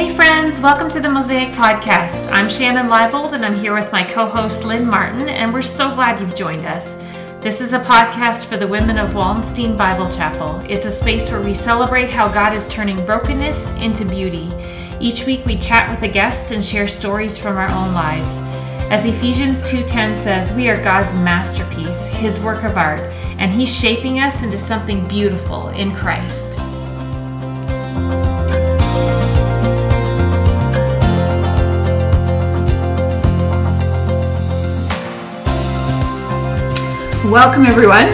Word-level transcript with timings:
Hey, 0.00 0.08
friends, 0.08 0.62
welcome 0.62 0.88
to 0.92 1.00
the 1.00 1.10
Mosaic 1.10 1.50
Podcast. 1.50 2.32
I'm 2.32 2.48
Shannon 2.48 2.88
Leibold, 2.88 3.32
and 3.32 3.44
I'm 3.44 3.52
here 3.52 3.74
with 3.74 3.92
my 3.92 4.02
co 4.02 4.24
host, 4.24 4.64
Lynn 4.64 4.86
Martin, 4.86 5.28
and 5.28 5.52
we're 5.52 5.60
so 5.60 5.94
glad 5.94 6.18
you've 6.18 6.34
joined 6.34 6.64
us. 6.64 6.94
This 7.42 7.60
is 7.60 7.74
a 7.74 7.80
podcast 7.80 8.46
for 8.46 8.56
the 8.56 8.66
women 8.66 8.96
of 8.96 9.14
Wallenstein 9.14 9.76
Bible 9.76 10.10
Chapel. 10.10 10.64
It's 10.66 10.86
a 10.86 10.90
space 10.90 11.30
where 11.30 11.42
we 11.42 11.52
celebrate 11.52 12.08
how 12.08 12.28
God 12.28 12.54
is 12.54 12.66
turning 12.66 13.04
brokenness 13.04 13.76
into 13.76 14.06
beauty. 14.06 14.50
Each 15.00 15.26
week 15.26 15.44
we 15.44 15.58
chat 15.58 15.90
with 15.90 16.00
a 16.00 16.08
guest 16.08 16.50
and 16.50 16.64
share 16.64 16.88
stories 16.88 17.36
from 17.36 17.58
our 17.58 17.68
own 17.68 17.92
lives. 17.92 18.40
As 18.90 19.04
Ephesians 19.04 19.62
2:10 19.64 20.16
says, 20.16 20.50
we 20.50 20.70
are 20.70 20.82
God's 20.82 21.14
masterpiece, 21.16 22.06
his 22.06 22.40
work 22.40 22.64
of 22.64 22.78
art, 22.78 23.00
and 23.38 23.52
he's 23.52 23.78
shaping 23.78 24.18
us 24.18 24.42
into 24.42 24.56
something 24.56 25.06
beautiful 25.08 25.68
in 25.68 25.94
Christ. 25.94 26.58
Welcome, 37.30 37.64
everyone. 37.64 38.08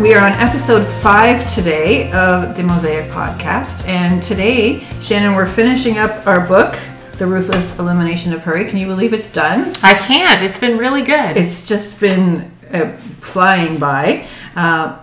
We 0.00 0.14
are 0.14 0.26
on 0.26 0.32
episode 0.32 0.84
five 0.84 1.46
today 1.46 2.10
of 2.10 2.56
the 2.56 2.64
Mosaic 2.64 3.08
Podcast. 3.08 3.86
And 3.86 4.20
today, 4.20 4.80
Shannon, 5.00 5.36
we're 5.36 5.46
finishing 5.46 5.98
up 5.98 6.26
our 6.26 6.44
book, 6.48 6.76
The 7.18 7.26
Ruthless 7.28 7.78
Elimination 7.78 8.32
of 8.32 8.42
Hurry. 8.42 8.64
Can 8.68 8.78
you 8.78 8.88
believe 8.88 9.12
it's 9.12 9.30
done? 9.30 9.72
I 9.84 9.94
can't. 9.94 10.42
It's 10.42 10.58
been 10.58 10.76
really 10.76 11.02
good. 11.02 11.36
It's 11.36 11.68
just 11.68 12.00
been 12.00 12.50
uh, 12.72 12.96
flying 13.20 13.78
by. 13.78 14.26
Uh, 14.56 14.98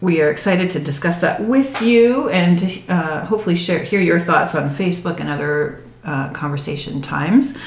we 0.00 0.22
are 0.22 0.30
excited 0.30 0.70
to 0.70 0.78
discuss 0.78 1.20
that 1.20 1.42
with 1.42 1.82
you 1.82 2.28
and 2.28 2.60
to 2.60 2.92
uh, 2.92 3.24
hopefully 3.24 3.56
share 3.56 3.80
hear 3.80 4.00
your 4.00 4.20
thoughts 4.20 4.54
on 4.54 4.70
Facebook 4.70 5.18
and 5.18 5.28
other 5.28 5.82
uh, 6.04 6.30
conversation 6.32 7.02
times. 7.02 7.58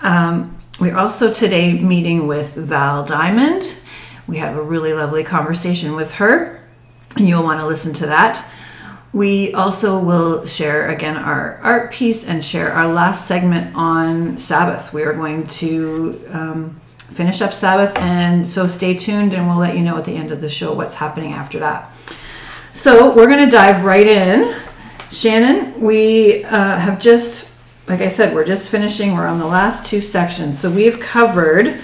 Um, 0.00 0.58
we're 0.80 0.96
also 0.96 1.32
today 1.32 1.72
meeting 1.72 2.26
with 2.26 2.56
Val 2.56 3.06
Dimond. 3.06 3.78
We 4.26 4.38
have 4.38 4.56
a 4.56 4.62
really 4.62 4.92
lovely 4.92 5.24
conversation 5.24 5.94
with 5.94 6.12
her, 6.14 6.60
and 7.16 7.28
you'll 7.28 7.42
want 7.42 7.60
to 7.60 7.66
listen 7.66 7.92
to 7.94 8.06
that. 8.06 8.48
We 9.12 9.52
also 9.52 9.98
will 9.98 10.46
share 10.46 10.88
again 10.88 11.16
our 11.16 11.58
art 11.62 11.92
piece 11.92 12.26
and 12.26 12.42
share 12.42 12.72
our 12.72 12.90
last 12.90 13.26
segment 13.26 13.74
on 13.74 14.38
Sabbath. 14.38 14.94
We 14.94 15.02
are 15.02 15.12
going 15.12 15.46
to 15.48 16.24
um, 16.30 16.80
finish 16.96 17.42
up 17.42 17.52
Sabbath, 17.52 17.96
and 17.98 18.46
so 18.46 18.66
stay 18.66 18.94
tuned, 18.94 19.34
and 19.34 19.46
we'll 19.46 19.58
let 19.58 19.76
you 19.76 19.82
know 19.82 19.98
at 19.98 20.06
the 20.06 20.16
end 20.16 20.30
of 20.30 20.40
the 20.40 20.48
show 20.48 20.72
what's 20.72 20.94
happening 20.94 21.32
after 21.32 21.58
that. 21.58 21.90
So 22.72 23.14
we're 23.14 23.26
going 23.26 23.44
to 23.44 23.50
dive 23.50 23.84
right 23.84 24.06
in. 24.06 24.58
Shannon, 25.10 25.78
we 25.78 26.44
uh, 26.44 26.78
have 26.78 26.98
just, 26.98 27.54
like 27.86 28.00
I 28.00 28.08
said, 28.08 28.34
we're 28.34 28.46
just 28.46 28.70
finishing. 28.70 29.12
We're 29.12 29.26
on 29.26 29.38
the 29.38 29.46
last 29.46 29.84
two 29.84 30.00
sections. 30.00 30.58
So 30.58 30.70
we've 30.70 30.98
covered 30.98 31.82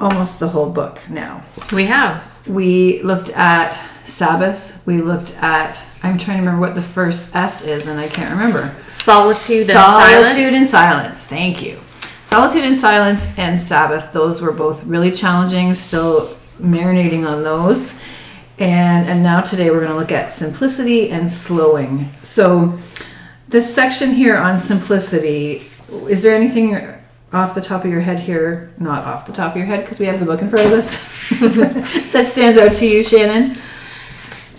almost 0.00 0.40
the 0.40 0.48
whole 0.48 0.70
book 0.70 1.00
now. 1.08 1.44
We 1.72 1.86
have. 1.86 2.26
We 2.46 3.02
looked 3.02 3.30
at 3.30 3.78
Sabbath. 4.04 4.80
We 4.86 5.02
looked 5.02 5.34
at, 5.42 5.84
I'm 6.02 6.18
trying 6.18 6.38
to 6.38 6.42
remember 6.42 6.60
what 6.60 6.74
the 6.74 6.82
first 6.82 7.34
S 7.34 7.64
is, 7.64 7.86
and 7.86 8.00
I 8.00 8.08
can't 8.08 8.30
remember. 8.30 8.74
Solitude, 8.88 9.66
Solitude 9.66 9.68
and 9.68 10.32
silence. 10.34 10.54
and 10.54 10.66
silence. 10.66 11.26
Thank 11.26 11.62
you. 11.62 11.78
Solitude 12.24 12.64
and 12.64 12.76
silence 12.76 13.38
and 13.38 13.60
Sabbath. 13.60 14.12
Those 14.12 14.40
were 14.40 14.52
both 14.52 14.84
really 14.84 15.10
challenging. 15.10 15.74
Still 15.74 16.34
marinating 16.60 17.26
on 17.26 17.42
those. 17.42 17.94
And 18.58 19.08
and 19.08 19.22
now 19.22 19.40
today 19.40 19.70
we're 19.70 19.80
going 19.80 19.92
to 19.92 19.96
look 19.96 20.12
at 20.12 20.32
simplicity 20.32 21.10
and 21.10 21.30
slowing. 21.30 22.10
So 22.22 22.78
this 23.48 23.72
section 23.72 24.10
here 24.12 24.36
on 24.36 24.58
simplicity, 24.58 25.62
is 26.08 26.22
there 26.22 26.34
anything 26.34 26.97
off 27.32 27.54
the 27.54 27.60
top 27.60 27.84
of 27.84 27.90
your 27.90 28.00
head 28.00 28.20
here, 28.20 28.72
not 28.78 29.04
off 29.04 29.26
the 29.26 29.32
top 29.32 29.52
of 29.52 29.56
your 29.56 29.66
head 29.66 29.84
because 29.84 29.98
we 29.98 30.06
have 30.06 30.18
the 30.18 30.26
book 30.26 30.40
in 30.40 30.48
front 30.48 30.66
of 30.66 30.72
us, 30.72 31.30
that 32.12 32.26
stands 32.26 32.56
out 32.56 32.74
to 32.76 32.86
you, 32.86 33.02
Shannon? 33.02 33.56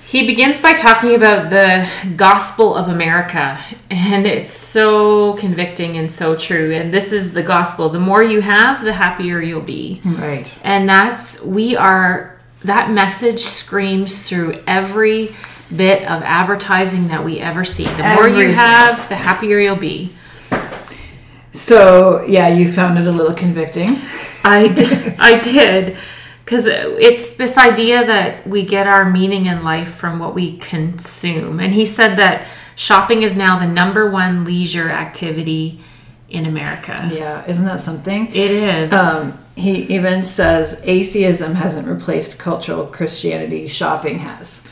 He 0.06 0.26
begins 0.26 0.60
by 0.60 0.74
talking 0.74 1.14
about 1.14 1.52
the 1.52 1.88
gospel 2.16 2.76
of 2.76 2.88
America, 2.88 3.60
and 3.92 4.26
it's 4.26 4.50
so 4.50 5.34
convicting 5.34 5.98
and 5.98 6.12
so 6.12 6.36
true. 6.36 6.74
And 6.74 6.92
this 6.92 7.14
is 7.14 7.34
the 7.34 7.44
gospel 7.44 7.90
the 7.90 8.00
more 8.00 8.24
you 8.24 8.42
have, 8.42 8.84
the 8.84 8.94
happier 8.94 9.40
you'll 9.40 9.62
be. 9.62 10.02
Right. 10.04 10.58
And 10.64 10.90
that's, 10.90 11.44
we 11.44 11.76
are, 11.76 12.40
that 12.64 12.90
message 12.90 13.42
screams 13.42 14.24
through 14.28 14.56
every 14.66 15.36
bit 15.76 16.02
of 16.10 16.24
advertising 16.24 17.10
that 17.10 17.24
we 17.24 17.40
ever 17.40 17.64
see. 17.64 17.86
The 17.86 18.16
more 18.16 18.28
you 18.28 18.52
have, 18.52 19.10
the 19.10 19.16
happier 19.16 19.60
you'll 19.60 19.76
be. 19.76 20.12
So, 21.52 22.24
yeah, 22.26 22.48
you 22.48 22.72
found 22.72 22.98
it 23.00 23.08
a 23.08 23.12
little 23.12 23.36
convicting. 23.36 23.98
I 24.44 24.68
did. 24.68 25.16
I 25.20 25.40
did. 25.40 25.98
Because 26.46 26.66
it's 26.66 27.36
this 27.36 27.58
idea 27.58 28.06
that 28.06 28.48
we 28.48 28.66
get 28.66 28.88
our 28.88 29.08
meaning 29.08 29.46
in 29.46 29.64
life 29.64 29.94
from 29.94 30.18
what 30.18 30.34
we 30.34 30.58
consume. 30.58 31.60
And 31.60 31.74
he 31.74 31.86
said 31.86 32.16
that 32.16 32.48
shopping 32.76 33.22
is 33.22 33.36
now 33.36 33.60
the 33.60 33.68
number 33.68 34.10
one 34.10 34.46
leisure 34.46 34.90
activity 34.90 35.80
in 36.28 36.46
America. 36.46 37.10
Yeah, 37.14 37.46
isn't 37.46 37.66
that 37.66 37.82
something? 37.82 38.28
It 38.28 38.52
is. 38.52 38.94
Um, 38.94 39.38
he 39.56 39.84
even 39.94 40.24
says 40.24 40.82
atheism 40.86 41.56
hasn't 41.56 41.88
replaced 41.88 42.40
cultural 42.40 42.86
Christianity, 42.86 43.68
shopping 43.68 44.20
has. 44.20 44.69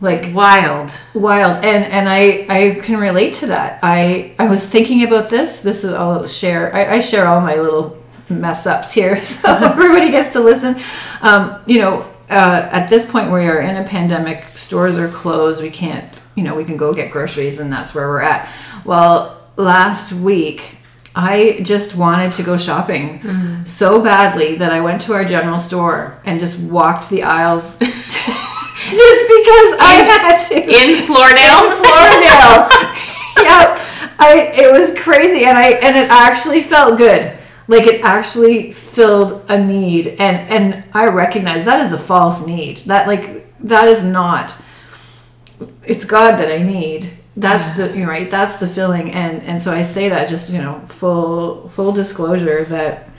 Like 0.00 0.34
wild. 0.34 0.98
wild 1.12 1.62
and 1.62 1.84
and 1.84 2.08
I 2.08 2.46
I 2.48 2.80
can 2.80 2.96
relate 2.98 3.34
to 3.34 3.46
that. 3.48 3.80
I 3.82 4.34
I 4.38 4.48
was 4.48 4.66
thinking 4.66 5.02
about 5.02 5.28
this. 5.28 5.60
This 5.60 5.84
is 5.84 5.92
I'll 5.92 6.26
share. 6.26 6.74
I, 6.74 6.96
I 6.96 7.00
share 7.00 7.26
all 7.26 7.40
my 7.40 7.56
little 7.56 7.98
mess 8.30 8.66
ups 8.66 8.92
here, 8.92 9.22
so 9.24 9.48
everybody 9.54 10.10
gets 10.10 10.30
to 10.30 10.40
listen. 10.40 10.80
Um, 11.20 11.58
you 11.66 11.80
know, 11.80 12.02
uh, 12.30 12.68
at 12.72 12.88
this 12.88 13.10
point 13.10 13.30
we 13.30 13.44
are 13.44 13.60
in 13.60 13.76
a 13.76 13.84
pandemic. 13.84 14.44
Stores 14.56 14.96
are 14.96 15.08
closed. 15.08 15.62
We 15.62 15.70
can't. 15.70 16.08
You 16.34 16.44
know, 16.44 16.54
we 16.54 16.64
can 16.64 16.78
go 16.78 16.94
get 16.94 17.10
groceries, 17.10 17.58
and 17.58 17.70
that's 17.70 17.94
where 17.94 18.08
we're 18.08 18.22
at. 18.22 18.50
Well, 18.84 19.42
last 19.56 20.12
week. 20.12 20.76
I 21.12 21.58
just 21.64 21.96
wanted 21.96 22.34
to 22.34 22.44
go 22.44 22.56
shopping 22.56 23.64
so 23.66 24.00
badly 24.00 24.54
that 24.54 24.72
I 24.72 24.80
went 24.80 25.02
to 25.02 25.12
our 25.12 25.24
general 25.24 25.58
store 25.58 26.22
and 26.24 26.38
just 26.38 26.56
walked 26.56 27.10
the 27.10 27.24
aisles 27.24 27.76
just 28.98 29.22
because 29.28 29.70
I 29.80 29.92
had 30.08 30.42
to 30.48 30.54
In 30.56 31.02
Floradale. 31.02 31.64
in 31.64 31.82
Floradale. 31.82 32.68
yep. 33.42 33.78
I 34.18 34.50
it 34.54 34.72
was 34.72 34.98
crazy 34.98 35.44
and 35.44 35.56
I 35.56 35.70
and 35.70 35.96
it 35.96 36.10
actually 36.10 36.62
felt 36.62 36.98
good. 36.98 37.36
Like 37.68 37.86
it 37.86 38.02
actually 38.02 38.72
filled 38.72 39.44
a 39.48 39.62
need 39.62 40.08
and 40.18 40.48
and 40.48 40.84
I 40.92 41.06
recognize 41.06 41.64
that 41.64 41.80
is 41.80 41.92
a 41.92 41.98
false 41.98 42.46
need. 42.46 42.78
That 42.86 43.06
like 43.06 43.46
that 43.60 43.88
is 43.88 44.04
not 44.04 44.56
it's 45.84 46.04
God 46.04 46.38
that 46.38 46.50
I 46.50 46.62
need. 46.62 47.10
That's 47.36 47.76
the 47.76 47.88
you 47.88 48.04
know, 48.04 48.10
right. 48.10 48.30
That's 48.30 48.58
the 48.60 48.66
feeling, 48.66 49.10
and 49.12 49.42
and 49.42 49.62
so 49.62 49.72
I 49.72 49.82
say 49.82 50.08
that 50.08 50.28
just 50.28 50.50
you 50.50 50.58
know 50.58 50.80
full 50.86 51.68
full 51.68 51.92
disclosure 51.92 52.64
that 52.64 53.09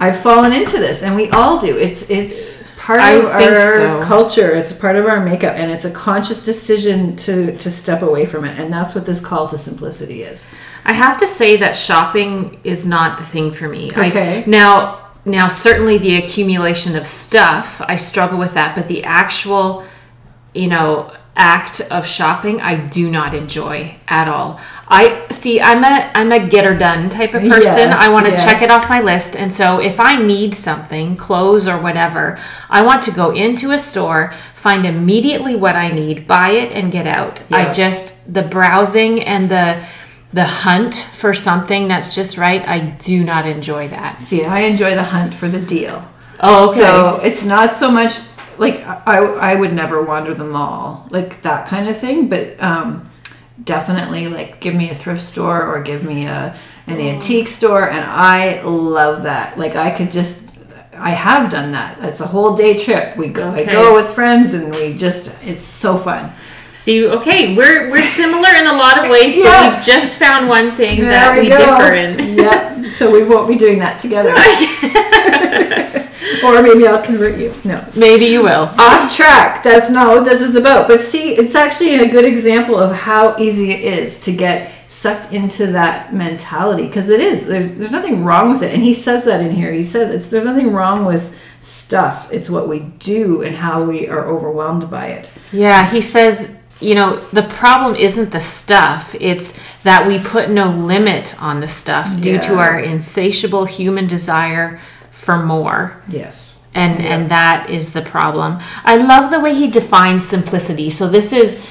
I've 0.00 0.18
fallen 0.18 0.52
into 0.52 0.78
this, 0.78 1.02
and 1.02 1.16
we 1.16 1.28
all 1.30 1.58
do. 1.58 1.76
It's 1.76 2.08
it's 2.10 2.62
part 2.76 3.00
I 3.00 3.12
of 3.12 3.24
our 3.26 3.60
so. 3.60 4.00
culture. 4.02 4.50
It's 4.54 4.72
part 4.72 4.96
of 4.96 5.06
our 5.06 5.20
makeup, 5.24 5.54
and 5.56 5.70
it's 5.70 5.84
a 5.84 5.90
conscious 5.90 6.44
decision 6.44 7.16
to 7.16 7.56
to 7.56 7.70
step 7.70 8.02
away 8.02 8.24
from 8.26 8.44
it, 8.44 8.58
and 8.58 8.72
that's 8.72 8.94
what 8.94 9.06
this 9.06 9.20
call 9.20 9.48
to 9.48 9.58
simplicity 9.58 10.22
is. 10.22 10.46
I 10.84 10.92
have 10.94 11.18
to 11.18 11.26
say 11.26 11.56
that 11.58 11.74
shopping 11.76 12.60
is 12.64 12.86
not 12.86 13.18
the 13.18 13.24
thing 13.24 13.50
for 13.50 13.68
me. 13.68 13.90
I- 13.94 14.06
Okay. 14.08 14.44
now, 14.46 14.98
now 15.24 15.48
certainly 15.48 15.98
the 15.98 16.16
accumulation 16.16 16.96
of 16.96 17.06
stuff, 17.06 17.82
I 17.86 17.96
struggle 17.96 18.38
with 18.38 18.54
that, 18.54 18.74
but 18.74 18.88
the 18.88 19.04
actual, 19.04 19.84
you 20.54 20.68
know, 20.68 21.12
act 21.36 21.80
of 21.90 22.06
shopping, 22.06 22.60
I 22.60 22.76
do 22.76 23.10
not 23.10 23.34
enjoy 23.34 23.96
at 24.08 24.28
all. 24.28 24.58
I 24.90 25.26
see. 25.30 25.60
I'm 25.60 25.84
a 25.84 26.10
I'm 26.14 26.32
a 26.32 26.46
get 26.46 26.64
her 26.64 26.76
done 26.76 27.10
type 27.10 27.34
of 27.34 27.42
person. 27.42 27.62
Yes, 27.62 27.96
I 27.96 28.08
want 28.08 28.26
to 28.26 28.32
yes. 28.32 28.44
check 28.44 28.62
it 28.62 28.70
off 28.70 28.88
my 28.88 29.00
list, 29.00 29.36
and 29.36 29.52
so 29.52 29.80
if 29.80 30.00
I 30.00 30.16
need 30.16 30.54
something, 30.54 31.16
clothes 31.16 31.68
or 31.68 31.78
whatever, 31.78 32.38
I 32.70 32.82
want 32.82 33.02
to 33.02 33.10
go 33.10 33.30
into 33.30 33.72
a 33.72 33.78
store, 33.78 34.32
find 34.54 34.86
immediately 34.86 35.54
what 35.56 35.76
I 35.76 35.90
need, 35.90 36.26
buy 36.26 36.50
it, 36.50 36.72
and 36.72 36.90
get 36.90 37.06
out. 37.06 37.42
I 37.52 37.70
just 37.70 38.32
the 38.32 38.42
browsing 38.42 39.22
and 39.22 39.50
the 39.50 39.84
the 40.32 40.44
hunt 40.44 40.94
for 40.94 41.32
something 41.32 41.88
that's 41.88 42.14
just 42.14 42.36
right 42.36 42.62
i 42.68 42.78
do 42.78 43.24
not 43.24 43.46
enjoy 43.46 43.88
that 43.88 44.20
See, 44.20 44.44
I 44.44 44.60
enjoy 44.60 44.94
the 44.94 45.02
hunt 45.02 45.32
for 45.32 45.48
the 45.48 45.58
deal. 45.58 46.06
oh 46.40 46.70
okay 46.70 46.80
So 46.80 47.20
it's 47.22 47.44
not 47.44 47.72
so 47.72 47.90
much 47.90 48.20
like 48.58 48.84
I, 48.86 49.18
I 49.20 49.54
would 49.54 49.72
never 49.72 50.02
wander 50.02 50.34
the 50.34 50.44
mall 50.44 51.08
like 51.10 51.42
that 51.42 51.66
kind 51.68 51.88
of 51.88 51.96
thing, 51.96 52.28
but 52.28 52.60
um, 52.62 53.08
definitely 53.62 54.28
like 54.28 54.60
give 54.60 54.74
me 54.74 54.90
a 54.90 54.94
thrift 54.94 55.20
store 55.20 55.62
or 55.62 55.82
give 55.82 56.04
me 56.04 56.26
a 56.26 56.56
an 56.86 56.96
oh. 56.96 57.00
antique 57.00 57.48
store, 57.48 57.88
and 57.88 58.04
I 58.04 58.62
love 58.62 59.24
that. 59.24 59.58
Like 59.58 59.76
I 59.76 59.90
could 59.90 60.10
just 60.10 60.58
I 60.94 61.10
have 61.10 61.50
done 61.50 61.72
that. 61.72 62.02
It's 62.02 62.20
a 62.20 62.26
whole 62.26 62.56
day 62.56 62.76
trip. 62.76 63.16
We 63.16 63.28
go 63.28 63.50
I 63.50 63.64
go 63.64 63.94
with 63.94 64.08
friends, 64.08 64.54
and 64.54 64.74
we 64.74 64.94
just 64.94 65.32
it's 65.42 65.62
so 65.62 65.96
fun. 65.96 66.32
See, 66.78 67.04
okay, 67.08 67.56
we're 67.56 67.90
we're 67.90 68.04
similar 68.04 68.50
in 68.54 68.68
a 68.68 68.72
lot 68.72 69.04
of 69.04 69.10
ways, 69.10 69.34
but 69.34 69.74
we've 69.74 69.84
just 69.84 70.16
found 70.16 70.48
one 70.48 70.70
thing 70.70 71.00
There 71.00 71.10
that 71.10 71.36
we, 71.36 71.48
go. 71.48 71.58
differ 71.58 71.92
in. 71.94 72.36
yeah. 72.38 72.88
So 72.90 73.10
we 73.12 73.24
won't 73.24 73.48
be 73.48 73.56
doing 73.56 73.80
that 73.80 73.98
together. 73.98 74.30
or 76.44 76.62
maybe 76.62 76.86
I'll 76.86 77.02
convert 77.02 77.36
you. 77.36 77.52
No. 77.64 77.84
Maybe 77.96 78.26
you 78.26 78.44
will. 78.44 78.70
Off 78.78 79.14
track. 79.14 79.64
That's 79.64 79.90
not 79.90 80.06
what 80.14 80.22
this 80.24 80.40
is 80.40 80.54
about. 80.54 80.86
But 80.86 81.00
see, 81.00 81.32
it's 81.34 81.56
actually 81.56 81.96
a 81.96 82.08
good 82.08 82.24
example 82.24 82.78
of 82.78 82.94
how 82.94 83.36
easy 83.38 83.72
it 83.72 83.80
is 83.80 84.20
to 84.20 84.32
get 84.32 84.70
sucked 84.86 85.32
into 85.32 85.66
that 85.72 86.14
mentality 86.14 86.86
because 86.86 87.08
it 87.10 87.20
is. 87.20 87.44
There's 87.46 87.74
there's 87.76 87.92
nothing 87.92 88.24
wrong 88.24 88.52
with 88.52 88.62
it, 88.62 88.72
and 88.72 88.84
he 88.84 88.94
says 88.94 89.24
that 89.24 89.40
in 89.40 89.50
here. 89.50 89.72
He 89.72 89.84
says 89.84 90.14
it's 90.14 90.28
there's 90.28 90.44
nothing 90.44 90.72
wrong 90.72 91.04
with 91.04 91.36
stuff. 91.60 92.32
It's 92.32 92.48
what 92.48 92.68
we 92.68 92.78
do 93.00 93.42
and 93.42 93.56
how 93.56 93.82
we 93.82 94.08
are 94.08 94.26
overwhelmed 94.26 94.88
by 94.88 95.06
it. 95.08 95.28
Yeah, 95.52 95.90
he 95.90 96.00
says, 96.00 96.57
you 96.80 96.94
know, 96.94 97.16
the 97.32 97.42
problem 97.42 97.96
isn't 97.96 98.30
the 98.30 98.40
stuff, 98.40 99.14
it's 99.20 99.60
that 99.82 100.06
we 100.06 100.18
put 100.18 100.50
no 100.50 100.70
limit 100.70 101.40
on 101.42 101.60
the 101.60 101.68
stuff 101.68 102.20
due 102.20 102.38
to 102.38 102.58
our 102.58 102.78
insatiable 102.78 103.64
human 103.64 104.06
desire 104.06 104.80
for 105.10 105.42
more. 105.42 106.00
Yes. 106.06 106.60
And 106.74 107.00
and 107.00 107.30
that 107.30 107.70
is 107.70 107.92
the 107.92 108.02
problem. 108.02 108.60
I 108.84 108.96
love 108.96 109.30
the 109.30 109.40
way 109.40 109.54
he 109.54 109.68
defines 109.68 110.24
simplicity. 110.24 110.90
So 110.90 111.08
this 111.08 111.32
is 111.32 111.66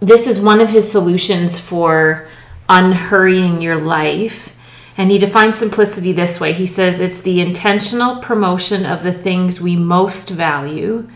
this 0.00 0.26
is 0.26 0.40
one 0.40 0.60
of 0.60 0.70
his 0.70 0.90
solutions 0.90 1.58
for 1.58 2.28
unhurrying 2.68 3.60
your 3.60 3.78
life. 3.78 4.56
And 4.96 5.10
he 5.10 5.18
defines 5.18 5.58
simplicity 5.58 6.12
this 6.12 6.38
way. 6.38 6.52
He 6.52 6.66
says 6.66 7.00
it's 7.00 7.20
the 7.20 7.40
intentional 7.40 8.16
promotion 8.16 8.84
of 8.84 9.02
the 9.02 9.12
things 9.12 9.60
we 9.60 9.74
most 9.74 10.28
value 10.28 11.08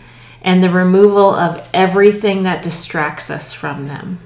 and 0.47 0.63
the 0.63 0.71
removal 0.71 1.35
of 1.35 1.69
everything 1.75 2.45
that 2.45 2.63
distracts 2.63 3.29
us 3.31 3.53
from 3.53 3.85
them. 3.85 4.21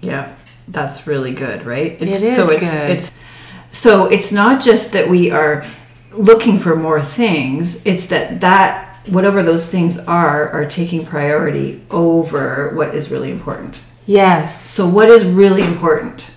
Yeah, 0.00 0.34
that's 0.68 1.06
really 1.06 1.34
good, 1.34 1.66
right? 1.66 2.00
It's, 2.00 2.22
It 2.22 2.22
is 2.22 2.46
so 2.46 2.54
it's, 2.54 2.60
good. 2.60 2.90
It's 2.90 3.12
so 3.72 4.06
it's 4.06 4.32
not 4.32 4.62
just 4.62 4.92
that 4.92 5.08
we 5.08 5.30
are 5.30 5.66
looking 6.12 6.58
for 6.58 6.76
more 6.76 7.02
things; 7.02 7.84
it's 7.84 8.06
that 8.06 8.40
that 8.40 8.84
whatever 9.08 9.42
those 9.42 9.66
things 9.66 9.98
are 9.98 10.48
are 10.50 10.64
taking 10.64 11.04
priority 11.04 11.84
over 11.90 12.74
what 12.74 12.94
is 12.94 13.10
really 13.10 13.30
important. 13.30 13.80
Yes. 14.06 14.64
So, 14.64 14.88
what 14.88 15.10
is 15.10 15.24
really 15.24 15.62
important? 15.62 16.30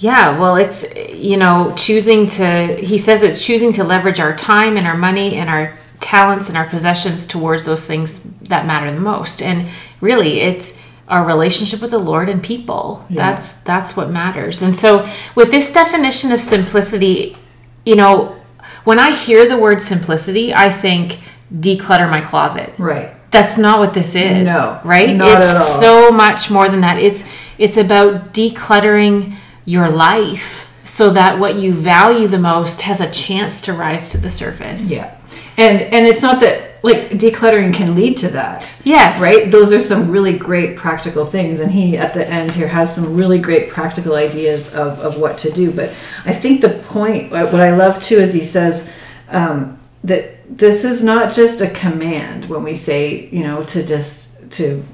Yeah, 0.00 0.38
well, 0.38 0.56
it's, 0.56 0.94
you 1.12 1.36
know, 1.36 1.74
choosing 1.76 2.26
to, 2.26 2.76
he 2.76 2.98
says 2.98 3.24
it's 3.24 3.44
choosing 3.44 3.72
to 3.72 3.84
leverage 3.84 4.20
our 4.20 4.34
time 4.36 4.76
and 4.76 4.86
our 4.86 4.96
money 4.96 5.34
and 5.34 5.50
our 5.50 5.76
talents 6.00 6.48
and 6.48 6.56
our 6.56 6.66
possessions 6.66 7.26
towards 7.26 7.64
those 7.64 7.84
things 7.86 8.24
that 8.40 8.66
matter 8.66 8.90
the 8.92 9.00
most. 9.00 9.42
And 9.42 9.68
really, 10.00 10.40
it's 10.40 10.80
our 11.08 11.24
relationship 11.24 11.80
with 11.80 11.90
the 11.90 11.98
Lord 11.98 12.28
and 12.28 12.42
people. 12.42 13.04
That's 13.10 13.54
that's 13.62 13.96
what 13.96 14.10
matters. 14.10 14.62
And 14.62 14.76
so 14.76 15.08
with 15.34 15.50
this 15.50 15.72
definition 15.72 16.32
of 16.32 16.40
simplicity, 16.40 17.36
you 17.84 17.96
know, 17.96 18.36
when 18.84 18.98
I 18.98 19.14
hear 19.14 19.48
the 19.48 19.58
word 19.58 19.80
simplicity, 19.80 20.54
I 20.54 20.70
think 20.70 21.20
declutter 21.52 22.10
my 22.10 22.20
closet. 22.20 22.72
Right. 22.78 23.14
That's 23.30 23.58
not 23.58 23.78
what 23.78 23.94
this 23.94 24.14
is. 24.14 24.48
No, 24.48 24.80
right? 24.84 25.14
not 25.14 25.38
it's 25.38 25.50
at 25.50 25.56
all. 25.56 25.80
so 25.80 26.12
much 26.12 26.50
more 26.50 26.68
than 26.68 26.80
that. 26.80 26.98
It's 26.98 27.28
it's 27.58 27.76
about 27.76 28.32
decluttering 28.32 29.34
your 29.64 29.88
life 29.88 30.72
so 30.84 31.10
that 31.10 31.38
what 31.38 31.56
you 31.56 31.74
value 31.74 32.26
the 32.26 32.38
most 32.38 32.82
has 32.82 33.00
a 33.00 33.10
chance 33.10 33.60
to 33.62 33.72
rise 33.72 34.10
to 34.10 34.18
the 34.18 34.30
surface. 34.30 34.90
Yeah. 34.90 35.17
And 35.58 35.82
and 35.82 36.06
it's 36.06 36.22
not 36.22 36.40
that 36.40 36.82
like 36.82 37.10
decluttering 37.10 37.74
can 37.74 37.96
lead 37.96 38.16
to 38.18 38.28
that. 38.28 38.72
Yes. 38.84 39.20
Right? 39.20 39.50
Those 39.50 39.72
are 39.72 39.80
some 39.80 40.10
really 40.10 40.38
great 40.38 40.76
practical 40.76 41.24
things. 41.24 41.58
And 41.58 41.72
he, 41.72 41.96
at 41.98 42.14
the 42.14 42.26
end 42.26 42.54
here, 42.54 42.68
has 42.68 42.94
some 42.94 43.16
really 43.16 43.40
great 43.40 43.68
practical 43.68 44.14
ideas 44.14 44.72
of, 44.74 45.00
of 45.00 45.18
what 45.18 45.38
to 45.38 45.50
do. 45.50 45.72
But 45.72 45.92
I 46.24 46.32
think 46.32 46.60
the 46.60 46.70
point, 46.70 47.32
what 47.32 47.56
I 47.56 47.74
love 47.74 48.00
too, 48.00 48.18
is 48.18 48.32
he 48.32 48.44
says 48.44 48.88
um, 49.28 49.78
that 50.04 50.36
this 50.48 50.84
is 50.84 51.02
not 51.02 51.34
just 51.34 51.60
a 51.60 51.68
command 51.68 52.44
when 52.44 52.62
we 52.62 52.76
say, 52.76 53.28
you 53.30 53.42
know, 53.42 53.62
to 53.62 53.84
just, 53.84 54.30
to 54.52 54.84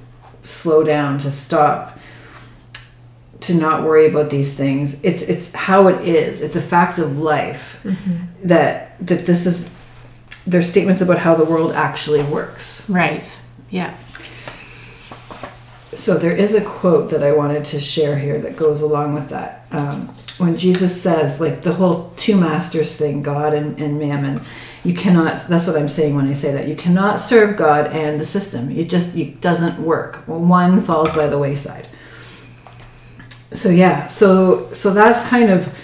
slow 0.43 0.84
down, 0.84 1.19
to 1.19 1.31
stop, 1.31 1.99
to 3.40 3.55
not 3.55 3.82
worry 3.82 4.06
about 4.06 4.31
these 4.31 4.56
things. 4.56 4.99
It's, 5.02 5.20
it's 5.20 5.52
how 5.52 5.88
it 5.88 6.00
is. 6.08 6.40
It's 6.40 6.56
a 6.56 6.62
fact 6.62 6.99
of 6.99 7.19
life 7.19 7.84
that, 8.43 8.96
that 9.06 9.26
this 9.26 9.44
is, 9.44 9.70
there's 10.46 10.69
statements 10.69 11.00
about 11.00 11.19
how 11.19 11.35
the 11.35 11.44
world 11.44 11.73
actually 11.73 12.23
works. 12.23 12.88
Right. 12.88 13.41
Yeah. 13.70 13.96
So 15.93 16.19
there 16.19 16.37
is 16.37 16.55
a 16.55 16.62
quote 16.62 17.11
that 17.11 17.23
I 17.23 17.32
wanted 17.32 17.64
to 17.67 17.81
share 17.81 18.19
here 18.19 18.38
that 18.38 18.56
goes 18.56 18.81
along 18.81 19.14
with 19.14 19.29
that. 19.31 19.67
Um, 19.70 20.08
when 20.38 20.56
Jesus 20.56 21.00
says, 21.00 21.41
like 21.41 21.62
the 21.62 21.75
whole 21.75 22.12
two 22.17 22.37
masters 22.37 22.96
thing, 22.96 23.23
God 23.23 23.55
and, 23.55 23.79
and 23.81 23.99
mammon, 23.99 24.43
you 24.82 24.93
cannot. 24.93 25.49
That's 25.49 25.67
what 25.67 25.76
I'm 25.76 25.88
saying 25.88 26.14
when 26.14 26.26
I 26.26 26.32
say 26.32 26.52
that. 26.52 26.69
You 26.69 26.76
cannot 26.76 27.20
serve 27.20 27.56
God 27.56 27.87
and 27.87 28.20
the 28.20 28.26
system. 28.26 28.70
It 28.70 28.90
just 28.90 29.17
it 29.17 29.40
doesn't 29.40 29.79
work. 29.79 30.26
One 30.29 30.81
falls 30.81 31.12
by 31.12 31.26
the 31.26 31.38
wayside. 31.38 31.88
So 33.52 33.70
yeah, 33.70 34.08
so 34.08 34.73
so 34.73 34.93
that's 34.93 35.26
kind 35.29 35.50
of 35.50 35.75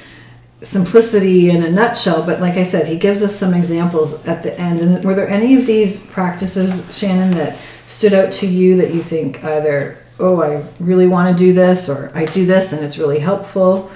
simplicity 0.63 1.51
in 1.51 1.63
a 1.63 1.71
nutshell. 1.71 2.25
But 2.25 2.41
like 2.41 2.57
I 2.57 2.63
said, 2.63 2.87
he 2.87 2.97
gives 2.97 3.23
us 3.23 3.35
some 3.35 3.55
examples 3.55 4.27
at 4.27 4.43
the 4.43 4.59
end. 4.59 4.81
And 4.81 5.05
were 5.05 5.15
there 5.15 5.29
any 5.29 5.57
of 5.57 5.67
these 5.67 6.05
practices, 6.07 6.97
Shannon, 6.97 7.33
that 7.37 7.59
stood 7.87 8.13
out 8.13 8.33
to 8.35 8.47
you 8.47 8.77
that 8.77 8.93
you 8.93 9.03
think 9.03 9.43
either, 9.45 9.99
oh, 10.19 10.43
I 10.43 10.65
really 10.79 11.07
want 11.07 11.37
to 11.37 11.45
do 11.45 11.53
this, 11.53 11.89
or 11.89 12.13
I 12.15 12.27
do 12.27 12.47
this 12.47 12.73
and 12.73 12.85
it's 12.85 12.99
really 12.99 13.19
helpful? 13.19 13.91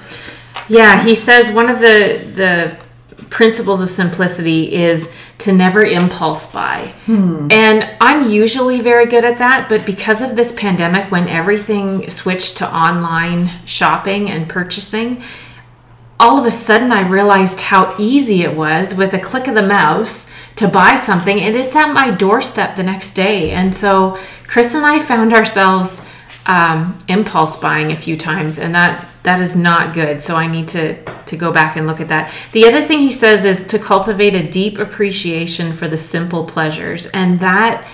Yeah, 0.68 1.02
he 1.02 1.14
says 1.14 1.50
one 1.50 1.68
of 1.68 1.78
the 1.78 2.24
the 2.34 2.84
principles 3.30 3.80
of 3.80 3.90
simplicity 3.90 4.72
is 4.72 5.12
to 5.38 5.52
never 5.52 5.84
impulse 5.84 6.52
buy. 6.52 6.92
Hmm. 7.06 7.48
And 7.50 7.96
I'm 8.00 8.30
usually 8.30 8.80
very 8.80 9.06
good 9.06 9.24
at 9.24 9.38
that, 9.38 9.68
but 9.68 9.84
because 9.84 10.22
of 10.22 10.36
this 10.36 10.52
pandemic 10.52 11.10
when 11.10 11.28
everything 11.28 12.08
switched 12.08 12.56
to 12.58 12.74
online 12.74 13.50
shopping 13.66 14.30
and 14.30 14.48
purchasing, 14.48 15.22
all 16.24 16.38
of 16.38 16.46
a 16.46 16.50
sudden 16.50 16.90
I 16.90 17.06
realized 17.06 17.60
how 17.60 17.94
easy 17.98 18.44
it 18.44 18.56
was 18.56 18.96
with 18.96 19.12
a 19.12 19.18
click 19.18 19.46
of 19.46 19.54
the 19.54 19.62
mouse 19.62 20.32
to 20.56 20.66
buy 20.66 20.96
something 20.96 21.38
and 21.38 21.54
it's 21.54 21.76
at 21.76 21.92
my 21.92 22.10
doorstep 22.12 22.76
the 22.76 22.82
next 22.82 23.12
day. 23.12 23.50
And 23.50 23.76
so 23.76 24.18
Chris 24.46 24.74
and 24.74 24.86
I 24.86 25.00
found 25.00 25.34
ourselves 25.34 26.10
um, 26.46 26.96
impulse 27.08 27.60
buying 27.60 27.92
a 27.92 27.96
few 27.96 28.16
times 28.16 28.58
and 28.58 28.74
that 28.74 29.06
that 29.24 29.38
is 29.38 29.54
not 29.54 29.94
good. 29.94 30.22
So 30.22 30.34
I 30.34 30.46
need 30.46 30.68
to 30.68 30.96
to 31.04 31.36
go 31.36 31.52
back 31.52 31.76
and 31.76 31.86
look 31.86 32.00
at 32.00 32.08
that. 32.08 32.32
The 32.52 32.64
other 32.64 32.80
thing 32.80 33.00
he 33.00 33.10
says 33.10 33.44
is 33.44 33.66
to 33.66 33.78
cultivate 33.78 34.34
a 34.34 34.48
deep 34.48 34.78
appreciation 34.78 35.74
for 35.74 35.88
the 35.88 35.98
simple 35.98 36.44
pleasures 36.44 37.04
and 37.08 37.38
that 37.40 37.86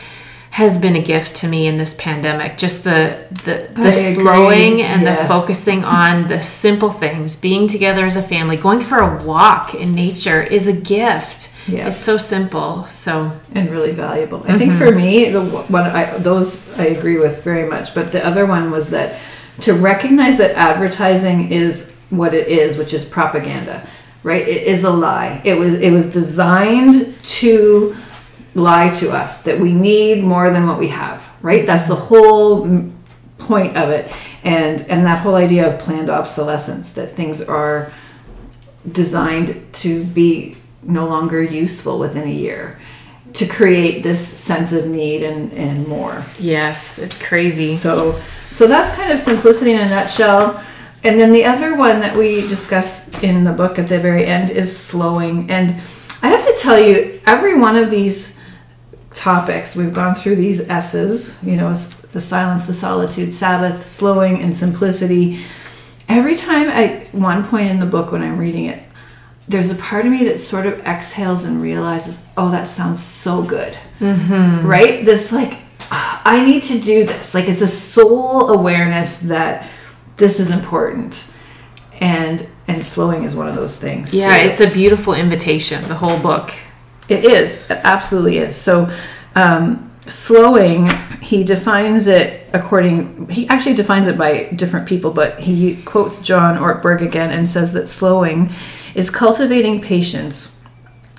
has 0.51 0.81
been 0.81 0.97
a 0.97 1.03
gift 1.03 1.37
to 1.37 1.49
me 1.49 1.69
in 1.69 1.79
this 1.79 1.95
pandemic. 1.95 2.59
Just 2.59 2.83
the 2.83 3.25
the, 3.45 3.55
I 3.55 3.73
the 3.73 3.89
agree. 3.89 3.93
slowing 3.93 4.83
and 4.83 5.03
Yes. 5.03 5.23
the 5.23 5.29
focusing 5.29 5.85
on 5.85 6.29
the 6.29 6.43
simple 6.43 6.91
things, 6.91 7.37
being 7.37 7.69
together 7.69 8.05
as 8.05 8.17
a 8.17 8.23
family, 8.23 8.57
going 8.57 8.81
for 8.81 8.99
a 8.99 9.23
walk 9.25 9.75
in 9.75 9.95
nature 9.95 10.43
is 10.43 10.67
a 10.67 10.73
gift. 10.73 11.55
Yeah. 11.69 11.87
It's 11.87 11.97
so 11.97 12.17
simple. 12.17 12.85
So 12.87 13.33
and 13.55 13.71
really 13.71 13.93
valuable. 13.93 14.43
I 14.49 14.59
think 14.59 14.73
mm-hmm. 14.73 14.87
for 14.87 14.95
me, 14.95 15.31
the 15.31 15.45
one 15.45 15.85
I 15.85 16.19
those 16.19 16.69
I 16.79 16.87
agree 16.87 17.19
with 17.19 17.45
very 17.45 17.69
much. 17.69 17.95
But 17.95 18.11
the 18.11 18.25
other 18.27 18.45
one 18.45 18.73
was 18.73 18.91
that 18.91 19.21
to 19.61 19.75
recognize 19.75 20.39
that 20.39 20.57
advertising 20.57 21.53
is 21.53 21.97
what 22.11 22.35
it 22.35 22.49
is, 22.49 22.77
which 22.77 22.93
is 22.93 23.05
propaganda, 23.05 23.87
right? 24.25 24.43
It 24.43 24.65
is 24.65 24.83
a 24.83 24.91
lie. 24.91 25.41
It 25.45 25.55
was 25.55 25.75
it 25.75 25.93
was 25.93 26.11
designed 26.11 27.15
to 27.23 27.95
lie 28.55 28.91
to 28.91 29.11
us 29.11 29.43
that 29.43 29.59
we 29.61 29.73
need 29.73 30.25
more 30.25 30.51
than 30.51 30.67
what 30.67 30.79
we 30.79 30.89
have, 30.89 31.33
right? 31.43 31.65
That's 31.67 31.87
the 31.87 31.95
whole 31.95 32.91
point 33.39 33.77
of 33.77 33.91
it, 33.91 34.13
and 34.45 34.81
and 34.83 35.07
that 35.07 35.21
whole 35.21 35.37
idea 35.37 35.67
of 35.67 35.79
planned 35.79 36.11
obsolescence 36.11 36.93
that 36.95 37.11
things 37.11 37.41
are 37.41 37.93
designed 38.91 39.73
to 39.73 40.05
be 40.05 40.57
no 40.83 41.07
longer 41.07 41.43
useful 41.43 41.99
within 41.99 42.27
a 42.27 42.33
year 42.33 42.81
to 43.35 43.47
create 43.47 44.03
this 44.03 44.27
sense 44.27 44.73
of 44.73 44.87
need 44.87 45.23
and, 45.23 45.53
and 45.53 45.87
more 45.87 46.25
yes, 46.39 46.99
it's 46.99 47.23
crazy. 47.23 47.75
so 47.75 48.19
so 48.51 48.67
that's 48.67 48.95
kind 48.97 49.13
of 49.13 49.19
simplicity 49.19 49.73
in 49.73 49.81
a 49.81 49.89
nutshell 49.89 50.63
and 51.05 51.19
then 51.19 51.33
the 51.33 51.45
other 51.45 51.77
one 51.77 52.01
that 52.01 52.17
we 52.17 52.41
discussed 52.49 53.23
in 53.23 53.45
the 53.45 53.53
book 53.53 53.79
at 53.79 53.87
the 53.87 53.99
very 53.99 54.25
end 54.25 54.51
is 54.51 54.75
slowing 54.75 55.51
and 55.51 55.71
i 56.23 56.29
have 56.29 56.45
to 56.45 56.55
tell 56.59 56.79
you 56.79 57.21
every 57.27 57.59
one 57.59 57.77
of 57.77 57.91
these 57.91 58.40
topics 59.15 59.75
we've 59.75 59.93
gone 59.93 60.15
through 60.15 60.37
these 60.37 60.69
s's 60.69 61.43
you 61.43 61.57
know 61.57 61.75
the 62.13 62.21
silence 62.21 62.67
the 62.67 62.75
solitude 62.75 63.33
sabbath 63.33 63.85
slowing 63.87 64.41
and 64.41 64.55
simplicity 64.55 65.41
every 66.09 66.35
time 66.35 66.69
I, 66.69 67.07
one 67.13 67.45
point 67.45 67.71
in 67.71 67.81
the 67.81 67.87
book 67.87 68.13
when 68.13 68.23
i'm 68.23 68.39
reading 68.39 68.67
it 68.67 68.83
there's 69.49 69.71
a 69.71 69.75
part 69.75 70.07
of 70.07 70.13
me 70.13 70.25
that 70.25 70.39
sort 70.39 70.67
of 70.67 70.81
exhales 70.87 71.45
and 71.45 71.61
realizes 71.61 72.23
oh 72.37 72.51
that 72.51 72.69
sounds 72.69 73.03
so 73.03 73.43
good 73.43 73.77
mm-hmm. 73.99 74.67
right 74.67 75.05
this 75.05 75.33
like 75.33 75.59
I 75.91 76.45
need 76.45 76.63
to 76.65 76.79
do 76.79 77.05
this. 77.05 77.35
Like 77.35 77.49
it's 77.49 77.61
a 77.61 77.69
soul 77.69 78.51
awareness 78.51 79.19
that 79.23 79.69
this 80.17 80.41
is 80.41 80.51
important. 80.51 81.27
And 81.95 82.47
and 82.69 82.85
slowing 82.85 83.25
is 83.25 83.35
one 83.35 83.49
of 83.49 83.57
those 83.57 83.77
things. 83.77 84.15
Yeah, 84.15 84.43
too. 84.43 84.49
it's 84.49 84.61
a 84.61 84.71
beautiful 84.71 85.15
invitation, 85.15 85.87
the 85.89 85.97
whole 85.97 86.19
book. 86.19 86.53
It 87.11 87.25
is. 87.25 87.69
It 87.71 87.81
absolutely 87.83 88.39
is. 88.39 88.55
So, 88.57 88.91
um, 89.35 89.91
slowing, 90.07 90.89
he 91.21 91.45
defines 91.45 92.07
it 92.07 92.49
according, 92.53 93.29
he 93.29 93.47
actually 93.49 93.75
defines 93.75 94.07
it 94.07 94.17
by 94.19 94.45
different 94.57 94.89
people, 94.89 95.11
but 95.13 95.41
he 95.41 95.77
quotes 95.85 96.19
John 96.21 96.57
Ortberg 96.57 97.03
again 97.03 97.31
and 97.31 97.49
says 97.49 97.73
that 97.75 97.89
slowing 97.89 98.51
is 98.95 99.11
cultivating 99.11 99.81
patience 99.81 100.57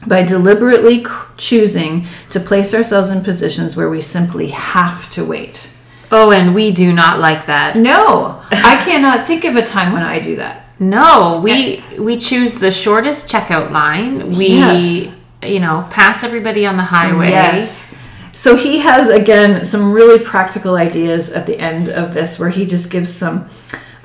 by 0.07 0.24
deliberately 0.24 1.03
c- 1.03 1.12
choosing 1.38 2.05
to 2.31 2.39
place 2.39 2.74
ourselves 2.74 3.12
in 3.12 3.24
positions 3.24 3.77
where 3.77 3.89
we 3.89 4.01
simply 4.01 4.48
have 4.48 5.10
to 5.12 5.24
wait. 5.24 5.69
Oh, 6.12 6.31
and 6.31 6.53
we 6.53 6.71
do 6.71 6.91
not 6.91 7.19
like 7.19 7.45
that. 7.45 7.77
No, 7.77 8.41
I 8.51 8.81
cannot 8.83 9.25
think 9.27 9.45
of 9.45 9.55
a 9.55 9.62
time 9.62 9.93
when 9.93 10.03
I 10.03 10.19
do 10.19 10.36
that. 10.38 10.69
No, 10.79 11.39
we 11.41 11.83
we 12.00 12.17
choose 12.17 12.55
the 12.55 12.71
shortest 12.71 13.29
checkout 13.29 13.71
line. 13.71 14.29
We 14.29 14.48
Yes. 14.48 15.13
You 15.43 15.60
know, 15.60 15.88
pass 15.89 16.24
everybody 16.24 16.65
on 16.65 16.77
the 16.77 16.83
highway. 16.83 17.29
Yes. 17.29 17.93
So 18.33 18.55
he 18.55 18.79
has 18.79 19.10
again 19.10 19.65
some 19.65 19.91
really 19.91 20.24
practical 20.24 20.75
ideas 20.75 21.31
at 21.31 21.45
the 21.45 21.60
end 21.60 21.89
of 21.89 22.13
this 22.13 22.39
where 22.39 22.50
he 22.50 22.65
just 22.65 22.89
gives 22.89 23.13
some 23.13 23.50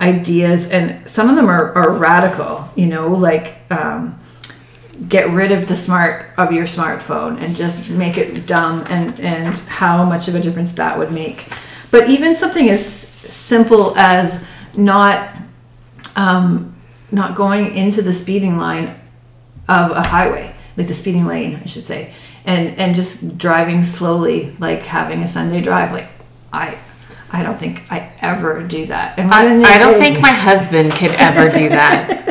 ideas 0.01 0.71
and 0.71 1.09
some 1.09 1.31
of 1.31 1.37
them 1.37 1.49
are, 1.49 1.73
are 1.75 1.91
radical, 1.93 2.69
you 2.75 2.87
know, 2.87 3.09
like 3.09 3.59
um, 3.71 4.19
get 5.09 5.29
rid 5.31 5.53
of 5.53 5.69
the 5.69 5.77
smart 5.77 6.31
of 6.37 6.53
your 6.53 6.65
smartphone 6.65 7.41
and 7.41 7.55
just 7.55 7.91
make 7.91 8.19
it 8.19 8.47
dumb 8.47 8.85
and 8.89 9.19
and 9.21 9.59
how 9.59 10.05
much 10.05 10.27
of 10.29 10.35
a 10.35 10.41
difference 10.41 10.73
that 10.73 10.99
would 10.99 11.13
make. 11.13 11.49
But 11.91 12.11
even 12.11 12.35
something 12.35 12.69
as 12.69 12.85
simple 12.85 13.97
as 13.97 14.45
not 14.77 15.37
um, 16.17 16.75
not 17.11 17.37
going 17.37 17.75
into 17.77 18.03
the 18.03 18.13
speeding 18.13 18.57
line 18.57 19.01
of 19.69 19.93
a 19.93 20.03
highway, 20.03 20.56
like 20.77 20.87
the 20.87 20.95
speeding 20.95 21.27
lane, 21.27 21.61
I 21.63 21.67
should 21.67 21.85
say, 21.85 22.13
and 22.45 22.79
and 22.79 22.95
just 22.95 23.39
driving 23.39 23.83
slowly, 23.83 24.55
like 24.59 24.85
having 24.85 25.23
a 25.23 25.27
Sunday 25.27 25.61
drive. 25.61 25.93
Like 25.93 26.09
I, 26.53 26.79
I 27.31 27.43
don't 27.43 27.59
think 27.59 27.91
I 27.91 28.13
ever 28.21 28.63
do 28.63 28.87
that. 28.87 29.19
And 29.19 29.33
I, 29.33 29.75
I 29.75 29.79
don't 29.79 29.99
think 29.99 30.21
my 30.21 30.33
husband 30.33 30.93
could 30.93 31.13
ever 31.13 31.51
do 31.51 31.69
that. 31.69 32.23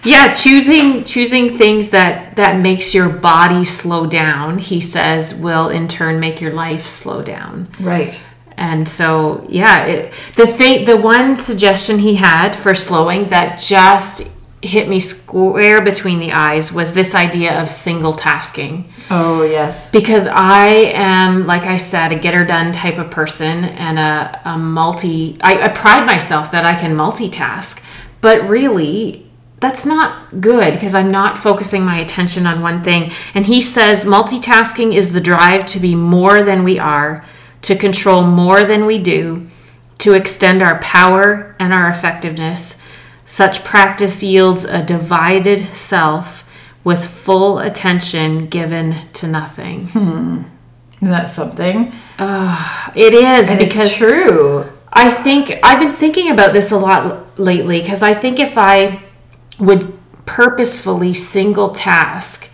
yeah, 0.04 0.32
choosing 0.32 1.04
choosing 1.04 1.58
things 1.58 1.90
that 1.90 2.36
that 2.36 2.60
makes 2.60 2.94
your 2.94 3.08
body 3.08 3.64
slow 3.64 4.06
down, 4.06 4.58
he 4.58 4.80
says, 4.80 5.40
will 5.42 5.68
in 5.68 5.88
turn 5.88 6.20
make 6.20 6.40
your 6.40 6.52
life 6.52 6.86
slow 6.86 7.22
down. 7.22 7.68
right. 7.80 8.20
And 8.58 8.88
so, 8.88 9.46
yeah, 9.48 9.84
it, 9.84 10.12
the 10.34 10.44
thing, 10.44 10.84
the 10.84 10.96
one 10.96 11.36
suggestion 11.36 12.00
he 12.00 12.16
had 12.16 12.56
for 12.56 12.74
slowing 12.74 13.28
that 13.28 13.60
just 13.60 14.36
hit 14.60 14.88
me 14.88 14.98
square 14.98 15.80
between 15.80 16.18
the 16.18 16.32
eyes 16.32 16.72
was 16.72 16.92
this 16.92 17.14
idea 17.14 17.60
of 17.62 17.70
single 17.70 18.12
tasking. 18.12 18.92
Oh 19.10 19.42
yes. 19.44 19.90
Because 19.90 20.26
I 20.26 20.66
am, 20.68 21.46
like 21.46 21.62
I 21.62 21.76
said, 21.76 22.10
a 22.10 22.18
get 22.18 22.34
her 22.34 22.44
done 22.44 22.72
type 22.72 22.98
of 22.98 23.10
person 23.10 23.64
and 23.64 23.98
a, 23.98 24.40
a 24.44 24.58
multi, 24.58 25.38
I, 25.40 25.62
I 25.62 25.68
pride 25.68 26.06
myself 26.06 26.50
that 26.50 26.64
I 26.64 26.78
can 26.78 26.96
multitask, 26.96 27.86
but 28.20 28.48
really, 28.48 29.28
that's 29.60 29.84
not 29.84 30.40
good 30.40 30.74
because 30.74 30.94
I'm 30.94 31.10
not 31.10 31.38
focusing 31.38 31.84
my 31.84 31.98
attention 31.98 32.46
on 32.46 32.60
one 32.60 32.82
thing. 32.82 33.10
And 33.34 33.46
he 33.46 33.60
says 33.60 34.04
multitasking 34.04 34.94
is 34.94 35.12
the 35.12 35.20
drive 35.20 35.66
to 35.66 35.80
be 35.80 35.94
more 35.94 36.42
than 36.42 36.64
we 36.64 36.78
are, 36.78 37.24
to 37.62 37.76
control 37.76 38.22
more 38.22 38.64
than 38.64 38.86
we 38.86 38.98
do, 38.98 39.50
to 39.98 40.14
extend 40.14 40.62
our 40.62 40.80
power 40.80 41.56
and 41.58 41.72
our 41.72 41.88
effectiveness. 41.88 42.84
Such 43.30 43.62
practice 43.62 44.22
yields 44.22 44.64
a 44.64 44.82
divided 44.82 45.74
self 45.74 46.48
with 46.82 47.04
full 47.04 47.58
attention 47.58 48.46
given 48.46 49.06
to 49.12 49.28
nothing. 49.28 49.88
Hmm. 49.88 50.42
Isn't 50.96 51.10
that 51.10 51.28
something? 51.28 51.92
It 52.94 53.12
is 53.12 53.50
And 53.50 53.58
because 53.58 53.80
it's 53.80 53.96
true. 53.98 54.64
I 54.90 55.10
think 55.10 55.58
I've 55.62 55.78
been 55.78 55.90
thinking 55.90 56.30
about 56.30 56.54
this 56.54 56.72
a 56.72 56.78
lot 56.78 57.38
lately 57.38 57.82
because 57.82 58.02
I 58.02 58.14
think 58.14 58.40
if 58.40 58.56
I 58.56 59.02
would 59.60 59.92
purposefully 60.24 61.12
single 61.12 61.72
task, 61.72 62.50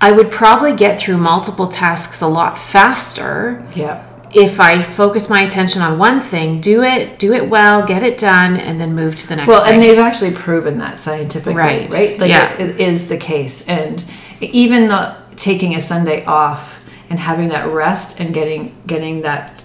I 0.00 0.10
would 0.10 0.32
probably 0.32 0.74
get 0.74 0.98
through 0.98 1.18
multiple 1.18 1.68
tasks 1.68 2.20
a 2.20 2.26
lot 2.26 2.58
faster 2.58 3.64
Yeah. 3.76 4.04
If 4.34 4.60
I 4.60 4.82
focus 4.82 5.30
my 5.30 5.42
attention 5.42 5.82
on 5.82 5.98
one 5.98 6.20
thing, 6.20 6.60
do 6.60 6.82
it, 6.82 7.18
do 7.18 7.32
it 7.32 7.48
well, 7.48 7.86
get 7.86 8.02
it 8.02 8.18
done, 8.18 8.56
and 8.56 8.80
then 8.80 8.94
move 8.94 9.16
to 9.16 9.28
the 9.28 9.36
next 9.36 9.48
Well, 9.48 9.64
thing. 9.64 9.74
and 9.74 9.82
they've 9.82 9.98
actually 9.98 10.32
proven 10.32 10.78
that 10.78 11.00
scientifically, 11.00 11.54
Right. 11.54 11.92
right? 11.92 12.20
Like 12.20 12.30
Yeah. 12.30 12.52
it, 12.54 12.70
it 12.70 12.80
is 12.80 13.08
the 13.08 13.16
case, 13.16 13.66
and 13.66 14.02
even 14.40 14.88
the 14.88 15.14
taking 15.36 15.74
a 15.74 15.80
Sunday 15.80 16.24
off 16.24 16.82
and 17.08 17.18
having 17.20 17.48
that 17.50 17.68
rest 17.68 18.18
and 18.20 18.34
getting 18.34 18.74
getting 18.86 19.22
that 19.22 19.62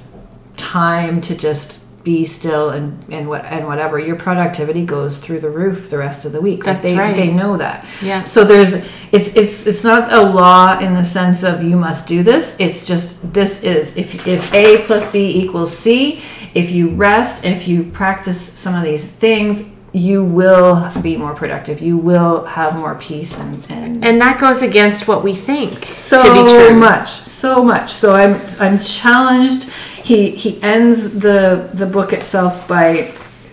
time 0.58 1.22
to 1.22 1.36
just 1.36 1.80
be 2.04 2.26
still 2.26 2.70
and 2.70 3.04
and 3.10 3.28
what 3.28 3.46
and 3.46 3.68
whatever 3.68 4.00
your 4.00 4.16
productivity 4.16 4.86
goes 4.86 5.18
through 5.18 5.40
the 5.40 5.50
roof 5.50 5.90
the 5.90 5.98
rest 5.98 6.26
of 6.26 6.32
the 6.32 6.42
week. 6.42 6.66
Like 6.66 6.78
That's 6.78 6.92
they, 6.92 6.98
right. 6.98 7.16
They 7.16 7.32
know 7.32 7.58
that. 7.58 7.86
Yeah. 8.02 8.24
So 8.24 8.44
there's 8.44 8.74
it's 9.12 9.36
it's 9.36 9.68
it's 9.68 9.84
not 9.84 10.12
a 10.12 10.22
law 10.22 10.80
in 10.80 10.94
the 10.94 11.06
sense 11.06 11.44
of 11.44 11.64
you 11.64 11.78
must 11.78 12.08
do 12.08 12.24
this. 12.24 12.56
It's 12.60 12.86
just 12.86 13.34
this 13.34 13.64
is 13.64 13.98
if 13.98 14.28
if 14.28 14.54
A 14.54 14.84
plus 14.86 15.12
B 15.12 15.42
equals 15.44 15.76
C. 15.78 16.24
If 16.54 16.72
you 16.72 16.90
rest, 16.90 17.46
if 17.46 17.68
you 17.68 17.84
practice 17.84 18.42
some 18.42 18.76
of 18.76 18.84
these 18.84 19.10
things, 19.10 19.74
you 19.94 20.24
will 20.24 20.92
be 21.02 21.18
more 21.18 21.34
productive. 21.34 21.82
You 21.82 21.98
will 21.98 22.46
have 22.46 22.76
more 22.76 22.96
peace 22.96 23.40
and 23.40 23.64
and 23.70 24.04
and 24.04 24.22
that 24.22 24.40
goes 24.40 24.62
against 24.62 25.08
what 25.08 25.24
we 25.24 25.34
think 25.34 25.86
so 25.86 26.24
to 26.24 26.44
be 26.44 26.50
true. 26.50 26.76
much, 26.76 27.08
so 27.10 27.64
much. 27.64 27.90
So 27.90 28.16
I'm 28.16 28.42
I'm 28.60 28.80
challenged. 28.80 29.70
He 30.12 30.32
he 30.32 30.62
ends 30.62 31.20
the 31.22 31.70
the 31.74 31.86
book 31.86 32.12
itself 32.12 32.68
by 32.68 33.04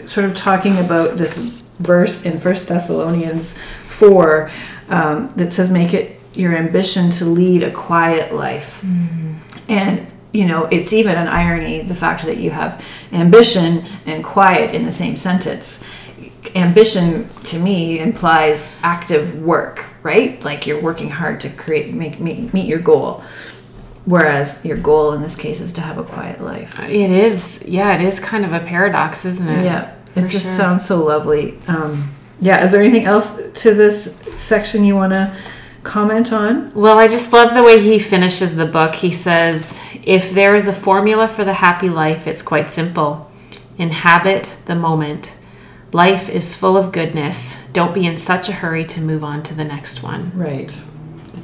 sort 0.06 0.26
of 0.26 0.34
talking 0.34 0.76
about 0.76 1.16
this 1.16 1.38
verse 1.78 2.26
in 2.26 2.36
First 2.36 2.66
Thessalonians 2.66 3.56
four 3.86 4.50
um, 4.88 5.28
that 5.36 5.52
says, 5.52 5.70
"Make 5.70 5.94
it 5.94 6.20
your 6.34 6.56
ambition 6.56 7.12
to 7.12 7.26
lead 7.26 7.62
a 7.62 7.70
quiet 7.70 8.34
life," 8.34 8.84
and 9.68 10.12
you 10.32 10.46
know 10.46 10.64
it's 10.64 10.92
even 10.92 11.14
an 11.14 11.28
irony 11.28 11.82
the 11.82 11.94
fact 11.94 12.24
that 12.24 12.38
you 12.38 12.50
have 12.50 12.84
ambition 13.12 13.84
and 14.04 14.24
quiet 14.24 14.74
in 14.74 14.82
the 14.82 14.90
same 14.90 15.16
sentence. 15.16 15.84
Ambition 16.56 17.28
to 17.44 17.60
me 17.60 18.00
implies 18.00 18.74
active 18.82 19.40
work 19.40 19.84
right? 20.02 20.42
Like 20.44 20.66
you're 20.66 20.80
working 20.80 21.10
hard 21.10 21.40
to 21.40 21.50
create 21.50 21.92
make, 21.92 22.18
meet, 22.20 22.54
meet 22.54 22.66
your 22.66 22.78
goal 22.78 23.22
whereas 24.08 24.64
your 24.64 24.76
goal 24.76 25.12
in 25.12 25.22
this 25.22 25.36
case 25.36 25.60
is 25.60 25.72
to 25.72 25.80
have 25.80 25.98
a 25.98 26.04
quiet 26.04 26.40
life 26.40 26.78
It 26.80 27.10
is, 27.10 27.64
yeah, 27.66 27.94
it 27.94 28.00
is 28.00 28.20
kind 28.20 28.44
of 28.44 28.52
a 28.52 28.60
paradox, 28.60 29.24
isn't 29.24 29.48
it? 29.48 29.64
yeah 29.64 29.94
it 30.16 30.22
just 30.22 30.46
sure. 30.46 30.56
sounds 30.56 30.84
so 30.84 31.04
lovely 31.04 31.58
um, 31.68 32.14
yeah 32.40 32.64
is 32.64 32.72
there 32.72 32.82
anything 32.82 33.04
else 33.04 33.36
to 33.62 33.74
this 33.74 34.16
section 34.36 34.84
you 34.84 34.96
want 34.96 35.12
to 35.12 35.36
comment 35.82 36.32
on 36.32 36.72
Well, 36.74 36.98
I 36.98 37.08
just 37.08 37.32
love 37.32 37.54
the 37.54 37.62
way 37.62 37.80
he 37.80 37.98
finishes 37.98 38.56
the 38.56 38.66
book. 38.66 38.96
He 38.96 39.12
says, 39.12 39.80
If 40.04 40.32
there 40.32 40.54
is 40.54 40.68
a 40.68 40.72
formula 40.72 41.28
for 41.28 41.44
the 41.44 41.54
happy 41.54 41.88
life, 41.88 42.26
it's 42.26 42.42
quite 42.42 42.70
simple 42.70 43.30
inhabit 43.78 44.56
the 44.66 44.74
moment. 44.74 45.36
Life 45.92 46.28
is 46.28 46.54
full 46.54 46.76
of 46.76 46.92
goodness. 46.92 47.66
Don't 47.68 47.94
be 47.94 48.06
in 48.06 48.16
such 48.16 48.48
a 48.48 48.52
hurry 48.52 48.84
to 48.86 49.00
move 49.00 49.24
on 49.24 49.42
to 49.44 49.54
the 49.54 49.64
next 49.64 50.02
one. 50.02 50.32
Right. 50.36 50.82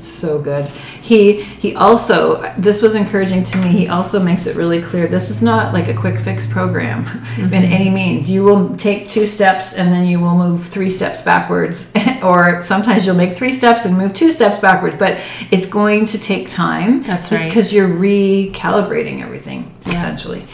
So 0.07 0.39
good. 0.41 0.67
He 1.03 1.43
he 1.43 1.75
also 1.75 2.43
this 2.59 2.83
was 2.83 2.95
encouraging 2.95 3.43
to 3.45 3.59
me. 3.59 3.69
He 3.69 3.89
also 3.89 4.23
makes 4.23 4.47
it 4.47 4.57
really 4.57 4.81
clear 4.83 5.07
this 5.07 5.31
is 5.31 5.43
not 5.43 5.73
like 5.73 5.89
a 5.89 5.95
quick 5.95 6.19
fix 6.19 6.47
program 6.47 7.07
in 7.39 7.53
any 7.65 7.91
means. 7.91 8.29
You 8.31 8.45
will 8.45 8.77
take 8.77 9.09
two 9.09 9.27
steps 9.27 9.75
and 9.75 9.91
then 9.91 10.07
you 10.07 10.21
will 10.21 10.35
move 10.37 10.65
three 10.67 10.91
steps 10.91 11.23
backwards 11.23 11.93
or 12.23 12.63
sometimes 12.63 13.07
you'll 13.07 13.17
make 13.17 13.33
three 13.35 13.53
steps 13.53 13.85
and 13.85 13.97
move 13.97 14.15
two 14.15 14.31
steps 14.33 14.59
backwards, 14.61 14.97
but 14.99 15.21
it's 15.51 15.67
going 15.67 16.05
to 16.07 16.19
take 16.19 16.49
time. 16.51 17.03
That's 17.03 17.31
right. 17.33 17.49
Because 17.49 17.73
you're 17.73 17.89
recalibrating 17.89 19.23
everything 19.23 19.75
Yeah. 19.87 19.95
essentially. 19.95 20.47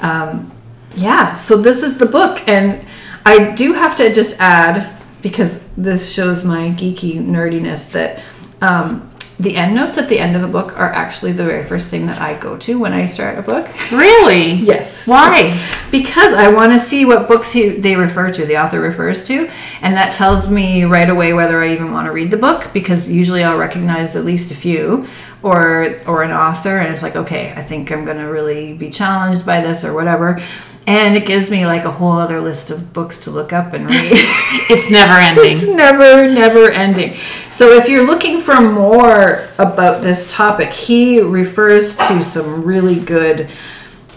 Um, 0.00 0.52
yeah, 0.96 1.34
so 1.34 1.56
this 1.56 1.82
is 1.82 1.98
the 1.98 2.06
book 2.06 2.42
and 2.48 2.84
I 3.26 3.52
do 3.52 3.74
have 3.74 3.96
to 3.96 4.12
just 4.12 4.38
add 4.40 4.94
because 5.20 5.66
this 5.76 6.12
shows 6.12 6.44
my 6.44 6.68
geeky 6.70 7.14
nerdiness 7.20 7.90
that 7.92 8.22
um, 8.60 9.08
the 9.40 9.56
end 9.56 9.76
notes 9.76 9.96
at 9.98 10.08
the 10.08 10.18
end 10.18 10.34
of 10.34 10.42
a 10.42 10.48
book 10.48 10.76
are 10.76 10.92
actually 10.92 11.30
the 11.30 11.44
very 11.44 11.62
first 11.62 11.88
thing 11.88 12.06
that 12.06 12.20
I 12.20 12.36
go 12.36 12.56
to 12.58 12.78
when 12.80 12.92
I 12.92 13.06
start 13.06 13.38
a 13.38 13.42
book. 13.42 13.68
Really? 13.92 14.52
Yes. 14.52 15.08
Why? 15.08 15.58
Because 15.90 16.32
I 16.34 16.52
want 16.52 16.72
to 16.72 16.78
see 16.78 17.04
what 17.04 17.26
books 17.26 17.52
he, 17.52 17.70
they 17.70 17.96
refer 17.96 18.28
to, 18.28 18.44
the 18.44 18.58
author 18.58 18.80
refers 18.80 19.24
to, 19.28 19.48
and 19.80 19.96
that 19.96 20.12
tells 20.12 20.50
me 20.50 20.84
right 20.84 21.08
away 21.08 21.32
whether 21.32 21.62
I 21.62 21.72
even 21.72 21.92
want 21.92 22.06
to 22.06 22.12
read 22.12 22.30
the 22.30 22.36
book. 22.36 22.70
Because 22.72 23.10
usually 23.10 23.42
I'll 23.42 23.56
recognize 23.56 24.14
at 24.14 24.24
least 24.24 24.50
a 24.50 24.54
few, 24.54 25.08
or 25.42 25.96
or 26.06 26.22
an 26.22 26.32
author 26.32 26.78
and 26.78 26.92
it's 26.92 27.02
like 27.02 27.14
okay 27.14 27.52
i 27.52 27.62
think 27.62 27.92
i'm 27.92 28.04
going 28.04 28.16
to 28.16 28.24
really 28.24 28.72
be 28.72 28.90
challenged 28.90 29.46
by 29.46 29.60
this 29.60 29.84
or 29.84 29.94
whatever 29.94 30.42
and 30.88 31.14
it 31.14 31.26
gives 31.26 31.50
me 31.50 31.66
like 31.66 31.84
a 31.84 31.90
whole 31.90 32.12
other 32.12 32.40
list 32.40 32.70
of 32.70 32.94
books 32.94 33.20
to 33.20 33.30
look 33.30 33.52
up 33.52 33.74
and 33.74 33.84
read. 33.86 34.12
It's 34.70 34.90
never 34.90 35.12
ending. 35.12 35.52
It's 35.52 35.66
never 35.66 36.30
never 36.30 36.70
ending. 36.70 37.14
So 37.50 37.72
if 37.72 37.90
you're 37.90 38.06
looking 38.06 38.38
for 38.38 38.58
more 38.58 39.46
about 39.58 40.02
this 40.02 40.32
topic 40.32 40.72
he 40.72 41.20
refers 41.20 41.94
to 41.94 42.22
some 42.22 42.64
really 42.64 42.98
good 42.98 43.50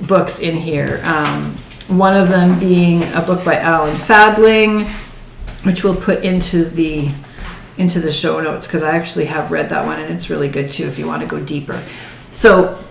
books 0.08 0.40
in 0.40 0.56
here. 0.56 1.02
Um, 1.04 1.58
one 1.90 2.16
of 2.16 2.30
them 2.30 2.58
being 2.58 3.04
a 3.14 3.22
book 3.22 3.44
by 3.44 3.58
alan 3.58 3.98
fadling 3.98 4.86
which 5.64 5.84
we'll 5.84 5.96
put 5.96 6.24
into 6.24 6.64
the 6.64 7.12
into 7.78 8.00
the 8.00 8.12
show 8.12 8.40
notes 8.40 8.66
because 8.66 8.82
I 8.82 8.96
actually 8.96 9.26
have 9.26 9.52
read 9.52 9.70
that 9.70 9.86
one 9.86 10.00
and 10.00 10.14
it's 10.14 10.30
really 10.30 10.48
good 10.48 10.72
too 10.72 10.86
if 10.86 10.98
you 10.98 11.06
want 11.06 11.22
to 11.22 11.28
go 11.28 11.44
deeper. 11.44 11.84
So 12.32 12.82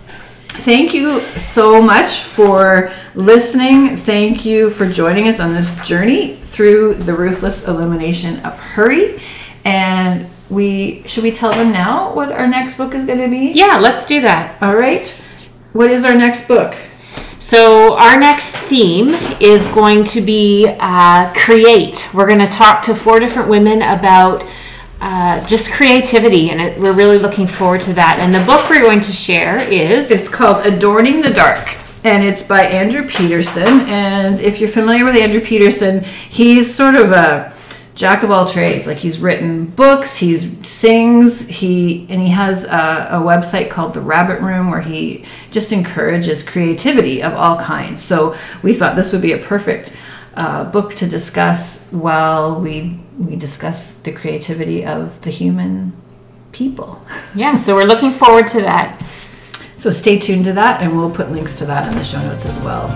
thank 0.60 0.92
you 0.92 1.20
so 1.20 1.80
much 1.80 2.20
for 2.20 2.92
listening. 3.14 3.96
Thank 3.96 4.44
you 4.44 4.70
for 4.70 4.86
joining 4.86 5.26
us 5.26 5.40
on 5.40 5.54
this 5.54 5.74
journey 5.86 6.36
through 6.36 6.94
the 6.94 7.14
ruthless 7.14 7.66
elimination 7.66 8.40
of 8.40 8.58
hurry. 8.58 9.20
And 9.64 10.28
we 10.50 11.02
should 11.06 11.24
we 11.24 11.32
tell 11.32 11.52
them 11.52 11.72
now 11.72 12.14
what 12.14 12.30
our 12.32 12.46
next 12.46 12.76
book 12.76 12.94
is 12.94 13.06
going 13.06 13.20
to 13.20 13.28
be? 13.28 13.52
Yeah, 13.52 13.78
let's 13.78 14.06
do 14.06 14.20
that. 14.20 14.60
All 14.62 14.76
right. 14.76 15.08
What 15.72 15.90
is 15.90 16.04
our 16.04 16.14
next 16.14 16.46
book? 16.46 16.74
So, 17.38 17.96
our 17.96 18.20
next 18.20 18.56
theme 18.56 19.08
is 19.40 19.66
going 19.68 20.04
to 20.04 20.20
be 20.20 20.76
uh, 20.78 21.32
create. 21.34 22.10
We're 22.12 22.26
going 22.26 22.40
to 22.40 22.46
talk 22.46 22.82
to 22.82 22.94
four 22.94 23.18
different 23.18 23.48
women 23.48 23.80
about 23.80 24.44
uh, 25.00 25.44
just 25.46 25.72
creativity, 25.72 26.50
and 26.50 26.60
it, 26.60 26.78
we're 26.78 26.92
really 26.92 27.18
looking 27.18 27.46
forward 27.46 27.80
to 27.82 27.94
that. 27.94 28.18
And 28.18 28.34
the 28.34 28.44
book 28.44 28.68
we're 28.68 28.82
going 28.82 29.00
to 29.00 29.12
share 29.12 29.58
is 29.70 30.10
It's 30.10 30.28
called 30.28 30.66
Adorning 30.66 31.22
the 31.22 31.30
Dark. 31.30 31.78
And 32.04 32.22
it's 32.22 32.42
by 32.42 32.62
Andrew 32.62 33.06
Peterson. 33.06 33.66
And 33.88 34.40
if 34.40 34.58
you're 34.60 34.70
familiar 34.70 35.04
with 35.04 35.16
Andrew 35.16 35.40
Peterson, 35.40 36.02
he's 36.02 36.74
sort 36.74 36.96
of 36.96 37.12
a 37.12 37.54
jack 37.94 38.22
of 38.22 38.30
all 38.30 38.48
trades. 38.48 38.86
Like 38.86 38.98
he's 38.98 39.18
written 39.18 39.66
books, 39.66 40.16
he 40.16 40.36
sings, 40.36 41.46
he 41.46 42.06
and 42.08 42.20
he 42.20 42.28
has 42.28 42.64
a, 42.64 43.08
a, 43.10 43.20
website 43.20 43.68
called 43.68 43.92
the 43.92 44.00
Rabbit 44.00 44.40
Room 44.40 44.70
where 44.70 44.80
he 44.80 45.24
just 45.50 45.72
encourages 45.72 46.42
creativity 46.42 47.22
of 47.22 47.34
all 47.34 47.58
kinds. 47.58 48.02
So 48.02 48.36
we 48.62 48.72
thought 48.72 48.96
this 48.96 49.12
would 49.12 49.20
be 49.20 49.32
a 49.32 49.38
perfect 49.38 49.94
uh, 50.34 50.64
book 50.64 50.94
to 50.94 51.06
discuss 51.06 51.86
while 51.90 52.58
we 52.58 52.98
we 53.20 53.36
discuss 53.36 53.92
the 53.92 54.10
creativity 54.10 54.84
of 54.84 55.20
the 55.20 55.30
human 55.30 55.92
people. 56.52 57.02
Yeah, 57.34 57.56
so 57.56 57.74
we're 57.74 57.84
looking 57.84 58.12
forward 58.12 58.46
to 58.48 58.62
that. 58.62 58.98
So 59.76 59.90
stay 59.90 60.18
tuned 60.18 60.46
to 60.46 60.54
that, 60.54 60.80
and 60.80 60.96
we'll 60.96 61.10
put 61.10 61.30
links 61.30 61.58
to 61.58 61.66
that 61.66 61.86
in 61.86 61.98
the 61.98 62.04
show 62.04 62.20
notes 62.22 62.46
as 62.46 62.58
well. 62.60 62.88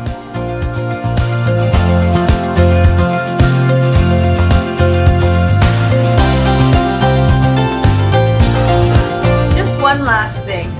Just 9.55 9.79
one 9.83 10.05
last 10.05 10.45
thing. 10.45 10.71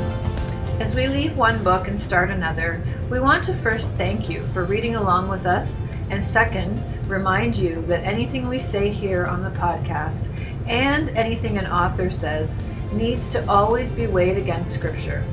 As 0.81 0.95
we 0.95 1.07
leave 1.07 1.37
one 1.37 1.63
book 1.63 1.87
and 1.87 1.99
start 1.99 2.31
another, 2.31 2.83
we 3.11 3.21
want 3.21 3.45
to 3.45 3.53
first 3.53 3.95
thank 3.95 4.31
you 4.31 4.47
for 4.49 4.65
reading 4.65 4.97
along 4.97 5.29
with 5.29 5.45
us, 5.45 5.79
and 6.11 6.23
second, 6.23 6.83
remind 7.09 7.57
you 7.57 7.83
that 7.83 8.05
anything 8.05 8.49
we 8.49 8.59
say 8.59 8.91
here 8.91 9.27
on 9.27 9.43
the 9.43 9.51
podcast 9.51 10.29
and 10.67 11.11
anything 11.11 11.59
an 11.59 11.67
author 11.67 12.11
says 12.11 12.59
needs 12.93 13.29
to 13.29 13.49
always 13.49 13.91
be 13.91 14.07
weighed 14.07 14.37
against 14.37 14.73
Scripture. 14.73 15.25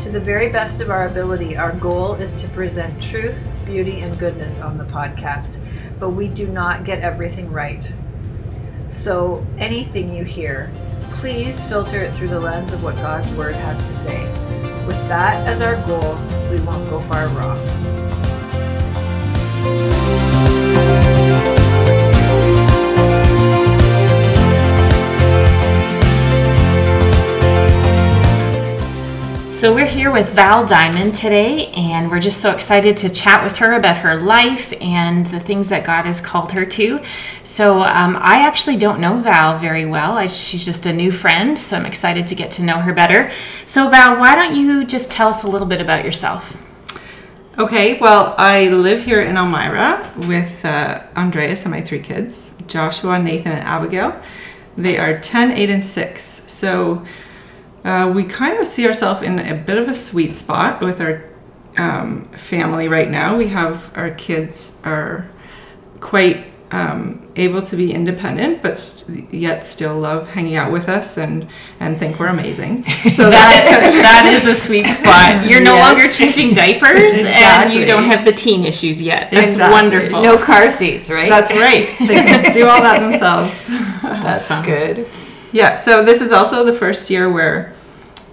To 0.00 0.08
the 0.08 0.20
very 0.20 0.48
best 0.48 0.80
of 0.80 0.88
our 0.88 1.08
ability, 1.08 1.56
our 1.56 1.72
goal 1.72 2.14
is 2.14 2.32
to 2.40 2.48
present 2.48 3.02
truth, 3.02 3.52
beauty, 3.66 4.00
and 4.00 4.18
goodness 4.18 4.58
on 4.58 4.78
the 4.78 4.84
podcast, 4.84 5.58
but 5.98 6.10
we 6.10 6.28
do 6.28 6.46
not 6.46 6.84
get 6.84 7.00
everything 7.00 7.52
right. 7.52 7.92
So, 8.88 9.46
anything 9.58 10.14
you 10.14 10.24
hear, 10.24 10.72
please 11.12 11.62
filter 11.64 11.98
it 11.98 12.14
through 12.14 12.28
the 12.28 12.40
lens 12.40 12.72
of 12.72 12.82
what 12.82 12.96
God's 12.96 13.32
Word 13.34 13.54
has 13.54 13.78
to 13.80 13.94
say. 13.94 14.24
With 14.86 15.06
that 15.08 15.46
as 15.46 15.60
our 15.60 15.76
goal, 15.86 16.16
we 16.50 16.60
won't 16.62 16.88
go 16.88 16.98
far 17.00 17.28
wrong. 17.28 18.19
So, 29.60 29.74
we're 29.74 29.84
here 29.84 30.10
with 30.10 30.32
Val 30.32 30.66
Dimond 30.66 31.14
today, 31.14 31.66
and 31.72 32.10
we're 32.10 32.18
just 32.18 32.40
so 32.40 32.50
excited 32.50 32.96
to 32.96 33.10
chat 33.10 33.44
with 33.44 33.56
her 33.56 33.74
about 33.74 33.98
her 33.98 34.18
life 34.18 34.72
and 34.80 35.26
the 35.26 35.38
things 35.38 35.68
that 35.68 35.84
God 35.84 36.06
has 36.06 36.22
called 36.22 36.52
her 36.52 36.64
to. 36.64 37.02
So, 37.44 37.82
um, 37.82 38.16
I 38.16 38.36
actually 38.36 38.78
don't 38.78 39.00
know 39.00 39.18
Val 39.18 39.58
very 39.58 39.84
well. 39.84 40.12
I, 40.12 40.24
she's 40.24 40.64
just 40.64 40.86
a 40.86 40.94
new 40.94 41.12
friend, 41.12 41.58
so 41.58 41.76
I'm 41.76 41.84
excited 41.84 42.26
to 42.28 42.34
get 42.34 42.50
to 42.52 42.62
know 42.62 42.78
her 42.78 42.94
better. 42.94 43.30
So, 43.66 43.90
Val, 43.90 44.18
why 44.18 44.34
don't 44.34 44.54
you 44.54 44.86
just 44.86 45.10
tell 45.10 45.28
us 45.28 45.44
a 45.44 45.48
little 45.48 45.68
bit 45.68 45.82
about 45.82 46.06
yourself? 46.06 46.56
Okay, 47.58 47.98
well, 47.98 48.36
I 48.38 48.68
live 48.68 49.04
here 49.04 49.20
in 49.20 49.36
Elmira 49.36 50.08
with 50.28 50.64
uh, 50.64 51.02
Andreas 51.16 51.64
and 51.64 51.72
my 51.72 51.80
three 51.80 51.98
kids 51.98 52.54
Joshua, 52.68 53.18
Nathan, 53.18 53.50
and 53.50 53.60
Abigail. 53.66 54.18
They 54.76 54.98
are 54.98 55.18
10, 55.18 55.50
8, 55.50 55.68
and 55.68 55.84
6. 55.84 56.24
So, 56.46 57.04
uh, 57.84 58.12
we 58.14 58.22
kind 58.22 58.56
of 58.60 58.68
see 58.68 58.86
ourselves 58.86 59.22
in 59.22 59.40
a 59.40 59.54
bit 59.54 59.78
of 59.78 59.88
a 59.88 59.94
sweet 59.94 60.36
spot 60.36 60.80
with 60.80 61.00
our 61.00 61.24
um, 61.76 62.28
family 62.28 62.86
right 62.86 63.10
now. 63.10 63.36
We 63.36 63.48
have 63.48 63.90
our 63.96 64.10
kids 64.10 64.78
are 64.84 65.26
quite 65.98 66.52
um, 66.72 67.28
able 67.34 67.62
to 67.62 67.76
be 67.76 67.92
independent, 67.92 68.62
but 68.62 68.78
st- 68.78 69.32
yet 69.32 69.66
still 69.66 69.98
love 69.98 70.28
hanging 70.28 70.54
out 70.54 70.70
with 70.70 70.88
us 70.88 71.18
and 71.18 71.48
and 71.80 71.98
think 71.98 72.18
we're 72.18 72.28
amazing. 72.28 72.84
So 73.10 73.28
that's 73.28 73.70
kind 73.70 73.86
of 73.86 73.92
that 74.02 74.30
is 74.32 74.46
a 74.46 74.54
sweet 74.54 74.86
spot. 74.86 75.48
You're 75.48 75.60
no 75.60 75.74
yes. 75.74 75.88
longer 75.88 76.12
changing 76.12 76.54
diapers, 76.54 77.18
exactly. 77.18 77.72
and 77.72 77.72
you 77.72 77.84
don't 77.84 78.04
have 78.04 78.24
the 78.24 78.32
teen 78.32 78.64
issues 78.64 79.02
yet. 79.02 79.30
That's 79.30 79.54
exactly. 79.54 79.72
wonderful. 79.72 80.22
No 80.22 80.38
car 80.38 80.70
seats, 80.70 81.10
right? 81.10 81.28
That's 81.28 81.50
right. 81.50 81.88
They 81.98 82.22
can 82.22 82.52
do 82.52 82.68
all 82.68 82.80
that 82.80 83.00
themselves. 83.00 83.66
That's 84.02 84.50
awesome. 84.50 84.64
good. 84.64 85.08
Yeah, 85.52 85.74
so 85.74 86.04
this 86.04 86.20
is 86.20 86.30
also 86.32 86.64
the 86.64 86.72
first 86.72 87.10
year 87.10 87.30
where 87.30 87.74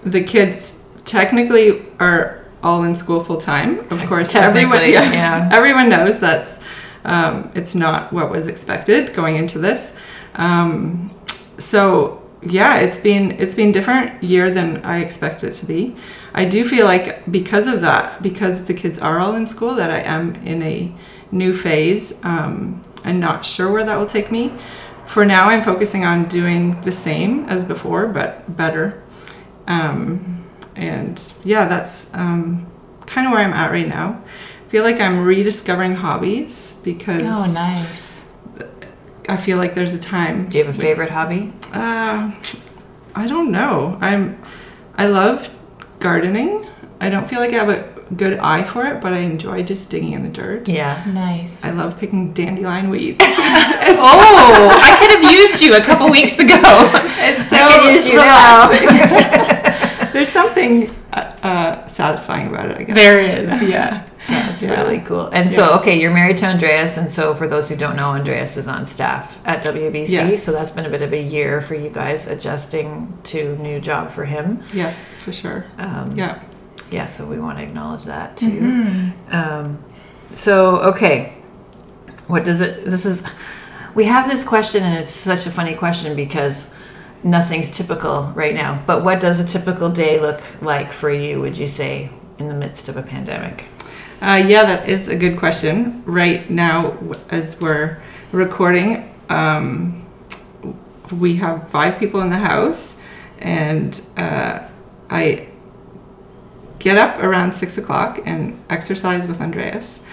the 0.06 0.24
kids 0.24 0.88
technically 1.06 1.86
are 2.00 2.46
all 2.62 2.84
in 2.84 2.96
school 2.96 3.24
full 3.24 3.42
time. 3.42 3.80
Of 3.80 4.06
course, 4.08 4.36
everyone 4.36 4.90
yeah, 4.90 5.12
yeah. 5.12 5.50
everyone 5.52 5.90
knows 5.90 6.20
that's 6.20 6.60
um, 7.08 7.52
it's 7.56 7.74
not 7.74 8.14
what 8.14 8.30
was 8.30 8.48
expected 8.48 9.14
going 9.14 9.36
into 9.36 9.58
this. 9.58 9.96
Um, 10.36 11.12
so 11.58 12.22
yeah, 12.44 12.78
it's 12.78 13.00
been 13.00 13.32
it's 13.32 13.56
been 13.56 13.72
different 13.72 14.24
year 14.24 14.52
than 14.52 14.86
I 14.86 15.00
expected 15.00 15.50
it 15.50 15.54
to 15.56 15.66
be. 15.66 15.96
I 16.34 16.46
do 16.46 16.64
feel 16.64 16.86
like 16.86 17.30
because 17.32 17.66
of 17.66 17.82
that, 17.82 18.22
because 18.22 18.66
the 18.66 18.76
kids 18.76 19.00
are 19.00 19.20
all 19.20 19.34
in 19.34 19.48
school, 19.48 19.74
that 19.76 19.90
I 19.90 20.02
am 20.02 20.36
in 20.46 20.62
a 20.62 20.94
new 21.32 21.56
phase 21.56 22.24
um, 22.24 22.86
and 23.04 23.20
not 23.20 23.44
sure 23.44 23.72
where 23.72 23.84
that 23.84 23.98
will 23.98 24.06
take 24.06 24.32
me 24.32 24.54
for 25.08 25.26
now, 25.26 25.48
I'm 25.48 25.64
focusing 25.64 26.04
on 26.04 26.26
doing 26.26 26.80
the 26.82 26.92
same 26.92 27.46
as 27.46 27.64
before, 27.64 28.08
but 28.08 28.58
better. 28.58 29.02
Um, 29.66 30.46
and 30.76 31.34
yeah, 31.46 31.68
that's 31.68 32.14
um, 32.14 32.70
kind 33.06 33.26
of 33.26 33.32
where 33.32 33.42
I'm 33.42 33.54
at 33.54 33.72
right 33.72 33.88
now. 33.88 34.22
I 34.68 34.70
feel 34.70 34.84
like 34.84 35.00
I'm 35.00 35.24
rediscovering 35.24 35.96
hobbies 35.96 36.78
because. 36.84 37.22
Oh, 37.24 37.50
nice. 37.54 38.38
I 39.30 39.38
feel 39.38 39.58
like 39.58 39.76
there's 39.76 39.94
a 39.94 40.00
time. 40.00 40.50
Do 40.50 40.58
you 40.58 40.66
have 40.66 40.76
a 40.76 40.78
favorite 40.78 41.10
hobby? 41.10 41.54
Uh, 41.72 42.34
I 43.16 43.28
don't 43.28 43.50
know. 43.50 43.98
I'm. 44.02 44.38
I 44.96 45.08
love 45.08 45.50
gardening. 46.02 46.68
I 47.00 47.10
don't 47.10 47.30
feel 47.30 47.40
like 47.40 47.52
I 47.52 47.64
have 47.64 47.70
a 47.70 48.14
good 48.14 48.40
eye 48.40 48.66
for 48.66 48.86
it, 48.86 49.00
but 49.00 49.14
I 49.14 49.20
enjoy 49.20 49.64
just 49.64 49.90
digging 49.90 50.12
in 50.12 50.24
the 50.24 50.30
dirt. 50.30 50.68
Yeah. 50.68 51.02
Nice. 51.08 51.64
I 51.64 51.72
love 51.72 51.98
picking 51.98 52.34
dandelion 52.34 52.90
weeds. 52.90 53.20
oh, 53.22 54.70
I 54.84 54.98
could 55.00 55.24
have 55.24 55.34
used 55.34 55.62
you 55.62 55.78
a 55.78 55.82
couple 55.82 56.12
weeks 56.12 56.40
ago. 56.40 56.58
It's 56.60 57.50
so 57.50 57.56
relaxing. 58.14 60.12
There's 60.12 60.30
something 60.30 60.90
uh, 61.14 61.38
uh, 61.42 61.88
satisfying 61.88 62.48
about 62.48 62.72
it, 62.72 62.78
I 62.78 62.84
guess. 62.84 62.96
There 62.96 63.22
is, 63.22 63.62
yeah. 63.62 64.06
That's 64.62 64.78
yeah. 64.78 64.84
really 64.84 65.00
cool. 65.00 65.28
And 65.28 65.50
yeah. 65.50 65.56
so, 65.56 65.76
okay, 65.80 66.00
you're 66.00 66.14
married 66.14 66.38
to 66.40 66.46
Andreas, 66.46 66.98
and 66.98 67.12
so 67.12 67.34
for 67.34 67.48
those 67.48 67.70
who 67.70 67.76
don't 67.76 67.96
know, 67.96 68.10
Andreas 68.10 68.58
is 68.58 68.68
on 68.68 68.86
staff 68.86 69.40
at 69.46 69.64
WBC. 69.64 70.10
Yes. 70.10 70.44
So 70.44 70.52
that's 70.52 70.72
been 70.72 70.86
a 70.86 70.90
bit 70.90 71.02
of 71.02 71.14
a 71.14 71.22
year 71.22 71.62
for 71.62 71.76
you 71.76 71.90
guys 71.90 72.28
adjusting 72.28 73.18
to 73.24 73.58
new 73.58 73.80
job 73.80 74.12
for 74.12 74.26
him. 74.26 74.64
Yes, 74.74 75.18
for 75.18 75.34
sure. 75.34 75.66
Um, 75.78 76.16
yeah 76.16 76.42
yeah, 76.92 77.06
so 77.06 77.26
we 77.26 77.40
want 77.40 77.58
to 77.58 77.64
acknowledge 77.64 78.04
that 78.04 78.38
too. 78.38 78.62
Mm-hmm. 78.62 79.36
Um, 79.36 79.84
so 80.32 80.78
okay, 80.78 81.34
what 82.28 82.44
does 82.44 82.62
it? 82.62 82.86
This 82.86 83.06
is 83.06 83.24
we 83.96 84.06
have 84.06 84.30
this 84.30 84.44
question, 84.44 84.84
and 84.84 84.98
it's 84.98 85.12
such 85.12 85.46
a 85.46 85.52
funny 85.52 85.76
question 85.76 86.16
because 86.16 86.72
nothing's 87.24 87.70
typical 87.70 88.32
right 88.36 88.54
now. 88.54 88.82
But 88.86 89.04
what 89.04 89.20
does 89.20 89.40
a 89.40 89.46
typical 89.46 89.90
day 89.90 90.20
look 90.20 90.62
like 90.62 90.92
for 90.92 91.10
you? 91.10 91.42
Would 91.42 91.58
you 91.58 91.68
say 91.68 92.10
in 92.38 92.48
the 92.48 92.56
midst 92.56 92.90
of 92.90 92.98
a 92.98 93.04
pandemic? 93.04 93.68
Uh, 94.20 94.44
yeah, 94.48 94.64
that 94.64 94.90
is 94.90 95.08
a 95.10 95.16
good 95.16 95.38
question. 95.38 96.02
Right 96.06 96.50
now, 96.50 96.98
as 97.30 97.60
we're 97.62 98.02
recording, 98.32 99.14
um, 99.30 100.06
we 101.12 101.36
have 101.36 101.70
five 101.70 102.00
people 102.00 102.22
in 102.22 102.32
the 102.32 102.38
house, 102.38 103.00
and 103.38 104.02
uh, 104.18 104.68
I 105.12 105.50
get 106.80 106.98
up 106.98 107.22
around 107.22 107.54
six 107.54 107.78
o'clock 107.78 108.20
and 108.26 108.60
exercise 108.72 109.28
with 109.28 109.40
Andreas. 109.40 110.04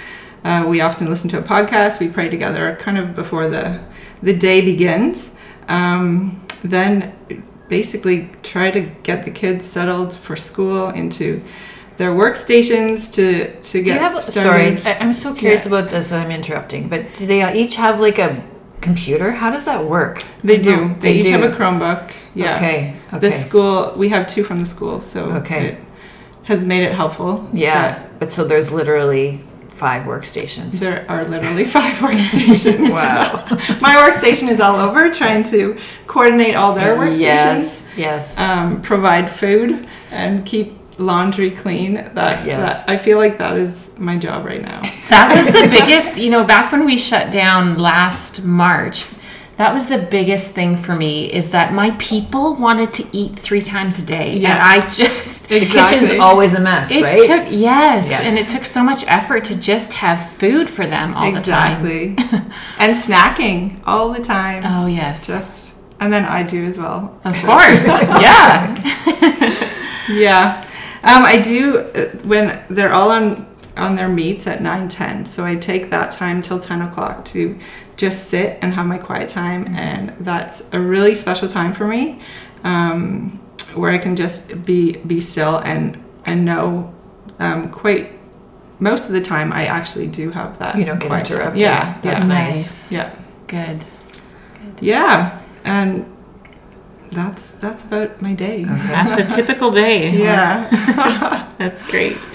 Uh, 0.45 0.67
we 0.69 0.83
often 0.83 1.09
listen 1.09 1.31
to 1.31 1.39
a 1.39 1.43
podcast. 1.43 1.99
We 1.99 2.09
pray 2.09 2.29
together, 2.29 2.77
kind 2.81 2.99
of 2.99 3.15
before 3.15 3.49
the 3.49 3.83
the 4.23 4.37
day 4.37 4.61
begins. 4.61 5.39
Um, 5.67 6.45
then, 6.63 7.15
basically, 7.69 8.31
try 8.43 8.71
to 8.71 8.81
get 8.81 9.25
the 9.25 9.31
kids 9.31 9.67
settled 9.67 10.13
for 10.13 10.37
school 10.37 10.91
into 10.91 11.43
their 11.97 12.13
workstations 12.13 13.13
to 13.15 13.61
to 13.61 13.83
get. 13.83 13.87
Do 13.87 13.93
you 13.93 13.99
have? 13.99 14.23
Started. 14.23 14.83
Sorry, 14.83 14.97
I'm 14.97 15.13
so 15.13 15.35
curious 15.35 15.65
yeah. 15.65 15.69
about 15.69 15.91
this. 15.91 16.13
I'm 16.13 16.31
interrupting, 16.31 16.89
but 16.89 17.15
do 17.15 17.27
they 17.27 17.55
each 17.55 17.77
have 17.77 18.01
like 18.01 18.19
a 18.19 18.45
computer? 18.81 19.33
How 19.33 19.51
does 19.51 19.65
that 19.65 19.85
work? 19.85 20.23
They 20.43 20.59
do. 20.59 20.89
they, 20.89 20.95
they, 20.95 21.19
each 21.19 21.27
do. 21.27 21.33
have 21.33 21.43
a 21.43 21.55
Chromebook. 21.55 22.13
Yeah. 22.35 22.57
Okay. 22.57 22.97
okay. 23.09 23.19
The 23.19 23.33
school 23.33 23.95
we 23.97 24.09
have 24.11 24.27
two 24.27 24.45
from 24.45 24.61
the 24.61 24.67
school, 24.67 25.03
so 25.03 25.27
okay. 25.33 25.67
it 25.67 25.79
has 26.45 26.65
made 26.65 26.85
it 26.85 26.93
helpful. 26.93 27.49
Yeah, 27.53 28.07
but 28.19 28.33
so 28.33 28.45
there's 28.45 28.73
literally 28.73 29.45
five 29.75 30.05
workstations. 30.05 30.73
There 30.73 31.05
are 31.11 31.25
literally 31.25 31.65
five 31.65 31.97
workstations. 31.97 32.91
wow. 32.91 33.45
My 33.81 33.97
workstation 33.97 34.49
is 34.49 34.61
all 34.61 34.77
over 34.77 35.11
trying 35.11 35.45
to 35.45 35.79
coordinate 36.07 36.55
all 36.55 36.75
their 36.75 36.97
workstations. 36.97 37.19
Yes. 37.19 37.89
Yes. 37.97 38.39
Um, 38.39 38.83
provide 38.83 39.31
food 39.31 39.87
and 40.11 40.47
keep 40.47 40.84
laundry 40.99 41.51
clean 41.51 41.95
that, 41.95 42.47
yes. 42.47 42.83
that 42.83 42.89
I 42.89 42.97
feel 42.97 43.19
like 43.19 43.39
that 43.39 43.57
is 43.57 43.99
my 43.99 44.17
job 44.17 44.45
right 44.45 44.63
now. 44.63 44.83
That 45.09 45.37
was 45.37 45.47
the 45.47 45.69
biggest, 45.69 46.19
you 46.19 46.31
know, 46.31 46.45
back 46.45 46.73
when 46.73 46.85
we 46.85 46.99
shut 46.99 47.31
down 47.31 47.79
last 47.79 48.45
March, 48.45 49.13
that 49.57 49.73
was 49.73 49.87
the 49.87 49.99
biggest 49.99 50.53
thing 50.53 50.77
for 50.77 50.97
me 50.97 51.33
is 51.33 51.51
that 51.51 51.73
my 51.73 51.93
people 51.93 52.57
wanted 52.57 52.93
to 52.95 53.05
eat 53.13 53.39
three 53.39 53.61
times 53.61 54.03
a 54.03 54.07
day 54.07 54.37
yes. 54.37 54.51
and 54.51 54.63
i 54.63 54.77
just 54.81 55.51
exactly. 55.51 55.61
the 55.61 55.67
kitchen's 55.67 56.21
always 56.21 56.55
a 56.55 56.61
mess 56.61 56.91
it 56.91 57.03
right 57.03 57.19
took 57.19 57.47
yes, 57.51 58.09
yes, 58.09 58.29
and 58.29 58.39
it 58.39 58.49
took 58.49 58.65
so 58.65 58.83
much 58.83 59.05
effort 59.07 59.45
to 59.45 59.59
just 59.59 59.95
have 59.95 60.31
food 60.31 60.69
for 60.69 60.87
them 60.87 61.15
all 61.15 61.35
exactly. 61.35 62.11
the 62.11 62.17
time 62.17 62.35
Exactly. 62.35 62.53
and 62.79 62.97
snacking 62.97 63.81
all 63.87 64.13
the 64.13 64.23
time 64.23 64.63
oh 64.65 64.87
yes 64.87 65.27
just 65.27 65.73
and 66.01 66.13
then 66.13 66.25
i 66.25 66.43
do 66.43 66.65
as 66.65 66.77
well 66.77 67.21
of 67.25 67.35
course 67.43 67.87
yeah 68.21 68.75
yeah 70.09 70.64
um, 71.05 71.25
I 71.25 71.41
do 71.41 71.79
uh, 71.79 72.07
when 72.25 72.65
they're 72.69 72.93
all 72.93 73.11
on 73.11 73.47
on 73.77 73.97
their 73.97 74.09
meets 74.09 74.47
at 74.47 74.63
9 74.63 74.89
10 74.89 75.27
so 75.27 75.45
i 75.45 75.57
take 75.57 75.91
that 75.91 76.13
time 76.13 76.41
till 76.43 76.61
10 76.61 76.83
o'clock 76.83 77.25
to 77.25 77.59
just 77.97 78.29
sit 78.29 78.59
and 78.63 78.75
have 78.75 78.87
my 78.87 78.99
quiet 78.99 79.29
time 79.29 79.67
and 79.69 80.15
that's 80.21 80.63
a 80.73 80.81
really 80.81 81.17
special 81.17 81.49
time 81.49 81.73
for 81.73 81.87
me 81.87 82.21
um, 82.63 83.41
where 83.75 83.91
i 83.91 83.99
can 83.99 84.15
just 84.15 84.65
be 84.65 84.93
be 84.99 85.21
still 85.21 85.59
and 85.59 86.03
and 86.25 86.45
know 86.45 86.93
um, 87.41 87.71
quite 87.71 88.13
most 88.79 89.07
of 89.07 89.11
the 89.11 89.21
time 89.21 89.53
i 89.53 89.67
actually 89.67 90.07
do 90.07 90.31
have 90.31 90.59
that 90.59 90.77
you 90.77 90.85
don't 90.85 91.01
get 91.01 91.11
interrupted. 91.11 91.61
Yeah 91.61 92.01
that's 92.01 92.21
yeah. 92.21 92.27
nice. 92.27 92.93
Yeah. 92.93 93.17
Good. 93.47 93.85
good. 94.55 94.83
Yeah 94.83 95.41
and 95.65 96.14
that's 97.11 97.53
that's 97.53 97.85
about 97.85 98.21
my 98.21 98.35
day. 98.35 98.65
Okay. 98.65 98.87
That's 98.87 99.25
a 99.25 99.37
typical 99.37 99.71
day. 99.71 100.11
Yeah. 100.25 101.53
that's 101.59 101.83
great. 101.83 102.27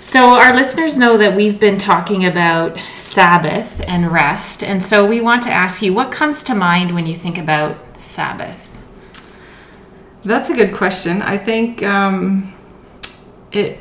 So, 0.00 0.34
our 0.34 0.54
listeners 0.54 0.98
know 0.98 1.16
that 1.16 1.34
we've 1.34 1.58
been 1.58 1.78
talking 1.78 2.26
about 2.26 2.78
Sabbath 2.92 3.80
and 3.86 4.12
rest. 4.12 4.62
And 4.62 4.82
so, 4.82 5.06
we 5.06 5.20
want 5.20 5.42
to 5.44 5.50
ask 5.50 5.80
you 5.80 5.94
what 5.94 6.12
comes 6.12 6.44
to 6.44 6.54
mind 6.54 6.94
when 6.94 7.06
you 7.06 7.14
think 7.14 7.38
about 7.38 7.78
Sabbath? 7.98 8.78
That's 10.22 10.50
a 10.50 10.54
good 10.54 10.74
question. 10.74 11.22
I 11.22 11.38
think 11.38 11.82
um, 11.82 12.52
it. 13.50 13.78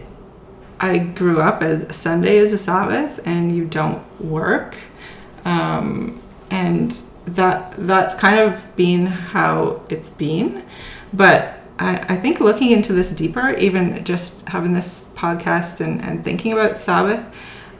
I 0.79 0.97
grew 0.97 1.41
up 1.41 1.61
as 1.61 1.93
Sunday 1.95 2.37
is 2.37 2.53
a 2.53 2.57
Sabbath, 2.57 3.19
and 3.25 3.55
you 3.55 3.65
don't 3.65 4.03
work, 4.21 4.77
um, 5.43 6.21
and 6.49 7.01
that 7.25 7.73
that's 7.77 8.13
kind 8.15 8.39
of 8.39 8.75
been 8.75 9.05
how 9.05 9.81
it's 9.89 10.09
been. 10.09 10.65
But 11.13 11.59
I, 11.79 11.97
I 12.09 12.15
think 12.15 12.39
looking 12.39 12.71
into 12.71 12.93
this 12.93 13.11
deeper, 13.11 13.51
even 13.51 14.03
just 14.03 14.47
having 14.49 14.73
this 14.73 15.11
podcast 15.15 15.81
and, 15.81 16.01
and 16.01 16.23
thinking 16.23 16.53
about 16.53 16.75
Sabbath, 16.75 17.23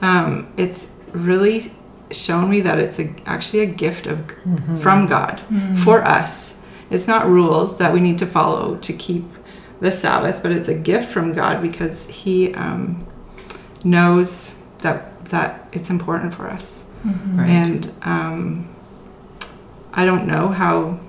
um, 0.01 0.51
it's 0.57 0.95
really 1.11 1.71
shown 2.11 2.49
me 2.49 2.61
that 2.61 2.79
it's 2.79 2.99
a, 2.99 3.13
actually 3.25 3.61
a 3.61 3.65
gift 3.65 4.07
of 4.07 4.19
mm-hmm. 4.19 4.77
from 4.77 5.07
God 5.07 5.41
mm-hmm. 5.49 5.75
for 5.75 6.03
us. 6.03 6.59
It's 6.89 7.07
not 7.07 7.27
rules 7.27 7.77
that 7.77 7.93
we 7.93 8.01
need 8.01 8.19
to 8.19 8.27
follow 8.27 8.75
to 8.77 8.93
keep 8.93 9.25
the 9.79 9.91
Sabbath, 9.91 10.43
but 10.43 10.51
it's 10.51 10.67
a 10.67 10.77
gift 10.77 11.11
from 11.11 11.33
God 11.33 11.61
because 11.61 12.07
He 12.07 12.53
um, 12.53 13.05
knows 13.83 14.63
that 14.79 15.25
that 15.25 15.67
it's 15.71 15.89
important 15.89 16.33
for 16.33 16.47
us. 16.47 16.83
Mm-hmm. 17.05 17.39
Right. 17.39 17.49
And 17.49 17.95
um, 18.03 18.72
I 19.93 20.05
don't 20.05 20.27
know 20.27 20.49
how 20.49 20.99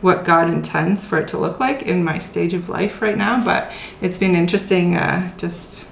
what 0.00 0.24
God 0.24 0.48
intends 0.48 1.04
for 1.04 1.18
it 1.18 1.28
to 1.28 1.38
look 1.38 1.60
like 1.60 1.82
in 1.82 2.02
my 2.02 2.18
stage 2.18 2.54
of 2.54 2.70
life 2.70 3.02
right 3.02 3.18
now, 3.18 3.44
but 3.44 3.70
it's 4.00 4.16
been 4.16 4.34
interesting 4.34 4.96
uh, 4.96 5.36
just 5.36 5.86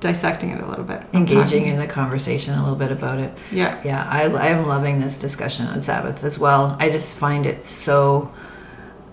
dissecting 0.00 0.50
it 0.50 0.60
a 0.60 0.66
little 0.66 0.84
bit. 0.84 1.02
Engaging 1.12 1.66
in 1.66 1.78
the 1.78 1.86
conversation 1.86 2.54
a 2.54 2.60
little 2.60 2.76
bit 2.76 2.90
about 2.90 3.18
it. 3.18 3.32
Yeah. 3.52 3.80
Yeah, 3.84 4.04
I, 4.10 4.24
I 4.24 4.46
am 4.48 4.66
loving 4.66 5.00
this 5.00 5.16
discussion 5.16 5.66
on 5.66 5.80
Sabbath 5.80 6.24
as 6.24 6.40
well. 6.40 6.76
I 6.80 6.90
just 6.90 7.16
find 7.16 7.46
it 7.46 7.62
so 7.62 8.32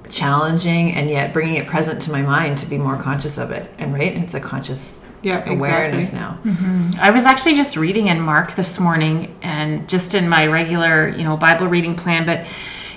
challenging 0.09 0.91
and 0.91 1.11
yet 1.11 1.31
bringing 1.31 1.55
it 1.55 1.67
present 1.67 2.01
to 2.01 2.11
my 2.11 2.23
mind 2.23 2.57
to 2.57 2.65
be 2.65 2.79
more 2.79 2.97
conscious 2.97 3.37
of 3.37 3.51
it. 3.51 3.71
And 3.77 3.93
right, 3.93 4.17
it's 4.17 4.33
a 4.33 4.39
conscious 4.39 4.98
yeah, 5.21 5.49
awareness 5.49 6.09
exactly. 6.09 6.51
now. 6.51 6.55
Mm-hmm. 6.55 6.99
I 6.99 7.11
was 7.11 7.25
actually 7.25 7.55
just 7.55 7.75
reading 7.75 8.07
in 8.07 8.19
Mark 8.19 8.55
this 8.55 8.79
morning 8.79 9.35
and 9.41 9.87
just 9.89 10.13
in 10.13 10.29
my 10.29 10.47
regular, 10.47 11.09
you 11.09 11.23
know, 11.23 11.37
Bible 11.37 11.67
reading 11.67 11.95
plan, 11.95 12.25
but 12.25 12.45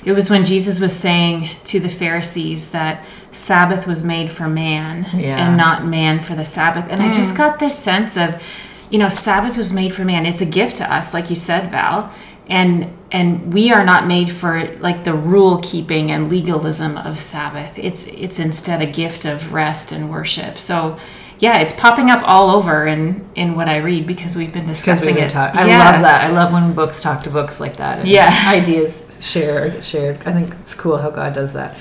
it 0.05 0.13
was 0.13 0.29
when 0.31 0.45
Jesus 0.45 0.81
was 0.81 0.93
saying 0.93 1.51
to 1.65 1.79
the 1.79 1.89
Pharisees 1.89 2.71
that 2.71 3.05
Sabbath 3.31 3.87
was 3.87 4.05
made 4.05 4.31
for 4.31 4.49
man 4.49 5.07
yeah. 5.15 5.47
and 5.47 5.57
not 5.57 5.87
man 5.87 6.21
for 6.21 6.35
the 6.35 6.45
Sabbath. 6.45 6.87
And 6.91 7.01
mm. 7.01 7.09
I 7.09 7.13
just 7.13 7.37
got 7.37 7.59
this 7.59 7.79
sense 7.79 8.17
of, 8.17 8.43
you 8.91 8.99
know, 8.99 9.09
Sabbath 9.09 9.57
was 9.57 9.73
made 9.73 9.95
for 9.95 10.05
man. 10.05 10.27
It's 10.27 10.41
a 10.41 10.47
gift 10.47 10.77
to 10.77 10.93
us, 10.93 11.15
like 11.15 11.31
you 11.31 11.37
said, 11.37 11.71
Val. 11.71 12.13
And 12.49 12.97
and 13.13 13.55
we 13.55 13.73
are 13.73 13.85
not 13.85 14.07
made 14.07 14.29
for 14.29 14.75
like 14.79 15.05
the 15.05 15.15
rule 15.15 15.61
keeping 15.63 16.11
and 16.11 16.29
legalism 16.29 16.99
of 16.99 17.21
Sabbath. 17.21 17.79
It's 17.79 18.07
it's 18.09 18.39
instead 18.39 18.83
a 18.83 18.87
gift 18.87 19.25
of 19.25 19.53
rest 19.53 19.93
and 19.93 20.11
worship. 20.11 20.59
So 20.59 20.99
yeah, 21.43 21.59
it's 21.59 21.73
popping 21.73 22.09
up 22.09 22.23
all 22.25 22.51
over 22.51 22.87
in 22.87 23.29
in 23.35 23.57
what 23.57 23.69
I 23.69 23.79
read 23.79 24.07
because 24.07 24.37
we've 24.37 24.53
been 24.53 24.69
discussing 24.69 25.07
we've 25.07 25.15
been 25.17 25.25
it. 25.25 25.31
Ta- 25.31 25.51
I 25.53 25.67
yeah. 25.67 25.91
love 25.91 26.03
that. 26.03 26.31
I 26.31 26.33
love 26.33 26.53
when 26.53 26.73
books 26.73 27.03
talk 27.03 27.25
to 27.25 27.31
books 27.31 27.59
like 27.59 27.79
that. 27.79 28.07
yeah, 28.07 28.45
ideas 28.47 29.19
shared, 29.21 29.85
shared. 29.85 30.21
I 30.25 30.33
think 30.33 30.55
it's 30.61 30.73
cool 30.73 30.99
how 30.99 31.11
God 31.11 31.33
does 31.33 31.53
that. 31.55 31.77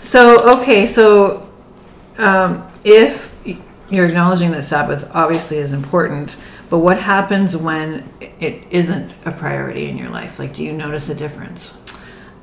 So 0.00 0.58
okay, 0.58 0.86
so 0.86 1.50
um, 2.16 2.66
if 2.82 3.36
you're 3.90 4.06
acknowledging 4.06 4.52
that 4.52 4.64
Sabbath 4.64 5.14
obviously 5.14 5.58
is 5.58 5.74
important, 5.74 6.38
but 6.70 6.78
what 6.78 6.98
happens 6.98 7.54
when 7.54 8.08
it 8.40 8.64
isn't 8.70 9.12
a 9.26 9.32
priority 9.32 9.90
in 9.90 9.98
your 9.98 10.08
life? 10.08 10.38
Like, 10.38 10.54
do 10.54 10.64
you 10.64 10.72
notice 10.72 11.10
a 11.10 11.14
difference? 11.14 11.76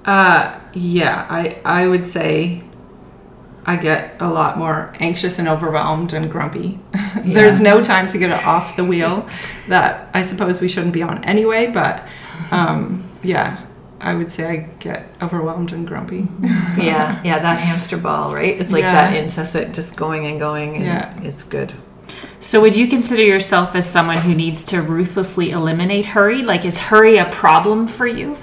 Uh, 0.05 0.59
yeah, 0.73 1.25
I 1.27 1.59
I 1.65 1.87
would 1.87 2.05
say 2.05 2.68
I 3.65 3.75
get 3.75 4.15
a 4.19 4.27
lot 4.27 4.57
more 4.57 4.93
anxious 4.99 5.39
and 5.39 5.47
overwhelmed 5.47 6.13
and 6.13 6.29
grumpy. 6.31 6.79
Yeah. 7.25 7.33
There's 7.33 7.59
no 7.59 7.81
time 7.81 8.07
to 8.09 8.19
get 8.19 8.29
it 8.29 8.45
off 8.45 8.75
the 8.75 8.85
wheel 8.85 9.27
that 9.67 10.09
I 10.13 10.21
suppose 10.21 10.61
we 10.61 10.67
shouldn't 10.67 10.93
be 10.93 11.01
on 11.01 11.23
anyway, 11.23 11.65
but 11.67 12.07
um, 12.51 13.09
yeah, 13.23 13.65
I 13.99 14.13
would 14.13 14.31
say 14.31 14.45
I 14.45 14.55
get 14.79 15.07
overwhelmed 15.19 15.73
and 15.73 15.87
grumpy. 15.87 16.27
yeah, 16.77 17.19
yeah, 17.23 17.39
that 17.39 17.59
hamster 17.59 17.97
ball, 17.97 18.33
right? 18.33 18.59
It's 18.61 18.71
like 18.71 18.83
yeah. 18.83 18.93
that 18.93 19.17
incessant 19.17 19.73
just 19.73 19.95
going 19.95 20.27
and 20.27 20.39
going, 20.39 20.75
and 20.75 20.85
yeah. 20.85 21.19
it's 21.23 21.43
good. 21.43 21.73
So, 22.39 22.61
would 22.61 22.77
you 22.77 22.87
consider 22.87 23.23
yourself 23.23 23.75
as 23.75 23.89
someone 23.89 24.19
who 24.19 24.35
needs 24.35 24.63
to 24.65 24.81
ruthlessly 24.83 25.49
eliminate 25.49 26.05
hurry? 26.05 26.43
Like, 26.43 26.63
is 26.63 26.79
hurry 26.79 27.17
a 27.17 27.25
problem 27.25 27.87
for 27.87 28.05
you? 28.05 28.37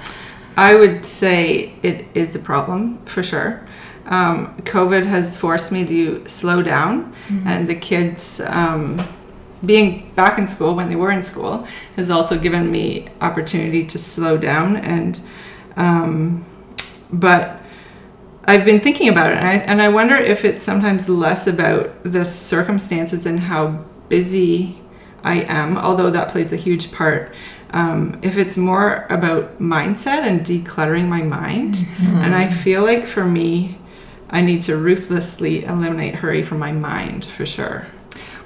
I 0.56 0.74
would 0.74 1.06
say 1.06 1.74
it 1.82 2.06
is 2.14 2.34
a 2.34 2.40
problem 2.40 2.98
for 3.06 3.22
sure 3.22 3.64
um, 4.06 4.56
COVID 4.62 5.04
has 5.06 5.36
forced 5.36 5.72
me 5.72 5.84
to 5.86 6.28
slow 6.28 6.62
down, 6.62 7.12
mm-hmm. 7.28 7.46
and 7.46 7.68
the 7.68 7.74
kids 7.74 8.40
um, 8.40 9.06
being 9.64 10.10
back 10.14 10.38
in 10.38 10.46
school 10.46 10.74
when 10.74 10.88
they 10.88 10.96
were 10.96 11.10
in 11.10 11.22
school 11.22 11.66
has 11.96 12.08
also 12.10 12.38
given 12.38 12.70
me 12.70 13.08
opportunity 13.20 13.84
to 13.84 13.98
slow 13.98 14.38
down. 14.38 14.76
And 14.76 15.20
um, 15.76 16.44
but 17.12 17.60
I've 18.44 18.64
been 18.64 18.80
thinking 18.80 19.08
about 19.08 19.32
it, 19.32 19.38
and 19.38 19.46
I, 19.46 19.54
and 19.54 19.82
I 19.82 19.88
wonder 19.88 20.14
if 20.14 20.44
it's 20.44 20.62
sometimes 20.62 21.08
less 21.08 21.46
about 21.46 22.04
the 22.04 22.24
circumstances 22.24 23.26
and 23.26 23.40
how 23.40 23.84
busy 24.08 24.80
I 25.24 25.40
am, 25.42 25.76
although 25.76 26.10
that 26.10 26.28
plays 26.28 26.52
a 26.52 26.56
huge 26.56 26.92
part. 26.92 27.34
Um, 27.70 28.20
if 28.22 28.36
it's 28.36 28.56
more 28.56 29.06
about 29.10 29.60
mindset 29.60 30.22
and 30.22 30.46
decluttering 30.46 31.08
my 31.08 31.22
mind, 31.22 31.74
mm-hmm. 31.74 32.16
and 32.18 32.34
I 32.36 32.48
feel 32.48 32.84
like 32.84 33.04
for 33.04 33.24
me, 33.24 33.78
I 34.28 34.40
need 34.40 34.62
to 34.62 34.76
ruthlessly 34.76 35.64
eliminate 35.64 36.16
hurry 36.16 36.42
from 36.42 36.58
my 36.58 36.72
mind 36.72 37.24
for 37.24 37.46
sure. 37.46 37.86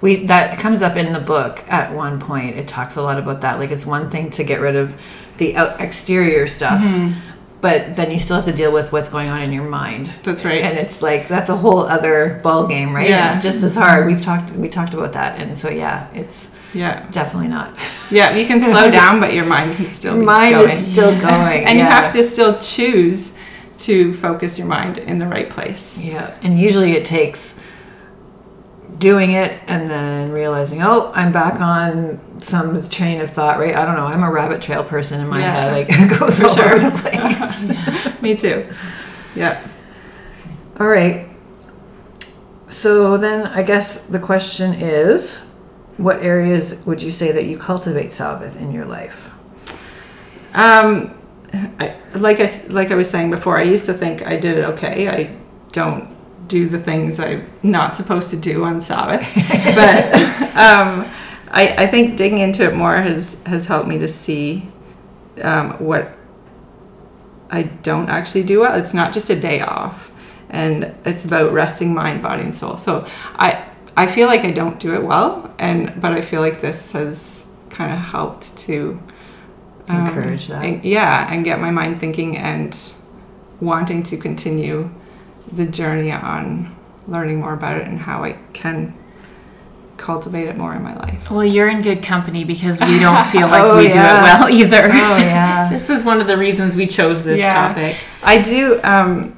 We 0.01 0.25
that 0.27 0.59
comes 0.59 0.83
up 0.83 0.97
in 0.97 1.11
the 1.11 1.21
book 1.21 1.65
at 1.69 1.95
one 1.95 2.21
point. 2.21 2.57
It 2.57 2.69
talks 2.69 2.97
a 2.97 3.03
lot 3.03 3.19
about 3.19 3.43
that. 3.43 3.59
Like 3.59 3.71
it's 3.71 3.87
one 3.87 4.11
thing 4.11 4.31
to 4.31 4.45
get 4.45 4.61
rid 4.61 4.77
of 4.77 5.01
the 5.39 5.55
exterior 5.79 6.47
stuff. 6.47 6.83
Mm-hmm 6.83 7.31
but 7.61 7.95
then 7.95 8.11
you 8.11 8.19
still 8.19 8.37
have 8.37 8.45
to 8.47 8.53
deal 8.53 8.73
with 8.73 8.93
what's 8.93 9.09
going 9.09 9.29
on 9.29 9.43
in 9.43 9.53
your 9.53 9.69
mind. 9.69 10.07
That's 10.23 10.45
right. 10.45 10.63
And 10.63 10.79
it's 10.79 11.03
like 11.03 11.29
that's 11.29 11.49
a 11.49 11.57
whole 11.57 11.81
other 11.81 12.41
ball 12.43 12.67
game, 12.67 12.95
right? 12.95 13.09
Yeah. 13.09 13.35
And 13.35 13.43
just 13.43 13.63
as 13.63 13.77
hard. 13.77 14.07
We've 14.07 14.21
talked 14.21 14.53
we 14.53 14.69
talked 14.69 14.95
about 14.95 15.13
that, 15.13 15.39
and 15.39 15.59
so 15.59 15.69
yeah, 15.69 16.11
it's 16.15 16.55
yeah 16.73 17.07
definitely 17.11 17.49
not. 17.49 17.79
Yeah, 18.11 18.35
you 18.35 18.47
can 18.47 18.61
slow 18.61 18.91
down, 19.01 19.21
but 19.21 19.35
your 19.35 19.45
mind 19.45 19.77
can 19.77 19.89
still 19.89 20.17
mind 20.17 20.55
going. 20.55 20.71
is 20.71 20.93
still 20.93 21.13
going, 21.21 21.65
and 21.67 21.79
yeah. 21.79 21.85
you 21.85 21.91
have 21.91 22.13
to 22.15 22.25
still 22.25 22.59
choose 22.61 23.37
to 23.81 24.15
focus 24.15 24.59
your 24.59 24.67
mind 24.67 24.99
in 24.99 25.19
the 25.19 25.27
right 25.27 25.49
place. 25.49 25.99
Yeah, 25.99 26.37
and 26.43 26.59
usually 26.59 26.93
it 26.93 27.05
takes 27.05 27.59
doing 28.99 29.33
it 29.33 29.59
and 29.67 29.89
then 29.89 30.31
realizing, 30.31 30.83
oh, 30.83 31.11
I'm 31.15 31.33
back 31.33 31.61
on 31.61 32.21
some 32.41 32.89
train 32.89 33.21
of 33.21 33.31
thought, 33.31 33.59
right? 33.59 33.75
I 33.75 33.85
don't 33.85 33.97
know. 33.97 34.07
I'm 34.07 34.23
a 34.23 34.31
rabbit 34.31 34.61
trail 34.63 34.85
person 34.85 35.21
in 35.21 35.29
my 35.29 35.41
yeah. 35.41 35.53
head. 35.53 35.73
Like, 35.73 35.87
it 35.91 36.19
goes 36.19 36.39
For 36.39 36.47
all 36.47 36.55
sure. 36.55 36.75
over 36.75 36.91
the 36.91 37.01
place. 37.01 37.65
yeah. 37.65 38.17
Me 38.23 38.37
too. 38.37 38.69
Yeah. 39.35 39.67
All 40.79 40.89
right. 40.89 41.29
So 42.69 43.17
then 43.17 43.47
I 43.49 43.63
guess 43.63 44.03
the 44.03 44.19
question 44.19 44.75
is 44.75 45.45
what 45.97 46.23
areas 46.23 46.85
would 46.87 47.03
you 47.03 47.11
say 47.11 47.33
that 47.33 47.47
you 47.47 47.59
cultivate 47.59 48.13
Sabbath 48.13 48.59
in 48.61 48.73
your 48.73 48.87
life? 48.87 49.33
Um, 50.55 51.20
I, 51.53 51.97
like 52.15 52.41
I 52.41 52.51
like 52.69 52.91
I 52.91 52.95
was 52.95 53.11
saying 53.11 53.31
before, 53.31 53.59
I 53.59 53.63
used 53.63 53.87
to 53.87 53.95
think 53.95 54.27
I 54.27 54.37
did 54.37 54.59
it 54.59 54.65
okay. 54.67 55.09
I 55.09 55.37
don't 55.73 56.09
do 56.49 56.69
the 56.69 56.79
things 56.79 57.19
I'm 57.19 57.49
not 57.63 57.97
supposed 57.97 58.29
to 58.31 58.37
do 58.37 58.65
on 58.65 58.83
Sabbath. 58.83 59.33
but 59.75 60.13
um, 60.57 61.07
I, 61.51 61.75
I 61.79 61.87
think 61.87 62.17
digging 62.17 62.39
into 62.39 62.65
it 62.65 62.75
more 62.75 62.97
has, 62.97 63.41
has 63.47 63.67
helped 63.67 63.89
me 63.89 63.99
to 63.99 64.09
see 64.09 64.71
um, 65.43 65.73
what 65.75 66.13
I 67.51 67.63
don't 67.63 68.09
actually 68.09 68.43
do 68.43 68.61
well. 68.61 68.79
It's 68.79 68.95
not 68.95 69.13
just 69.13 69.31
a 69.31 69.39
day 69.39 69.61
off, 69.61 70.11
and 70.51 70.95
it's 71.05 71.25
about 71.25 71.53
resting 71.53 71.95
mind, 71.95 72.23
body, 72.23 72.43
and 72.43 72.55
soul. 72.55 72.77
So 72.77 73.07
I 73.37 73.67
I 73.97 74.07
feel 74.07 74.27
like 74.29 74.43
I 74.43 74.51
don't 74.53 74.79
do 74.79 74.95
it 74.95 75.03
well, 75.03 75.53
and 75.59 76.01
but 76.01 76.13
I 76.13 76.21
feel 76.21 76.41
like 76.41 76.61
this 76.61 76.93
has 76.93 77.47
kind 77.71 77.93
of 77.93 77.99
helped 77.99 78.57
to 78.59 79.01
um, 79.89 80.07
encourage 80.07 80.47
that. 80.49 80.65
And, 80.65 80.85
yeah, 80.85 81.33
and 81.33 81.45
get 81.45 81.61
my 81.61 81.71
mind 81.71 82.01
thinking 82.01 82.37
and 82.37 82.77
wanting 83.61 84.03
to 84.05 84.17
continue 84.17 84.91
the 85.53 85.67
journey 85.67 86.13
on 86.13 86.77
learning 87.07 87.41
more 87.41 87.53
about 87.53 87.79
it 87.79 87.87
and 87.87 87.99
how 87.99 88.25
I 88.25 88.39
can 88.53 88.95
cultivate 89.97 90.49
it 90.49 90.57
more 90.57 90.75
in 90.75 90.83
my 90.83 90.97
life. 90.97 91.31
Well, 91.31 91.45
you're 91.45 91.69
in 91.69 91.83
good 91.83 92.03
company 92.03 92.45
because 92.45 92.81
we 92.81 92.99
don't 92.99 93.27
feel 93.31 93.49
like 93.49 93.63
oh, 93.63 93.77
we 93.77 93.89
yeah. 93.89 93.91
do 93.91 93.99
it 93.99 94.23
well 94.23 94.49
either. 94.49 94.85
Oh 94.87 95.17
yeah. 95.17 95.69
this 95.71 95.91
is 95.91 96.05
one 96.05 96.21
of 96.21 96.27
the 96.27 96.39
reasons 96.39 96.75
we 96.77 96.87
chose 96.87 97.23
this 97.23 97.41
yeah. 97.41 97.69
topic. 97.69 97.99
I 98.23 98.41
do 98.41 98.81
um, 98.83 99.37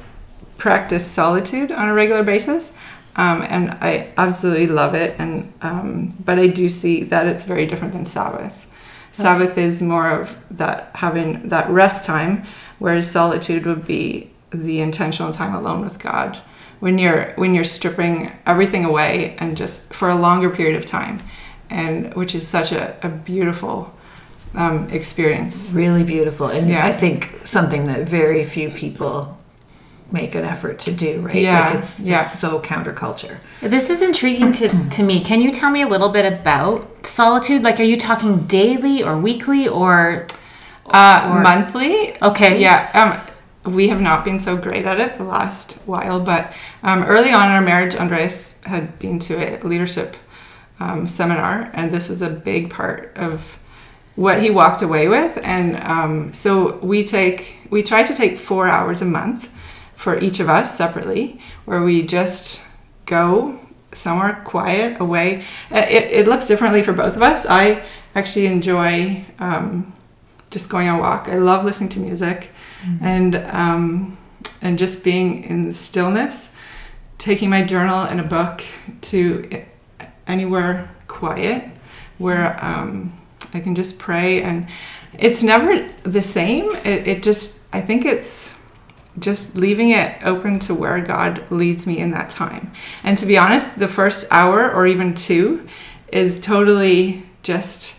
practice 0.59 1.05
solitude 1.05 1.73
on 1.73 1.89
a 1.89 1.95
regular 1.95 2.23
basis. 2.23 2.73
Um, 3.15 3.43
and 3.43 3.73
I 3.73 4.11
absolutely 4.17 4.69
love 4.69 4.95
it, 4.95 5.15
and 5.19 5.53
um, 5.61 6.17
but 6.25 6.39
I 6.39 6.47
do 6.47 6.71
see 6.71 7.05
that 7.05 7.27
it's 7.27 7.45
very 7.45 7.67
different 7.67 7.93
than 7.93 8.07
Sabbath. 8.07 8.67
Sabbath 9.13 9.59
is 9.59 9.83
more 9.83 10.11
of 10.11 10.37
that 10.51 10.91
having 10.95 11.49
that 11.49 11.69
rest 11.71 12.05
time, 12.05 12.45
whereas 12.79 13.11
solitude 13.11 13.67
would 13.67 13.85
be 13.85 14.31
the 14.51 14.81
intentional 14.81 15.33
time 15.33 15.55
alone 15.55 15.83
with 15.83 15.99
God. 15.99 16.39
When 16.81 16.99
you're 16.99 17.33
when 17.35 17.55
you're 17.55 17.65
stripping 17.65 18.33
everything 18.47 18.85
away 18.85 19.37
and 19.39 19.57
just 19.57 19.95
for 19.95 20.09
a 20.09 20.17
longer 20.17 20.51
period 20.51 20.77
of 20.77 20.87
time 20.87 21.19
and 21.71 22.13
which 22.15 22.35
is 22.35 22.47
such 22.47 22.73
a, 22.73 22.97
a 23.03 23.09
beautiful 23.09 23.95
um, 24.55 24.89
experience. 24.91 25.73
Really 25.73 26.05
beautiful. 26.05 26.49
And 26.49 26.69
yeah. 26.69 26.85
i 26.85 26.93
think 26.93 27.41
something 27.45 27.85
that 27.85 28.09
very 28.09 28.45
few 28.45 28.71
people 28.71 29.39
make 30.13 30.35
an 30.35 30.45
effort 30.45 30.79
to 30.81 30.93
do 30.93 31.21
right? 31.21 31.37
Yeah 31.37 31.67
like 31.67 31.79
it's 31.79 31.99
just 31.99 32.09
yeah. 32.09 32.23
so 32.23 32.61
counterculture. 32.61 33.41
This 33.61 33.91
is 33.91 34.03
intriguing 34.03 34.53
to, 34.53 34.89
to 34.91 35.03
me. 35.03 35.23
Can 35.23 35.41
you 35.41 35.51
tell 35.51 35.71
me 35.71 35.83
a 35.83 35.89
little 35.89 36.11
bit 36.11 36.31
about 36.31 37.07
solitude? 37.07 37.63
Like 37.63 37.81
are 37.81 37.85
you 37.85 37.97
talking 37.97 38.47
daily 38.47 39.03
or 39.03 39.19
weekly 39.19 39.69
or 39.69 40.27
uh, 40.87 41.31
or, 41.33 41.41
monthly? 41.41 42.21
Okay. 42.23 42.61
Yeah 42.61 42.91
um, 42.95 43.33
we 43.65 43.89
have 43.89 44.01
not 44.01 44.25
been 44.25 44.41
so 44.41 44.57
great 44.57 44.87
at 44.87 45.01
it 45.01 45.17
the 45.17 45.25
last 45.25 45.75
while, 45.87 46.21
but 46.21 46.53
um, 46.83 47.05
early 47.05 47.31
on 47.31 47.47
in 47.47 47.53
our 47.53 47.63
marriage, 47.63 47.95
Andreas 47.95 48.63
had 48.65 48.99
been 48.99 49.19
to 49.21 49.37
a 49.37 49.63
leadership 49.65 50.17
um, 50.81 51.07
seminar, 51.07 51.71
and 51.73 51.93
this 51.93 52.09
was 52.09 52.23
a 52.23 52.31
big 52.31 52.71
part 52.71 53.13
of 53.17 53.59
what 54.17 54.43
he 54.43 54.51
walked 54.51 54.83
away 54.83 55.09
with. 55.09 55.39
And 55.45 55.77
um, 55.77 56.35
so 56.35 56.79
we 56.79 57.05
take, 57.05 57.57
we 57.71 57.83
try 57.83 58.03
to 58.03 58.15
take 58.15 58.39
four 58.39 58.67
hours 58.67 59.01
a 59.01 59.07
month 59.07 59.53
for 60.03 60.19
each 60.19 60.41
of 60.41 60.49
us 60.49 60.77
separately, 60.77 61.41
where 61.65 61.81
we 61.81 62.03
just 62.03 62.61
go 63.07 63.61
somewhere 63.93 64.43
quiet 64.45 65.01
away. 65.01 65.45
It, 65.71 66.11
it 66.11 66.27
looks 66.27 66.49
differently 66.49 66.83
for 66.83 66.93
both 66.93 67.15
of 67.15 67.23
us. 67.23 67.47
I 67.49 67.85
actually 68.17 68.47
enjoy 68.47 69.25
um, 69.39 69.93
just 70.51 70.69
going 70.69 70.89
on 70.89 70.99
a 70.99 71.01
walk. 71.01 71.29
I 71.29 71.37
love 71.37 71.65
listening 71.65 71.91
to 71.91 72.01
music 72.01 72.51
mm-hmm. 72.83 73.05
and 73.05 73.37
um, 73.37 74.19
and 74.61 74.77
just 74.77 75.05
being 75.05 75.45
in 75.45 75.69
the 75.69 75.75
stillness, 75.75 76.53
taking 77.19 77.49
my 77.49 77.63
journal 77.63 78.01
and 78.01 78.19
a 78.19 78.25
book 78.25 78.65
to 79.03 79.65
anywhere 80.27 80.91
quiet 81.07 81.63
where 82.19 82.59
um, 82.65 83.17
I 83.55 83.61
can 83.61 83.77
just 83.77 84.01
pray 84.01 84.43
and 84.43 84.67
it's 85.17 85.45
never 85.45 85.89
the 86.03 86.23
same. 86.23 86.75
It, 86.85 87.07
it 87.07 87.23
just 87.23 87.61
I 87.73 87.81
think 87.81 88.05
it's 88.05 88.61
just 89.19 89.57
leaving 89.57 89.91
it 89.91 90.23
open 90.23 90.59
to 90.61 90.75
where 90.75 91.01
God 91.01 91.51
leads 91.51 91.87
me 91.87 91.99
in 91.99 92.13
that 92.13 92.31
time. 92.31 92.73
And 93.05 93.19
to 93.19 93.27
be 93.27 93.37
honest, 93.37 93.79
the 93.79 93.89
first 93.89 94.27
hour 94.31 94.71
or 94.71 94.87
even 94.87 95.15
two 95.15 95.69
is 96.09 96.41
totally 96.41 97.25
just 97.43 97.97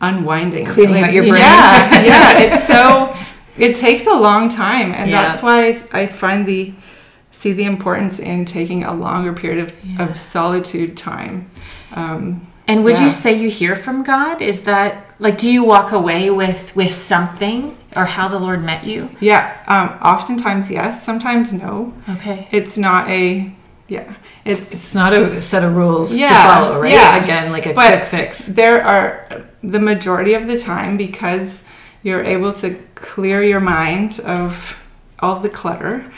unwinding, 0.00 0.66
cleaning 0.66 0.96
like, 0.96 1.04
out 1.06 1.12
your 1.12 1.24
brain. 1.24 1.42
Yeah, 1.42 2.02
yeah. 2.04 2.38
It's 2.38 2.66
so 2.66 3.16
it 3.56 3.76
takes 3.76 4.06
a 4.06 4.14
long 4.14 4.48
time, 4.48 4.92
and 4.92 5.10
yeah. 5.10 5.22
that's 5.22 5.42
why 5.42 5.82
I 5.92 6.06
find 6.06 6.46
the 6.46 6.74
see 7.30 7.52
the 7.52 7.64
importance 7.64 8.20
in 8.20 8.44
taking 8.44 8.84
a 8.84 8.94
longer 8.94 9.32
period 9.32 9.68
of, 9.68 9.84
yeah. 9.84 10.08
of 10.08 10.18
solitude 10.18 10.96
time. 10.96 11.50
Um, 11.92 12.46
and 12.66 12.84
would 12.84 12.96
yeah. 12.96 13.04
you 13.04 13.10
say 13.10 13.38
you 13.38 13.50
hear 13.50 13.76
from 13.76 14.02
God? 14.02 14.40
Is 14.40 14.64
that 14.64 15.06
like 15.18 15.38
do 15.38 15.50
you 15.50 15.64
walk 15.64 15.92
away 15.92 16.30
with 16.30 16.74
with 16.74 16.92
something 16.92 17.76
or 17.94 18.06
how 18.06 18.28
the 18.28 18.38
Lord 18.38 18.62
met 18.62 18.84
you? 18.84 19.10
Yeah, 19.20 19.56
um, 19.66 19.98
oftentimes 20.02 20.70
yes, 20.70 21.04
sometimes 21.04 21.52
no. 21.52 21.92
Okay, 22.08 22.48
it's 22.50 22.76
not 22.76 23.08
a 23.08 23.52
yeah. 23.88 24.14
It's, 24.44 24.60
it's 24.72 24.94
not 24.94 25.14
a 25.14 25.40
set 25.40 25.62
of 25.62 25.74
rules 25.74 26.16
yeah, 26.16 26.28
to 26.28 26.34
follow, 26.34 26.80
right? 26.80 26.92
Yeah. 26.92 27.22
Again, 27.22 27.50
like 27.50 27.64
a 27.66 27.72
but 27.72 27.92
quick 27.92 28.04
fix. 28.04 28.46
There 28.46 28.82
are 28.82 29.46
the 29.62 29.78
majority 29.78 30.34
of 30.34 30.46
the 30.46 30.58
time 30.58 30.98
because 30.98 31.64
you're 32.02 32.22
able 32.22 32.52
to 32.54 32.74
clear 32.94 33.42
your 33.42 33.60
mind 33.60 34.20
of 34.20 34.78
all 35.20 35.36
of 35.36 35.42
the 35.42 35.48
clutter. 35.48 36.12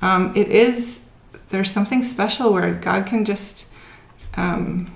Um, 0.00 0.32
it 0.36 0.48
is 0.48 1.10
there's 1.48 1.70
something 1.70 2.02
special 2.02 2.52
where 2.52 2.72
God 2.72 3.06
can 3.06 3.24
just 3.24 3.66
um, 4.34 4.90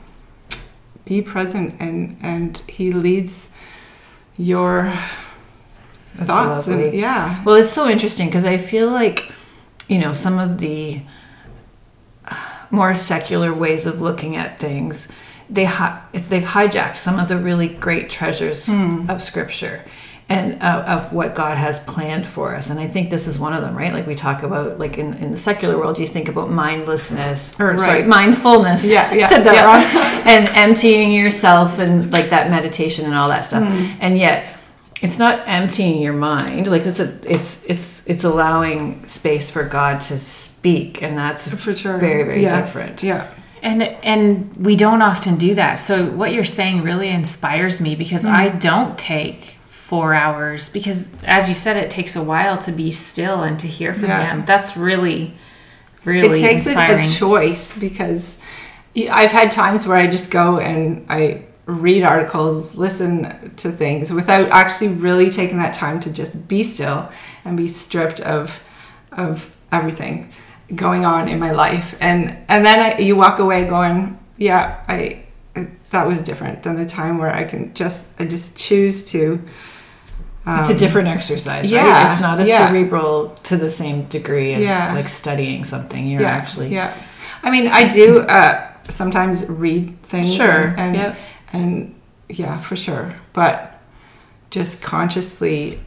be 1.06 1.22
present 1.22 1.74
and 1.80 2.18
and 2.20 2.58
He 2.68 2.92
leads 2.92 3.50
your 4.36 4.92
That's 6.16 6.28
thoughts. 6.28 6.66
And, 6.66 6.92
yeah. 6.92 7.42
Well, 7.44 7.56
it's 7.56 7.72
so 7.72 7.88
interesting 7.88 8.28
because 8.28 8.44
I 8.44 8.58
feel 8.58 8.90
like 8.90 9.32
you 9.88 9.98
know 9.98 10.12
some 10.12 10.38
of 10.38 10.58
the 10.58 11.00
more 12.70 12.92
secular 12.92 13.54
ways 13.54 13.86
of 13.86 14.02
looking 14.02 14.36
at 14.36 14.58
things 14.58 15.08
they 15.48 15.64
hi- 15.64 16.02
they've 16.12 16.42
hijacked 16.42 16.96
some 16.96 17.18
of 17.18 17.28
the 17.28 17.36
really 17.36 17.68
great 17.68 18.10
treasures 18.10 18.66
hmm. 18.66 19.08
of 19.08 19.22
scripture 19.22 19.84
and 20.28 20.60
uh, 20.60 20.84
of 20.88 21.12
what 21.12 21.36
God 21.36 21.56
has 21.56 21.78
planned 21.78 22.26
for 22.26 22.54
us. 22.56 22.68
And 22.68 22.80
I 22.80 22.88
think 22.88 23.10
this 23.10 23.28
is 23.28 23.38
one 23.38 23.52
of 23.52 23.62
them, 23.62 23.76
right? 23.76 23.92
Like 23.92 24.08
we 24.08 24.16
talk 24.16 24.42
about, 24.42 24.76
like 24.78 24.98
in, 24.98 25.14
in 25.14 25.30
the 25.30 25.36
secular 25.36 25.78
world, 25.78 26.00
you 26.00 26.06
think 26.06 26.28
about 26.28 26.50
mindlessness 26.50 27.58
or 27.60 27.70
right. 27.70 27.80
sorry, 27.80 28.02
mindfulness. 28.02 28.90
Yeah, 28.90 29.12
yeah, 29.14 29.26
said 29.28 29.44
that 29.44 29.54
yeah. 29.54 29.64
wrong. 29.64 30.26
and 30.26 30.48
emptying 30.50 31.12
yourself 31.12 31.78
and 31.78 32.12
like 32.12 32.30
that 32.30 32.50
meditation 32.50 33.04
and 33.04 33.14
all 33.14 33.28
that 33.28 33.44
stuff. 33.44 33.62
Mm. 33.62 33.96
And 34.00 34.18
yet, 34.18 34.52
it's 35.02 35.18
not 35.18 35.46
emptying 35.46 36.00
your 36.00 36.14
mind 36.14 36.68
like 36.68 36.86
it's 36.86 37.00
a 37.00 37.18
it's 37.30 37.62
it's 37.66 38.02
it's 38.06 38.24
allowing 38.24 39.06
space 39.06 39.50
for 39.50 39.62
god 39.62 40.00
to 40.00 40.18
speak 40.18 41.02
and 41.02 41.18
that's 41.18 41.46
for 41.48 41.76
sure 41.76 41.98
very 41.98 42.22
very 42.22 42.40
Yes. 42.40 42.72
different 42.72 43.02
Yeah. 43.02 43.30
And 43.62 43.82
and 43.82 44.56
we 44.56 44.76
don't 44.76 45.02
often 45.02 45.36
do 45.36 45.54
that. 45.56 45.76
So 45.76 46.10
what 46.10 46.32
you're 46.32 46.44
saying 46.44 46.82
really 46.82 47.08
inspires 47.08 47.80
me 47.80 47.96
because 47.96 48.24
I 48.24 48.48
don't 48.50 48.96
take 48.96 49.55
four 49.86 50.14
hours 50.14 50.72
because 50.72 50.98
as 51.22 51.48
you 51.48 51.54
said 51.54 51.76
it 51.76 51.90
takes 51.90 52.16
a 52.16 52.22
while 52.22 52.58
to 52.58 52.72
be 52.72 52.90
still 52.90 53.42
and 53.44 53.56
to 53.60 53.68
hear 53.68 53.94
from 53.94 54.04
Yeah. 54.04 54.30
him. 54.32 54.44
That's 54.44 54.76
really 54.76 55.34
really 56.04 56.38
it 56.40 56.42
takes 56.42 56.66
a, 56.66 56.70
inspiring. 56.70 57.04
a 57.06 57.10
choice 57.10 57.78
because 57.78 58.38
i've 59.10 59.30
had 59.30 59.50
times 59.52 59.86
where 59.86 59.96
I 59.96 60.06
just 60.06 60.30
go 60.30 60.58
and 60.58 61.04
I 61.08 61.44
read 61.66 62.02
articles, 62.04 62.76
listen 62.76 63.54
to 63.56 63.70
things 63.72 64.12
without 64.12 64.48
actually 64.50 64.88
really 64.88 65.30
taking 65.30 65.58
that 65.58 65.74
time 65.74 65.98
to 66.00 66.10
just 66.12 66.46
be 66.48 66.62
still 66.64 67.10
and 67.44 67.56
be 67.56 67.68
stripped 67.68 68.20
of 68.20 68.60
of 69.12 69.50
everything 69.72 70.32
going 70.74 71.04
on 71.04 71.28
in 71.28 71.38
my 71.38 71.50
life. 71.52 71.96
And 72.00 72.36
and 72.48 72.64
then 72.64 72.78
I, 72.78 72.98
you 72.98 73.16
walk 73.16 73.38
away 73.38 73.66
going, 73.68 74.18
yeah, 74.36 74.82
I 74.88 75.24
that 75.90 76.06
was 76.06 76.22
different 76.22 76.62
than 76.62 76.76
the 76.76 76.86
time 76.86 77.18
where 77.18 77.32
I 77.34 77.44
can 77.44 77.74
just 77.74 78.00
I 78.20 78.24
just 78.24 78.56
choose 78.56 79.04
to. 79.12 79.40
It's 80.48 80.68
a 80.68 80.72
um, 80.72 80.78
different 80.78 81.08
exercise 81.08 81.72
right 81.72 82.06
it's 82.06 82.20
not 82.20 82.38
a 82.40 82.44
yeah. 82.46 82.68
cerebral 82.68 83.30
to 83.30 83.56
the 83.56 83.70
same 83.70 84.04
degree 84.04 84.54
as 84.54 84.62
Yeah. 84.62 84.92
like 84.94 85.08
studying 85.08 85.64
something 85.64 86.04
you're 86.04 86.22
yeah, 86.22 86.28
actually 86.30 86.68
yeah. 86.68 86.94
I 87.42 87.50
mean, 87.50 87.68
I 87.68 87.86
do 87.88 88.20
uh, 88.20 88.72
sometimes 88.88 89.48
read 89.48 90.02
things. 90.02 90.34
sure 90.34 90.46
And, 90.46 90.80
and, 90.80 90.94
yep. 90.96 91.18
and 91.52 91.94
yeah, 92.28 92.60
for 92.60 92.76
sure. 92.76 93.14
But 93.32 93.80
just 94.50 94.82
consciously 94.82 95.80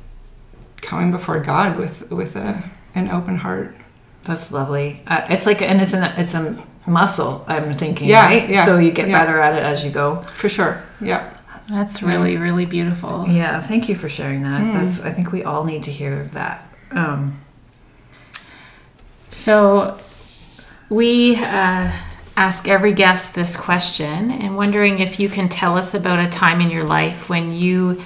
coming 0.81 1.11
before 1.11 1.39
God 1.41 1.77
with 1.77 2.09
with 2.11 2.35
a 2.35 2.63
an 2.95 3.09
open 3.09 3.35
heart. 3.37 3.75
That's 4.23 4.51
lovely. 4.51 5.01
Uh, 5.07 5.25
it's 5.29 5.45
like, 5.45 5.61
and 5.61 5.81
it's 5.81 5.93
an 5.93 6.03
it's 6.17 6.33
a 6.33 6.63
muscle. 6.87 7.43
I'm 7.47 7.73
thinking, 7.73 8.07
Yeah, 8.07 8.25
right? 8.25 8.49
yeah, 8.49 8.65
so 8.65 8.77
you 8.77 8.91
get 8.91 9.09
yeah. 9.09 9.19
better 9.19 9.39
at 9.39 9.53
it 9.53 9.63
as 9.63 9.83
you 9.83 9.91
go. 9.91 10.21
For 10.21 10.49
sure. 10.49 10.81
Yeah. 11.01 11.29
That's 11.69 12.01
really 12.01 12.37
really 12.37 12.65
beautiful. 12.65 13.25
Yeah, 13.27 13.59
thank 13.59 13.87
you 13.89 13.95
for 13.95 14.09
sharing 14.09 14.41
that. 14.43 14.61
Mm. 14.61 14.73
That's 14.73 14.99
I 15.01 15.11
think 15.11 15.31
we 15.31 15.43
all 15.43 15.63
need 15.63 15.83
to 15.83 15.91
hear 15.91 16.25
that. 16.33 16.67
Um, 16.91 17.39
So 19.29 19.99
we 20.89 21.35
uh, 21.35 21.91
ask 22.35 22.67
every 22.67 22.93
guest 22.93 23.35
this 23.35 23.55
question 23.55 24.31
and 24.31 24.55
wondering 24.57 24.99
if 24.99 25.19
you 25.19 25.29
can 25.29 25.49
tell 25.49 25.77
us 25.77 25.93
about 25.93 26.19
a 26.19 26.27
time 26.27 26.61
in 26.61 26.71
your 26.71 26.83
life 26.83 27.29
when 27.29 27.51
you 27.51 28.01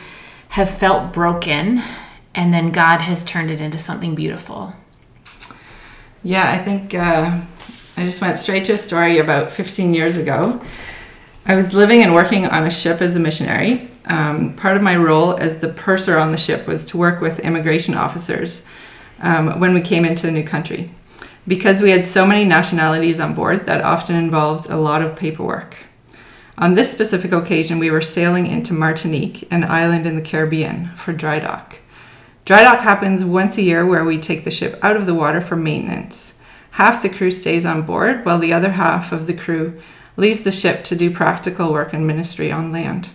have 0.49 0.69
felt 0.69 1.13
broken 1.13 1.81
and 2.35 2.53
then 2.53 2.71
God 2.71 3.01
has 3.01 3.23
turned 3.23 3.51
it 3.51 3.61
into 3.61 3.77
something 3.77 4.15
beautiful. 4.15 4.73
Yeah, 6.23 6.49
I 6.51 6.57
think 6.57 6.93
uh, 6.93 7.39
I 7.97 8.05
just 8.05 8.21
went 8.21 8.37
straight 8.39 8.65
to 8.65 8.73
a 8.73 8.77
story 8.77 9.19
about 9.19 9.51
15 9.51 9.93
years 9.93 10.17
ago. 10.17 10.61
I 11.45 11.55
was 11.55 11.73
living 11.73 12.01
and 12.01 12.13
working 12.13 12.45
on 12.45 12.63
a 12.63 12.71
ship 12.71 13.01
as 13.01 13.17
a 13.17 13.19
missionary. 13.19 13.89
Um, 14.05 14.53
part 14.55 14.77
of 14.77 14.83
my 14.83 14.95
role 14.95 15.35
as 15.35 15.59
the 15.59 15.67
purser 15.67 16.17
on 16.17 16.31
the 16.31 16.37
ship 16.37 16.67
was 16.67 16.85
to 16.85 16.97
work 16.97 17.19
with 17.19 17.41
immigration 17.41 17.95
officers 17.95 18.65
um, 19.19 19.59
when 19.59 19.73
we 19.73 19.81
came 19.81 20.05
into 20.05 20.27
a 20.27 20.31
new 20.31 20.45
country. 20.45 20.91
Because 21.45 21.81
we 21.81 21.91
had 21.91 22.07
so 22.07 22.25
many 22.25 22.45
nationalities 22.45 23.19
on 23.19 23.33
board, 23.33 23.65
that 23.65 23.81
often 23.81 24.15
involved 24.15 24.69
a 24.69 24.77
lot 24.77 25.01
of 25.01 25.17
paperwork. 25.17 25.75
On 26.57 26.75
this 26.75 26.93
specific 26.93 27.33
occasion, 27.33 27.77
we 27.77 27.91
were 27.91 28.01
sailing 28.01 28.47
into 28.47 28.73
Martinique, 28.73 29.45
an 29.51 29.65
island 29.65 30.07
in 30.07 30.15
the 30.15 30.21
Caribbean, 30.21 30.91
for 30.95 31.11
dry 31.11 31.39
dock. 31.39 31.75
Dry 32.45 32.61
dock 32.61 32.79
happens 32.79 33.25
once 33.25 33.57
a 33.57 33.63
year 33.63 33.85
where 33.85 34.05
we 34.05 34.17
take 34.17 34.45
the 34.45 34.51
ship 34.51 34.79
out 34.81 34.95
of 34.95 35.05
the 35.05 35.15
water 35.15 35.41
for 35.41 35.57
maintenance. 35.57 36.39
Half 36.71 37.01
the 37.01 37.09
crew 37.09 37.31
stays 37.31 37.65
on 37.65 37.81
board, 37.81 38.23
while 38.23 38.39
the 38.39 38.53
other 38.53 38.71
half 38.71 39.11
of 39.11 39.27
the 39.27 39.33
crew 39.33 39.81
leaves 40.17 40.41
the 40.41 40.51
ship 40.51 40.83
to 40.85 40.95
do 40.95 41.11
practical 41.11 41.71
work 41.71 41.93
and 41.93 42.05
ministry 42.05 42.51
on 42.51 42.71
land. 42.71 43.11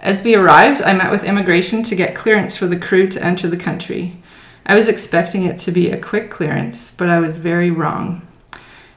As 0.00 0.22
we 0.22 0.34
arrived, 0.34 0.82
I 0.82 0.94
met 0.94 1.10
with 1.10 1.24
immigration 1.24 1.82
to 1.84 1.96
get 1.96 2.14
clearance 2.14 2.56
for 2.56 2.66
the 2.66 2.78
crew 2.78 3.08
to 3.08 3.24
enter 3.24 3.48
the 3.48 3.56
country. 3.56 4.22
I 4.64 4.74
was 4.74 4.88
expecting 4.88 5.44
it 5.44 5.58
to 5.60 5.72
be 5.72 5.90
a 5.90 6.00
quick 6.00 6.30
clearance, 6.30 6.90
but 6.90 7.08
I 7.08 7.18
was 7.18 7.38
very 7.38 7.70
wrong. 7.70 8.26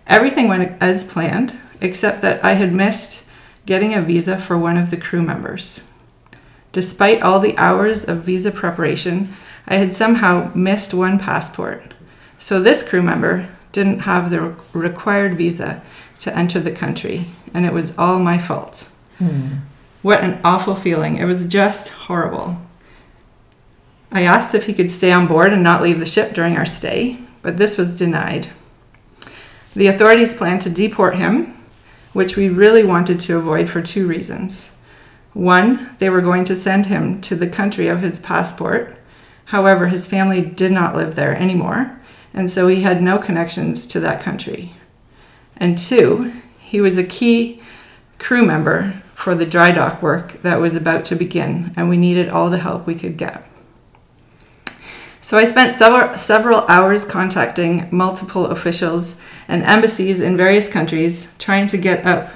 Everything 0.05 0.47
went 0.47 0.79
as 0.81 1.03
planned, 1.03 1.55
except 1.79 2.21
that 2.21 2.43
I 2.43 2.53
had 2.53 2.73
missed 2.73 3.23
getting 3.65 3.93
a 3.93 4.01
visa 4.01 4.37
for 4.37 4.57
one 4.57 4.77
of 4.77 4.91
the 4.91 4.97
crew 4.97 5.21
members. 5.21 5.87
Despite 6.71 7.21
all 7.21 7.39
the 7.39 7.57
hours 7.57 8.07
of 8.07 8.23
visa 8.23 8.51
preparation, 8.51 9.35
I 9.67 9.75
had 9.75 9.95
somehow 9.95 10.51
missed 10.53 10.93
one 10.93 11.19
passport. 11.19 11.93
So 12.39 12.59
this 12.59 12.87
crew 12.87 13.01
member 13.01 13.47
didn't 13.71 13.99
have 13.99 14.29
the 14.29 14.55
required 14.73 15.37
visa 15.37 15.81
to 16.21 16.35
enter 16.37 16.59
the 16.59 16.71
country, 16.71 17.27
and 17.53 17.65
it 17.65 17.73
was 17.73 17.97
all 17.97 18.19
my 18.19 18.37
fault. 18.37 18.91
Hmm. 19.17 19.57
What 20.01 20.23
an 20.23 20.39
awful 20.43 20.75
feeling. 20.75 21.17
It 21.17 21.25
was 21.25 21.47
just 21.47 21.89
horrible. 21.89 22.57
I 24.11 24.23
asked 24.23 24.55
if 24.55 24.65
he 24.65 24.73
could 24.73 24.91
stay 24.91 25.11
on 25.11 25.27
board 25.27 25.53
and 25.53 25.63
not 25.63 25.81
leave 25.81 25.99
the 25.99 26.05
ship 26.05 26.33
during 26.33 26.57
our 26.57 26.65
stay, 26.65 27.17
but 27.41 27.57
this 27.57 27.77
was 27.77 27.97
denied. 27.97 28.49
The 29.75 29.87
authorities 29.87 30.33
planned 30.33 30.61
to 30.63 30.69
deport 30.69 31.15
him, 31.15 31.57
which 32.13 32.35
we 32.35 32.49
really 32.49 32.83
wanted 32.83 33.19
to 33.21 33.37
avoid 33.37 33.69
for 33.69 33.81
two 33.81 34.07
reasons. 34.07 34.75
One, 35.33 35.95
they 35.99 36.09
were 36.09 36.21
going 36.21 36.43
to 36.45 36.55
send 36.55 36.87
him 36.87 37.21
to 37.21 37.35
the 37.35 37.47
country 37.47 37.87
of 37.87 38.01
his 38.01 38.19
passport. 38.19 38.97
However, 39.45 39.87
his 39.87 40.07
family 40.07 40.41
did 40.41 40.71
not 40.71 40.95
live 40.95 41.15
there 41.15 41.35
anymore, 41.35 41.99
and 42.33 42.51
so 42.51 42.67
he 42.67 42.81
had 42.81 43.01
no 43.01 43.17
connections 43.17 43.87
to 43.87 43.99
that 44.01 44.21
country. 44.21 44.73
And 45.61 45.77
two, 45.77 46.33
he 46.57 46.81
was 46.81 46.97
a 46.97 47.03
key 47.03 47.61
crew 48.17 48.43
member 48.43 48.95
for 49.13 49.35
the 49.35 49.45
dry 49.45 49.69
dock 49.69 50.01
work 50.01 50.41
that 50.41 50.59
was 50.59 50.75
about 50.75 51.05
to 51.05 51.15
begin, 51.15 51.71
and 51.75 51.87
we 51.87 51.97
needed 51.97 52.29
all 52.29 52.49
the 52.49 52.57
help 52.57 52.87
we 52.87 52.95
could 52.95 53.15
get. 53.15 53.45
So 55.21 55.37
I 55.37 55.43
spent 55.43 55.75
several, 55.75 56.17
several 56.17 56.61
hours 56.61 57.05
contacting 57.05 57.87
multiple 57.91 58.47
officials 58.47 59.21
and 59.47 59.61
embassies 59.61 60.19
in 60.19 60.35
various 60.35 60.67
countries 60.67 61.35
trying 61.37 61.67
to 61.67 61.77
get 61.77 62.07
up, 62.07 62.31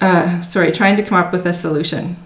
uh, 0.00 0.40
sorry, 0.40 0.72
trying 0.72 0.96
to 0.96 1.02
come 1.02 1.18
up 1.18 1.30
with 1.30 1.44
a 1.44 1.52
solution. 1.52 2.16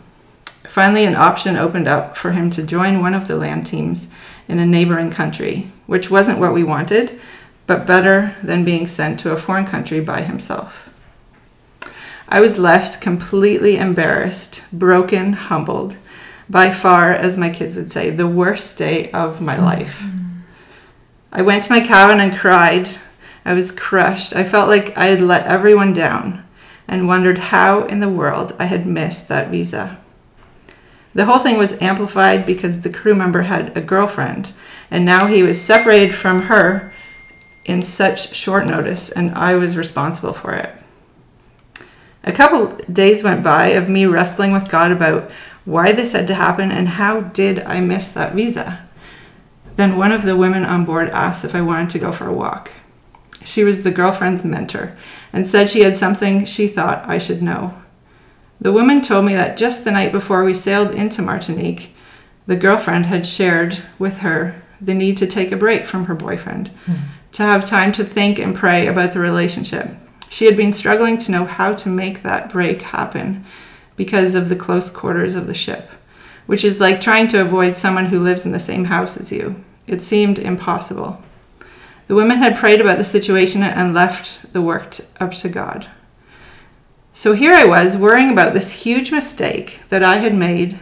Finally, 0.62 1.06
an 1.06 1.16
option 1.16 1.56
opened 1.56 1.88
up 1.88 2.16
for 2.16 2.30
him 2.30 2.50
to 2.50 2.62
join 2.62 3.00
one 3.00 3.14
of 3.14 3.26
the 3.26 3.36
land 3.36 3.66
teams 3.66 4.06
in 4.46 4.60
a 4.60 4.64
neighboring 4.64 5.10
country, 5.10 5.72
which 5.86 6.08
wasn't 6.08 6.38
what 6.38 6.54
we 6.54 6.62
wanted, 6.62 7.20
but 7.66 7.86
better 7.86 8.34
than 8.42 8.64
being 8.64 8.86
sent 8.86 9.20
to 9.20 9.32
a 9.32 9.36
foreign 9.36 9.66
country 9.66 10.00
by 10.00 10.22
himself. 10.22 10.90
I 12.28 12.40
was 12.40 12.58
left 12.58 13.00
completely 13.00 13.76
embarrassed, 13.76 14.64
broken, 14.72 15.34
humbled. 15.34 15.98
By 16.48 16.70
far, 16.70 17.12
as 17.12 17.38
my 17.38 17.50
kids 17.50 17.76
would 17.76 17.92
say, 17.92 18.10
the 18.10 18.26
worst 18.26 18.76
day 18.76 19.10
of 19.12 19.40
my 19.40 19.54
mm-hmm. 19.54 19.64
life. 19.64 20.02
I 21.32 21.42
went 21.42 21.64
to 21.64 21.72
my 21.72 21.80
cabin 21.80 22.20
and 22.20 22.36
cried. 22.36 22.88
I 23.44 23.54
was 23.54 23.70
crushed. 23.70 24.34
I 24.34 24.44
felt 24.44 24.68
like 24.68 24.96
I 24.96 25.06
had 25.06 25.22
let 25.22 25.46
everyone 25.46 25.92
down 25.92 26.44
and 26.88 27.08
wondered 27.08 27.38
how 27.38 27.84
in 27.84 28.00
the 28.00 28.08
world 28.08 28.54
I 28.58 28.66
had 28.66 28.86
missed 28.86 29.28
that 29.28 29.50
visa. 29.50 29.98
The 31.14 31.26
whole 31.26 31.38
thing 31.38 31.58
was 31.58 31.80
amplified 31.80 32.46
because 32.46 32.80
the 32.80 32.90
crew 32.90 33.14
member 33.14 33.42
had 33.42 33.76
a 33.76 33.80
girlfriend, 33.80 34.52
and 34.90 35.04
now 35.04 35.26
he 35.26 35.42
was 35.42 35.60
separated 35.60 36.14
from 36.14 36.42
her 36.42 36.91
in 37.64 37.82
such 37.82 38.34
short 38.34 38.66
notice, 38.66 39.10
and 39.10 39.32
I 39.32 39.54
was 39.54 39.76
responsible 39.76 40.32
for 40.32 40.54
it. 40.54 40.74
A 42.24 42.32
couple 42.32 42.76
days 42.92 43.22
went 43.22 43.42
by 43.42 43.68
of 43.68 43.88
me 43.88 44.06
wrestling 44.06 44.52
with 44.52 44.68
God 44.70 44.92
about 44.92 45.30
why 45.64 45.92
this 45.92 46.12
had 46.12 46.26
to 46.28 46.34
happen 46.34 46.70
and 46.70 46.88
how 46.88 47.20
did 47.20 47.60
I 47.60 47.80
miss 47.80 48.12
that 48.12 48.34
visa. 48.34 48.86
Then 49.76 49.96
one 49.96 50.12
of 50.12 50.22
the 50.22 50.36
women 50.36 50.64
on 50.64 50.84
board 50.84 51.08
asked 51.10 51.44
if 51.44 51.54
I 51.54 51.62
wanted 51.62 51.90
to 51.90 51.98
go 51.98 52.12
for 52.12 52.26
a 52.26 52.32
walk. 52.32 52.70
She 53.44 53.64
was 53.64 53.82
the 53.82 53.90
girlfriend's 53.90 54.44
mentor 54.44 54.96
and 55.32 55.46
said 55.46 55.70
she 55.70 55.80
had 55.80 55.96
something 55.96 56.44
she 56.44 56.68
thought 56.68 57.08
I 57.08 57.18
should 57.18 57.42
know. 57.42 57.74
The 58.60 58.72
woman 58.72 59.00
told 59.00 59.24
me 59.24 59.34
that 59.34 59.56
just 59.56 59.84
the 59.84 59.90
night 59.90 60.12
before 60.12 60.44
we 60.44 60.54
sailed 60.54 60.94
into 60.94 61.22
Martinique, 61.22 61.94
the 62.46 62.54
girlfriend 62.54 63.06
had 63.06 63.26
shared 63.26 63.82
with 63.98 64.18
her 64.18 64.62
the 64.80 64.94
need 64.94 65.16
to 65.16 65.26
take 65.26 65.50
a 65.50 65.56
break 65.56 65.86
from 65.86 66.06
her 66.06 66.14
boyfriend, 66.14 66.68
hmm. 66.86 66.94
To 67.32 67.42
have 67.42 67.64
time 67.64 67.92
to 67.92 68.04
think 68.04 68.38
and 68.38 68.54
pray 68.54 68.86
about 68.86 69.12
the 69.12 69.20
relationship. 69.20 69.88
She 70.28 70.46
had 70.46 70.56
been 70.56 70.72
struggling 70.72 71.18
to 71.18 71.32
know 71.32 71.44
how 71.44 71.74
to 71.74 71.88
make 71.88 72.22
that 72.22 72.50
break 72.50 72.82
happen 72.82 73.44
because 73.96 74.34
of 74.34 74.48
the 74.48 74.56
close 74.56 74.88
quarters 74.90 75.34
of 75.34 75.46
the 75.46 75.54
ship, 75.54 75.90
which 76.46 76.64
is 76.64 76.80
like 76.80 77.00
trying 77.00 77.28
to 77.28 77.40
avoid 77.40 77.76
someone 77.76 78.06
who 78.06 78.20
lives 78.20 78.46
in 78.46 78.52
the 78.52 78.60
same 78.60 78.84
house 78.84 79.16
as 79.16 79.32
you. 79.32 79.62
It 79.86 80.00
seemed 80.00 80.38
impossible. 80.38 81.22
The 82.06 82.14
women 82.14 82.38
had 82.38 82.56
prayed 82.56 82.80
about 82.80 82.98
the 82.98 83.04
situation 83.04 83.62
and 83.62 83.94
left 83.94 84.52
the 84.52 84.62
work 84.62 84.90
t- 84.90 85.04
up 85.20 85.32
to 85.32 85.48
God. 85.48 85.88
So 87.14 87.34
here 87.34 87.52
I 87.52 87.64
was 87.64 87.96
worrying 87.96 88.30
about 88.30 88.54
this 88.54 88.84
huge 88.84 89.12
mistake 89.12 89.80
that 89.90 90.02
I 90.02 90.16
had 90.16 90.34
made 90.34 90.78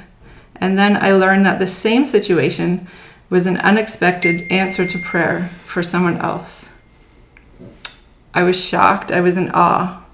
And 0.61 0.78
then 0.78 1.03
I 1.03 1.12
learned 1.12 1.46
that 1.46 1.59
the 1.59 1.66
same 1.66 2.05
situation 2.05 2.86
was 3.31 3.47
an 3.47 3.57
unexpected 3.59 4.51
answer 4.51 4.87
to 4.87 4.99
prayer 4.99 5.49
for 5.64 5.83
someone 5.83 6.18
else. 6.18 6.68
I 8.35 8.43
was 8.43 8.62
shocked. 8.62 9.11
I 9.11 9.20
was 9.20 9.37
in 9.37 9.51
awe. 9.55 10.05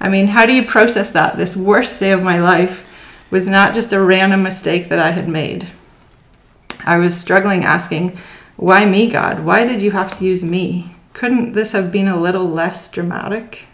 I 0.00 0.08
mean, 0.08 0.26
how 0.26 0.44
do 0.44 0.52
you 0.52 0.64
process 0.64 1.10
that? 1.10 1.36
This 1.36 1.56
worst 1.56 1.98
day 2.00 2.10
of 2.10 2.22
my 2.22 2.40
life 2.40 2.90
was 3.30 3.48
not 3.48 3.74
just 3.74 3.92
a 3.92 4.00
random 4.02 4.42
mistake 4.42 4.88
that 4.88 4.98
I 4.98 5.12
had 5.12 5.28
made. 5.28 5.68
I 6.84 6.98
was 6.98 7.16
struggling 7.16 7.64
asking, 7.64 8.18
Why 8.56 8.84
me, 8.84 9.10
God? 9.10 9.44
Why 9.44 9.64
did 9.64 9.80
you 9.80 9.92
have 9.92 10.16
to 10.18 10.24
use 10.24 10.44
me? 10.44 10.96
Couldn't 11.12 11.52
this 11.52 11.72
have 11.72 11.92
been 11.92 12.08
a 12.08 12.20
little 12.20 12.48
less 12.48 12.90
dramatic? 12.90 13.66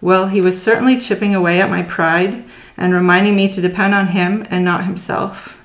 Well, 0.00 0.28
he 0.28 0.40
was 0.40 0.60
certainly 0.60 0.98
chipping 0.98 1.34
away 1.34 1.60
at 1.60 1.70
my 1.70 1.82
pride 1.82 2.44
and 2.76 2.92
reminding 2.92 3.36
me 3.36 3.48
to 3.48 3.60
depend 3.60 3.94
on 3.94 4.08
him 4.08 4.46
and 4.50 4.64
not 4.64 4.84
himself. 4.84 5.55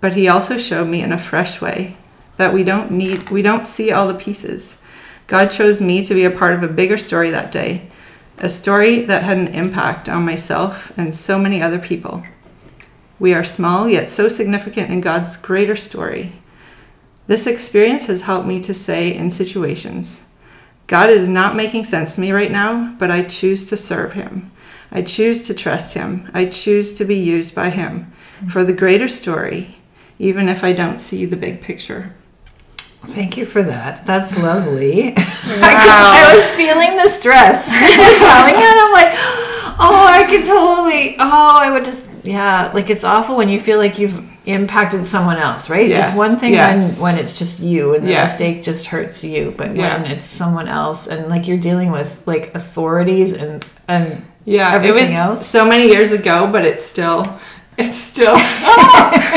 But 0.00 0.14
he 0.14 0.28
also 0.28 0.58
showed 0.58 0.88
me 0.88 1.02
in 1.02 1.12
a 1.12 1.18
fresh 1.18 1.60
way 1.60 1.96
that 2.36 2.54
we 2.54 2.64
don't 2.64 2.90
need 2.90 3.30
we 3.30 3.42
don't 3.42 3.66
see 3.66 3.92
all 3.92 4.08
the 4.08 4.14
pieces. 4.14 4.82
God 5.26 5.50
chose 5.50 5.80
me 5.80 6.04
to 6.04 6.14
be 6.14 6.24
a 6.24 6.30
part 6.30 6.54
of 6.54 6.62
a 6.62 6.68
bigger 6.68 6.98
story 6.98 7.30
that 7.30 7.52
day, 7.52 7.90
a 8.38 8.48
story 8.48 9.02
that 9.02 9.22
had 9.22 9.38
an 9.38 9.48
impact 9.48 10.08
on 10.08 10.24
myself 10.24 10.96
and 10.98 11.14
so 11.14 11.38
many 11.38 11.62
other 11.62 11.78
people. 11.78 12.24
We 13.18 13.34
are 13.34 13.44
small 13.44 13.88
yet 13.88 14.08
so 14.10 14.28
significant 14.28 14.90
in 14.90 15.02
God's 15.02 15.36
greater 15.36 15.76
story. 15.76 16.32
This 17.26 17.46
experience 17.46 18.06
has 18.06 18.22
helped 18.22 18.48
me 18.48 18.60
to 18.60 18.74
say 18.74 19.14
in 19.14 19.30
situations, 19.30 20.26
God 20.86 21.10
is 21.10 21.28
not 21.28 21.54
making 21.54 21.84
sense 21.84 22.14
to 22.14 22.20
me 22.20 22.32
right 22.32 22.50
now, 22.50 22.96
but 22.98 23.10
I 23.10 23.22
choose 23.22 23.64
to 23.66 23.76
serve 23.76 24.14
him. 24.14 24.50
I 24.90 25.02
choose 25.02 25.46
to 25.46 25.54
trust 25.54 25.94
him. 25.94 26.28
I 26.34 26.46
choose 26.46 26.92
to 26.94 27.04
be 27.04 27.14
used 27.14 27.54
by 27.54 27.70
him 27.70 28.10
for 28.48 28.64
the 28.64 28.72
greater 28.72 29.06
story, 29.06 29.76
even 30.20 30.48
if 30.50 30.62
I 30.62 30.74
don't 30.74 31.00
see 31.00 31.24
the 31.24 31.36
big 31.36 31.62
picture. 31.62 32.12
Thank 33.06 33.38
you 33.38 33.46
for 33.46 33.62
that. 33.62 34.06
That's 34.06 34.38
lovely. 34.50 35.16
Wow. 35.50 36.12
I 36.14 36.32
was 36.34 36.48
feeling 36.50 36.96
the 36.96 37.08
stress 37.08 37.68
you're 37.72 37.80
telling 37.80 38.54
it. 38.54 38.76
I'm 38.76 38.92
like, 38.92 39.12
oh, 39.80 40.06
I 40.08 40.24
could 40.28 40.44
totally. 40.44 41.16
Oh, 41.18 41.58
I 41.58 41.70
would 41.70 41.84
just. 41.84 42.08
Yeah, 42.22 42.70
like 42.72 42.88
it's 42.88 43.02
awful 43.02 43.36
when 43.36 43.48
you 43.48 43.58
feel 43.58 43.78
like 43.78 43.98
you've 43.98 44.18
impacted 44.46 45.06
someone 45.06 45.38
else, 45.38 45.68
right? 45.68 45.88
Yes. 45.88 46.10
It's 46.10 46.16
one 46.16 46.36
thing 46.36 46.52
yes. 46.52 47.00
when 47.00 47.14
when 47.14 47.20
it's 47.20 47.38
just 47.38 47.60
you 47.60 47.94
and 47.94 48.06
the 48.06 48.12
mistake 48.12 48.62
just 48.62 48.86
hurts 48.86 49.24
you, 49.24 49.54
but 49.56 49.74
yeah. 49.74 50.00
when 50.00 50.10
it's 50.10 50.26
someone 50.26 50.68
else 50.68 51.08
and 51.08 51.28
like 51.28 51.48
you're 51.48 51.58
dealing 51.58 51.90
with 51.90 52.22
like 52.26 52.54
authorities 52.54 53.32
and 53.32 53.66
and 53.88 54.24
yeah, 54.44 54.72
everything 54.72 54.98
it 54.98 55.02
was 55.02 55.12
else. 55.12 55.46
so 55.46 55.66
many 55.66 55.88
years 55.88 56.12
ago, 56.12 56.50
but 56.52 56.64
it's 56.64 56.84
still 56.84 57.40
it's 57.80 57.98
still 57.98 58.34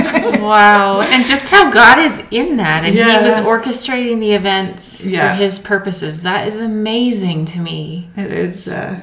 wow. 0.42 1.02
And 1.02 1.26
just 1.26 1.50
how 1.50 1.72
god 1.72 2.00
is 2.00 2.26
in 2.32 2.58
that 2.58 2.84
and 2.84 2.96
yeah. 2.96 3.20
he 3.20 3.26
was 3.26 3.36
orchestrating 3.36 4.20
the 4.20 4.34
events 4.34 5.06
yeah. 5.06 5.36
for 5.36 5.42
his 5.42 5.60
purposes. 5.60 6.22
That 6.22 6.48
is 6.48 6.58
amazing 6.58 7.46
to 7.46 7.60
me. 7.60 8.10
It 8.16 8.32
is 8.32 8.68
uh, 8.68 9.02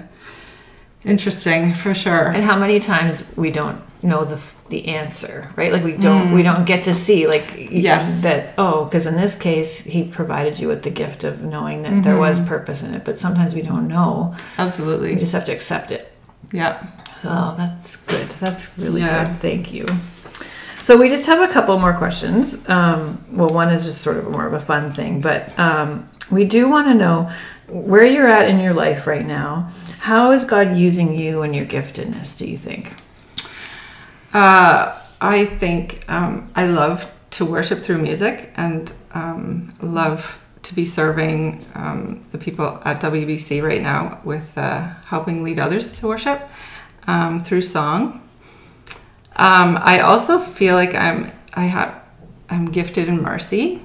interesting 1.05 1.75
for 1.75 1.95
sure. 1.95 2.29
And 2.29 2.45
how 2.45 2.59
many 2.59 2.79
times 2.79 3.25
we 3.37 3.51
don't 3.51 3.81
know 4.03 4.25
the 4.25 4.55
the 4.69 4.89
answer 4.89 5.53
right? 5.57 5.73
Like 5.73 5.85
we 5.85 5.93
don't 5.93 6.29
mm. 6.29 6.35
we 6.35 6.43
don't 6.43 6.65
get 6.65 6.85
to 6.85 6.95
see 6.95 7.27
like 7.27 7.69
yes. 7.71 8.23
that 8.23 8.55
oh 8.57 8.85
because 8.85 9.07
in 9.07 9.17
this 9.17 9.35
case 9.35 9.81
he 9.81 10.05
provided 10.05 10.59
you 10.59 10.69
with 10.69 10.83
the 10.83 10.91
gift 10.91 11.25
of 11.25 11.43
knowing 11.43 11.83
that 11.83 11.93
mm-hmm. 11.93 12.03
there 12.03 12.19
was 12.19 12.41
purpose 12.41 12.83
in 12.83 12.95
it. 12.95 13.05
But 13.05 13.19
sometimes 13.19 13.55
we 13.55 13.63
don't 13.63 13.89
know. 13.89 14.35
Absolutely. 14.59 15.15
We 15.15 15.21
just 15.21 15.33
have 15.33 15.45
to 15.47 15.53
accept 15.53 15.93
it. 15.93 16.13
Yeah 16.53 16.87
Oh, 17.25 17.55
that's 17.57 17.97
good. 17.97 18.29
That's 18.41 18.77
really 18.79 19.03
yeah. 19.03 19.25
good. 19.25 19.37
Thank 19.37 19.73
you. 19.73 19.87
So 20.81 20.97
we 20.97 21.11
just 21.11 21.27
have 21.27 21.49
a 21.49 21.53
couple 21.53 21.79
more 21.79 21.93
questions. 21.93 22.67
Um, 22.69 23.23
well, 23.31 23.51
one 23.51 23.69
is 23.69 23.85
just 23.85 24.01
sort 24.01 24.17
of 24.17 24.31
more 24.31 24.47
of 24.47 24.55
a 24.55 24.61
fun 24.61 24.91
thing, 24.93 25.21
but 25.21 25.57
um, 25.59 26.09
we 26.31 26.45
do 26.47 26.71
want 26.71 26.89
to 26.89 26.95
know 26.95 27.31
where 27.69 28.07
you're 28.07 28.27
at 28.27 28.49
in 28.49 28.61
your 28.61 28.73
life 28.73 29.07
right 29.07 29.27
now. 29.27 29.71
How 29.99 30.33
is 30.33 30.45
God 30.45 30.77
using 30.77 31.15
you 31.15 31.43
and 31.43 31.55
your 31.55 31.67
giftedness? 31.67 32.37
Do 32.37 32.47
you 32.47 32.57
think? 32.57 32.95
Uh, 34.33 34.99
I 35.21 35.45
think 35.45 36.05
um, 36.09 36.51
I 36.55 36.67
love 36.67 37.11
to 37.33 37.45
worship 37.45 37.81
through 37.81 37.99
music 37.99 38.51
and 38.57 38.93
um, 39.13 39.75
love 39.83 40.41
to 40.63 40.75
be 40.75 40.85
serving 40.85 41.67
um, 41.75 42.25
the 42.33 42.39
people 42.39 42.81
at 42.85 43.01
WBC 43.01 43.63
right 43.63 43.83
now 43.83 44.21
with 44.25 44.57
uh, 44.57 44.95
helping 45.05 45.43
lead 45.43 45.59
others 45.59 45.99
to 46.01 46.07
worship 46.07 46.50
um, 47.07 47.43
through 47.43 47.63
song. 47.63 48.29
Um, 49.37 49.79
I 49.81 50.01
also 50.01 50.39
feel 50.39 50.75
like 50.75 50.95
I'm 50.95 51.33
I 51.55 51.65
have 51.65 52.03
I'm 52.49 52.71
gifted 52.71 53.09
in 53.09 53.23
mercy. 53.23 53.83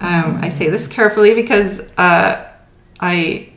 Um, 0.00 0.38
I 0.40 0.48
say 0.48 0.70
this 0.70 0.86
carefully 0.86 1.34
because 1.34 1.80
uh, 1.98 2.52
I 2.98 3.50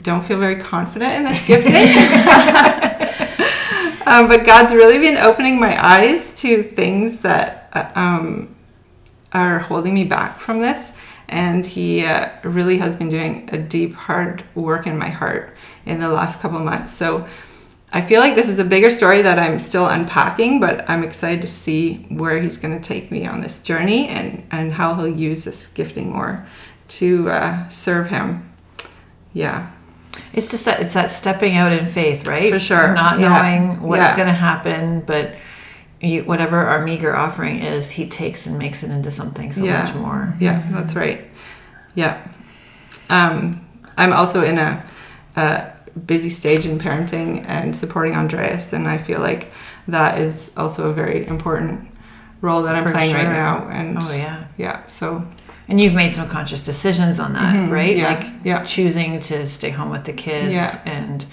don't 0.00 0.24
feel 0.24 0.38
very 0.38 0.56
confident 0.56 1.14
in 1.14 1.24
this 1.24 1.46
gifting. 1.46 1.74
um, 4.06 4.28
but 4.28 4.46
God's 4.46 4.72
really 4.72 4.98
been 4.98 5.16
opening 5.16 5.58
my 5.58 5.84
eyes 5.84 6.34
to 6.36 6.62
things 6.62 7.18
that 7.18 7.68
uh, 7.72 7.90
um, 7.94 8.54
are 9.32 9.58
holding 9.58 9.94
me 9.94 10.04
back 10.04 10.38
from 10.38 10.60
this. 10.60 10.96
And 11.28 11.66
He 11.66 12.04
uh, 12.04 12.30
really 12.44 12.78
has 12.78 12.94
been 12.94 13.08
doing 13.08 13.48
a 13.52 13.58
deep, 13.58 13.94
hard 13.94 14.44
work 14.54 14.86
in 14.86 14.98
my 14.98 15.08
heart 15.08 15.56
in 15.86 15.98
the 15.98 16.08
last 16.08 16.40
couple 16.40 16.60
months. 16.60 16.92
So 16.92 17.26
I 17.94 18.00
feel 18.00 18.20
like 18.20 18.34
this 18.34 18.48
is 18.48 18.58
a 18.58 18.64
bigger 18.64 18.88
story 18.88 19.20
that 19.20 19.38
I'm 19.38 19.58
still 19.58 19.86
unpacking, 19.86 20.60
but 20.60 20.88
I'm 20.88 21.04
excited 21.04 21.42
to 21.42 21.46
see 21.46 22.06
where 22.08 22.40
he's 22.40 22.56
going 22.56 22.78
to 22.78 22.82
take 22.82 23.10
me 23.10 23.26
on 23.26 23.40
this 23.40 23.60
journey 23.62 24.08
and, 24.08 24.42
and 24.50 24.72
how 24.72 24.94
he'll 24.94 25.08
use 25.08 25.44
this 25.44 25.68
gifting 25.68 26.10
more 26.10 26.46
to 26.88 27.28
uh, 27.28 27.68
serve 27.68 28.08
him. 28.08 28.50
Yeah. 29.34 29.70
It's 30.32 30.50
just 30.50 30.64
that 30.64 30.80
it's 30.80 30.94
that 30.94 31.10
stepping 31.10 31.56
out 31.56 31.72
in 31.72 31.86
faith, 31.86 32.26
right? 32.26 32.50
For 32.50 32.58
sure. 32.58 32.94
Not 32.94 33.20
yeah. 33.20 33.28
knowing 33.28 33.82
what's 33.82 34.00
yeah. 34.00 34.16
going 34.16 34.28
to 34.28 34.34
happen, 34.34 35.02
but 35.02 35.34
you, 36.00 36.22
whatever 36.24 36.56
our 36.56 36.82
meager 36.84 37.14
offering 37.14 37.60
is, 37.60 37.90
he 37.92 38.06
takes 38.06 38.46
and 38.46 38.58
makes 38.58 38.82
it 38.82 38.90
into 38.90 39.10
something 39.10 39.52
so 39.52 39.64
yeah. 39.64 39.84
much 39.84 39.94
more. 39.94 40.34
Yeah, 40.40 40.66
that's 40.70 40.94
right. 40.94 41.24
Yeah. 41.94 42.26
Um, 43.10 43.66
I'm 43.96 44.12
also 44.12 44.42
in 44.42 44.58
a, 44.58 44.84
a 45.36 45.71
busy 46.06 46.30
stage 46.30 46.66
in 46.66 46.78
parenting 46.78 47.44
and 47.46 47.76
supporting 47.76 48.14
Andreas, 48.14 48.72
and 48.72 48.88
I 48.88 48.98
feel 48.98 49.20
like 49.20 49.50
that 49.88 50.20
is 50.20 50.56
also 50.56 50.90
a 50.90 50.92
very 50.92 51.26
important 51.26 51.92
role 52.40 52.62
that 52.62 52.74
I'm 52.74 52.92
playing 52.92 53.14
sure. 53.14 53.24
right 53.24 53.32
now. 53.32 53.68
And 53.68 53.98
oh 53.98 54.12
yeah, 54.12 54.46
yeah. 54.56 54.86
So 54.86 55.26
and 55.68 55.80
you've 55.80 55.94
made 55.94 56.12
some 56.12 56.28
conscious 56.28 56.64
decisions 56.64 57.18
on 57.18 57.32
that, 57.34 57.54
mm-hmm, 57.54 57.72
right? 57.72 57.96
Yeah, 57.96 58.14
like 58.14 58.44
yeah. 58.44 58.64
choosing 58.64 59.20
to 59.20 59.46
stay 59.46 59.70
home 59.70 59.90
with 59.90 60.04
the 60.04 60.12
kids 60.12 60.52
yeah. 60.52 60.80
and 60.84 61.24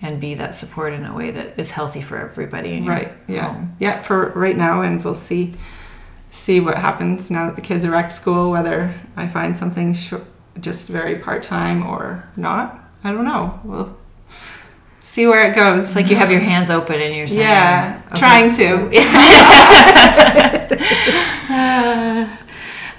and 0.00 0.20
be 0.20 0.34
that 0.34 0.54
support 0.54 0.92
in 0.92 1.06
a 1.06 1.14
way 1.14 1.30
that 1.30 1.58
is 1.58 1.70
healthy 1.70 2.00
for 2.00 2.18
everybody. 2.18 2.80
right. 2.80 3.12
Yeah. 3.26 3.52
Home. 3.52 3.76
Yeah. 3.78 4.02
For 4.02 4.30
right 4.30 4.56
now, 4.56 4.82
and 4.82 5.04
we'll 5.04 5.14
see 5.14 5.54
see 6.30 6.58
what 6.60 6.76
happens 6.76 7.30
now 7.30 7.46
that 7.46 7.56
the 7.56 7.62
kids 7.62 7.84
are 7.84 7.90
back 7.90 8.08
to 8.08 8.14
school. 8.14 8.50
Whether 8.50 8.94
I 9.16 9.28
find 9.28 9.56
something 9.56 9.94
sh- 9.94 10.14
just 10.60 10.88
very 10.88 11.18
part 11.18 11.42
time 11.42 11.86
or 11.86 12.28
not, 12.36 12.80
I 13.02 13.12
don't 13.12 13.24
know. 13.24 13.60
We'll 13.64 13.96
see 15.14 15.28
where 15.28 15.48
it 15.48 15.54
goes. 15.54 15.84
It's 15.84 15.94
like 15.94 16.10
you 16.10 16.16
have 16.16 16.32
your 16.32 16.40
hands 16.40 16.70
open 16.70 17.00
and 17.00 17.14
you're 17.14 17.28
saying, 17.28 17.42
yeah, 17.42 18.02
okay. 18.08 18.18
trying 18.18 18.52
to. 18.56 18.90
uh, 21.54 22.36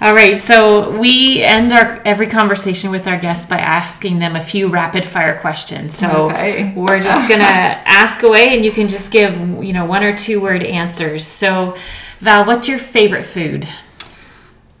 all 0.00 0.14
right, 0.14 0.40
so 0.40 0.98
we 0.98 1.42
end 1.42 1.74
our 1.74 2.00
every 2.06 2.26
conversation 2.26 2.90
with 2.90 3.06
our 3.06 3.18
guests 3.18 3.50
by 3.50 3.58
asking 3.58 4.18
them 4.18 4.34
a 4.34 4.40
few 4.40 4.68
rapid 4.68 5.04
fire 5.04 5.38
questions. 5.40 5.94
So 5.94 6.30
okay. 6.30 6.72
we're 6.74 7.02
just 7.02 7.28
gonna 7.28 7.44
ask 7.44 8.22
away, 8.22 8.56
and 8.56 8.64
you 8.64 8.72
can 8.72 8.88
just 8.88 9.12
give 9.12 9.38
you 9.62 9.74
know 9.74 9.84
one 9.84 10.02
or 10.02 10.16
two 10.16 10.40
word 10.40 10.62
answers. 10.62 11.26
So, 11.26 11.76
Val, 12.20 12.46
what's 12.46 12.66
your 12.66 12.78
favorite 12.78 13.26
food? 13.26 13.68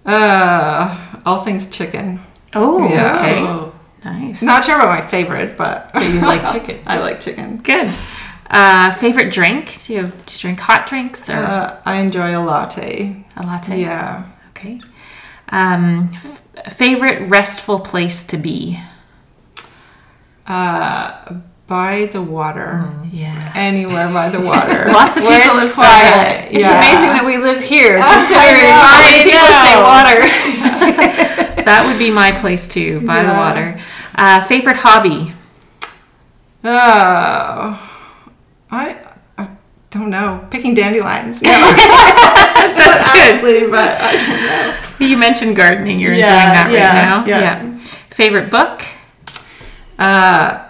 Uh, 0.06 1.18
all 1.26 1.40
things 1.40 1.68
chicken. 1.68 2.20
Oh, 2.54 2.88
yeah. 2.88 3.66
okay. 3.66 3.75
Oh. 4.06 4.12
Nice. 4.12 4.42
Not 4.42 4.64
sure 4.64 4.76
about 4.76 4.88
my 4.88 5.06
favorite, 5.06 5.58
but, 5.58 5.90
but 5.92 6.02
you 6.04 6.20
like 6.20 6.50
chicken. 6.52 6.80
I 6.86 6.98
like 6.98 7.20
chicken. 7.20 7.58
Good. 7.58 7.96
Uh, 8.48 8.92
favorite 8.92 9.32
drink? 9.32 9.74
Do 9.84 9.94
you, 9.94 10.02
have, 10.02 10.26
do 10.26 10.32
you 10.32 10.38
drink 10.38 10.60
hot 10.60 10.86
drinks? 10.86 11.28
Or? 11.28 11.34
Uh, 11.34 11.80
I 11.84 11.96
enjoy 11.96 12.36
a 12.36 12.42
latte. 12.42 13.24
A 13.36 13.42
latte. 13.44 13.80
Yeah. 13.80 14.26
Okay. 14.50 14.80
Um, 15.48 16.10
f- 16.14 16.44
favorite 16.72 17.28
restful 17.28 17.80
place 17.80 18.24
to 18.26 18.36
be? 18.36 18.80
Uh, 20.46 21.40
by 21.66 22.06
the 22.12 22.22
water. 22.22 22.84
Mm, 22.86 23.10
yeah. 23.12 23.52
Anywhere 23.56 24.12
by 24.12 24.28
the 24.28 24.40
water. 24.46 24.86
Lots 24.92 25.16
of 25.16 25.24
people 25.24 25.58
have 25.58 25.74
quiet. 25.74 26.46
It's 26.52 26.60
yeah. 26.60 26.78
amazing 26.78 27.10
that 27.10 27.24
we 27.26 27.38
live 27.38 27.60
here, 27.60 27.98
considering 27.98 28.70
how 28.70 29.02
many 29.02 29.24
people 29.26 29.50
say 29.66 29.74
water. 29.82 31.62
that 31.64 31.84
would 31.84 31.98
be 31.98 32.12
my 32.12 32.30
place 32.30 32.68
too, 32.68 33.04
by 33.04 33.22
yeah. 33.22 33.32
the 33.32 33.38
water. 33.38 33.82
Uh, 34.16 34.40
favorite 34.42 34.76
hobby? 34.78 35.32
Oh, 36.64 37.78
I, 38.70 38.98
I 39.38 39.48
don't 39.90 40.10
know, 40.10 40.46
picking 40.50 40.74
dandelions. 40.74 41.42
You 41.42 41.48
know? 41.52 41.72
That's 41.76 43.02
Ashley, 43.02 43.68
but 43.68 44.00
I 44.00 44.12
don't 44.12 44.40
know. 45.00 45.06
You 45.06 45.16
mentioned 45.16 45.54
gardening. 45.54 46.00
You're 46.00 46.14
yeah, 46.14 46.26
enjoying 46.26 46.54
that 46.54 46.66
right 46.66 46.94
now. 47.02 47.26
Yeah. 47.26 47.40
yeah. 47.40 47.78
Favorite 48.10 48.50
book? 48.50 48.82
Uh, 49.98 50.66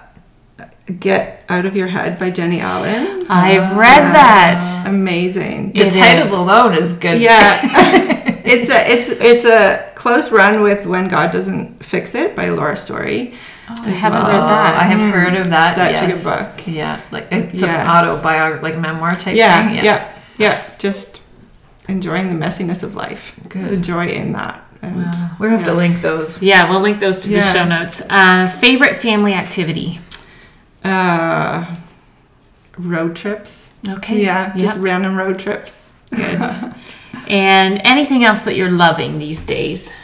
Get 1.00 1.44
Out 1.48 1.66
of 1.66 1.76
Your 1.76 1.86
Head 1.86 2.18
by 2.18 2.30
Jennie 2.30 2.60
Allen. 2.60 3.20
I've 3.28 3.76
read 3.76 4.12
that. 4.12 4.84
Amazing. 4.86 5.72
The 5.72 5.86
it 5.86 5.92
title 5.94 6.26
is. 6.26 6.32
alone 6.32 6.74
is 6.74 6.92
good. 6.92 7.20
Yeah. 7.20 8.12
it's 8.46 8.70
a 8.70 8.90
it's 8.90 9.10
it's 9.10 9.44
a 9.44 9.92
close 9.94 10.30
run 10.30 10.62
with 10.62 10.86
When 10.86 11.08
God 11.08 11.32
Doesn't 11.32 11.84
Fix 11.84 12.14
It 12.14 12.36
by 12.36 12.48
Laura 12.50 12.76
Story. 12.76 13.34
Oh, 13.68 13.74
I 13.84 13.90
haven't 13.90 14.22
well. 14.22 14.30
read 14.30 14.48
that. 14.48 14.76
I 14.76 14.84
have 14.84 15.12
heard 15.12 15.34
of 15.34 15.50
that. 15.50 15.74
Such 15.74 15.92
yes. 15.92 16.02
a 16.02 16.30
good 16.30 16.54
book. 16.56 16.66
Yeah, 16.66 17.00
like 17.10 17.28
it's 17.32 17.60
yes. 17.60 17.64
an 17.64 17.86
autobiography, 17.86 18.62
like 18.62 18.78
memoir 18.78 19.16
type 19.16 19.34
yeah, 19.34 19.66
thing. 19.66 19.76
Yeah, 19.76 19.84
yeah, 19.84 20.12
yeah. 20.38 20.76
Just 20.78 21.22
enjoying 21.88 22.28
the 22.28 22.46
messiness 22.46 22.82
of 22.82 22.94
life. 22.94 23.38
Good. 23.48 23.70
The 23.70 23.76
joy 23.76 24.08
in 24.08 24.32
that. 24.32 24.62
And, 24.82 24.96
wow. 24.96 25.36
We'll 25.40 25.50
have 25.50 25.60
yeah. 25.60 25.66
to 25.66 25.74
link 25.74 26.00
those. 26.00 26.40
Yeah, 26.40 26.70
we'll 26.70 26.80
link 26.80 27.00
those 27.00 27.20
to 27.22 27.30
yeah. 27.30 27.40
the 27.40 27.52
show 27.52 27.64
notes. 27.66 28.02
Uh, 28.08 28.48
favorite 28.48 28.96
family 28.96 29.32
activity? 29.32 30.00
Uh, 30.84 31.76
road 32.78 33.16
trips. 33.16 33.72
Okay. 33.88 34.22
Yeah, 34.22 34.48
yep. 34.48 34.56
just 34.56 34.78
random 34.78 35.16
road 35.16 35.38
trips. 35.38 35.92
Good. 36.10 36.40
and 37.26 37.80
anything 37.84 38.24
else 38.24 38.44
that 38.44 38.56
you're 38.56 38.70
loving 38.70 39.18
these 39.18 39.44
days? 39.44 39.94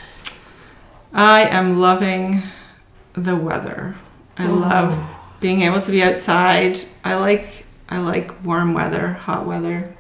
I 1.12 1.43
am 1.43 1.79
loving 1.79 2.43
the 3.12 3.37
weather. 3.37 3.97
I 4.39 4.47
Ooh. 4.47 4.57
love 4.57 4.99
being 5.41 5.62
able 5.62 5.81
to 5.81 5.91
be 5.91 6.03
outside. 6.03 6.81
I 7.05 7.14
like 7.16 7.66
I 7.89 7.99
like 7.99 8.45
warm 8.45 8.73
weather, 8.73 9.12
hot 9.12 9.47
weather. 9.47 9.95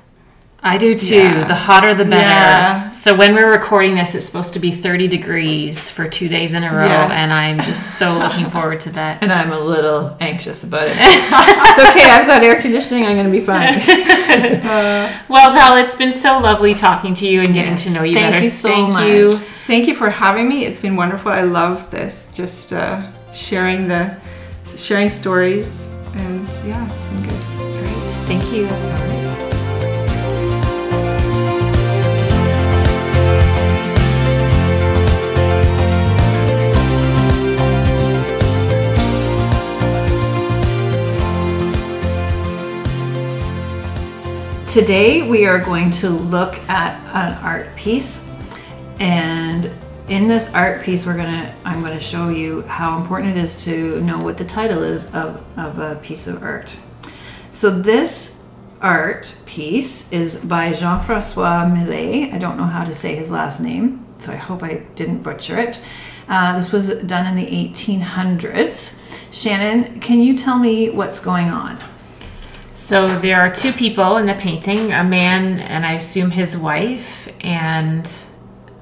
I 0.64 0.78
do 0.78 0.94
too. 0.94 1.16
Yeah. 1.16 1.44
The 1.44 1.56
hotter 1.56 1.92
the 1.92 2.04
better. 2.04 2.20
Yeah. 2.20 2.90
So 2.92 3.16
when 3.16 3.34
we're 3.34 3.50
recording 3.50 3.96
this, 3.96 4.14
it's 4.14 4.26
supposed 4.26 4.52
to 4.52 4.60
be 4.60 4.70
30 4.70 5.08
degrees 5.08 5.90
for 5.90 6.08
two 6.08 6.28
days 6.28 6.54
in 6.54 6.62
a 6.62 6.72
row, 6.72 6.86
yes. 6.86 7.10
and 7.10 7.32
I'm 7.32 7.60
just 7.62 7.98
so 7.98 8.16
looking 8.16 8.48
forward 8.48 8.78
to 8.80 8.90
that. 8.90 9.22
And 9.22 9.32
I'm 9.32 9.50
a 9.50 9.58
little 9.58 10.16
anxious 10.20 10.62
about 10.62 10.86
it. 10.86 10.94
it's 10.96 11.78
okay. 11.90 12.08
I've 12.08 12.28
got 12.28 12.44
air 12.44 12.60
conditioning. 12.60 13.04
I'm 13.06 13.16
going 13.16 13.26
to 13.26 13.32
be 13.32 13.40
fine. 13.40 13.80
Uh, 14.32 15.12
well, 15.28 15.52
Val, 15.52 15.76
it's 15.76 15.96
been 15.96 16.12
so 16.12 16.38
lovely 16.38 16.72
talking 16.72 17.12
to 17.14 17.26
you 17.26 17.40
and 17.40 17.48
getting 17.48 17.72
yes. 17.72 17.84
to 17.84 17.92
know 17.92 18.02
you 18.02 18.14
Thank 18.14 18.32
better. 18.32 18.44
You 18.44 18.50
so 18.50 18.68
Thank 18.68 18.92
much. 18.92 19.06
you. 19.08 19.36
Thank 19.66 19.88
you 19.88 19.94
for 19.94 20.08
having 20.08 20.48
me. 20.48 20.64
It's 20.64 20.80
been 20.80 20.96
wonderful. 20.96 21.30
I 21.30 21.42
love 21.42 21.90
this. 21.90 22.32
Just 22.34 22.72
uh, 22.72 23.10
sharing 23.32 23.88
the 23.88 24.16
sharing 24.64 25.10
stories, 25.10 25.86
and 26.14 26.46
yeah, 26.64 26.90
it's 26.92 27.04
been 27.04 27.22
good. 27.22 27.78
Great. 27.78 27.92
Thank 28.26 28.52
you. 28.52 29.21
Today 44.72 45.28
we 45.28 45.44
are 45.44 45.58
going 45.58 45.90
to 45.90 46.08
look 46.08 46.56
at 46.66 46.98
an 47.14 47.44
art 47.44 47.76
piece 47.76 48.26
and 49.00 49.70
in 50.08 50.28
this 50.28 50.50
art 50.54 50.82
piece 50.82 51.04
we're 51.04 51.14
gonna 51.14 51.54
I'm 51.62 51.82
gonna 51.82 52.00
show 52.00 52.30
you 52.30 52.62
how 52.62 52.98
important 52.98 53.36
it 53.36 53.44
is 53.44 53.66
to 53.66 54.00
know 54.00 54.16
what 54.16 54.38
the 54.38 54.46
title 54.46 54.82
is 54.82 55.04
of, 55.14 55.44
of 55.58 55.78
a 55.78 55.96
piece 55.96 56.26
of 56.26 56.42
art. 56.42 56.74
So 57.50 57.68
this 57.68 58.42
art 58.80 59.34
piece 59.44 60.10
is 60.10 60.38
by 60.38 60.72
Jean-Francois 60.72 61.68
Millet. 61.68 62.32
I 62.32 62.38
don't 62.38 62.56
know 62.56 62.64
how 62.64 62.82
to 62.82 62.94
say 62.94 63.14
his 63.14 63.30
last 63.30 63.60
name, 63.60 64.06
so 64.16 64.32
I 64.32 64.36
hope 64.36 64.62
I 64.62 64.86
didn't 64.94 65.22
butcher 65.22 65.58
it. 65.58 65.82
Uh, 66.28 66.56
this 66.56 66.72
was 66.72 66.94
done 67.02 67.26
in 67.26 67.36
the 67.36 67.46
1800s. 67.46 68.98
Shannon, 69.30 70.00
can 70.00 70.20
you 70.22 70.34
tell 70.34 70.58
me 70.58 70.88
what's 70.88 71.20
going 71.20 71.50
on? 71.50 71.78
So 72.74 73.18
there 73.18 73.40
are 73.40 73.50
two 73.50 73.72
people 73.72 74.16
in 74.16 74.26
the 74.26 74.34
painting 74.34 74.92
a 74.92 75.04
man 75.04 75.60
and 75.60 75.84
I 75.84 75.92
assume 75.92 76.30
his 76.30 76.56
wife, 76.56 77.28
and 77.40 78.10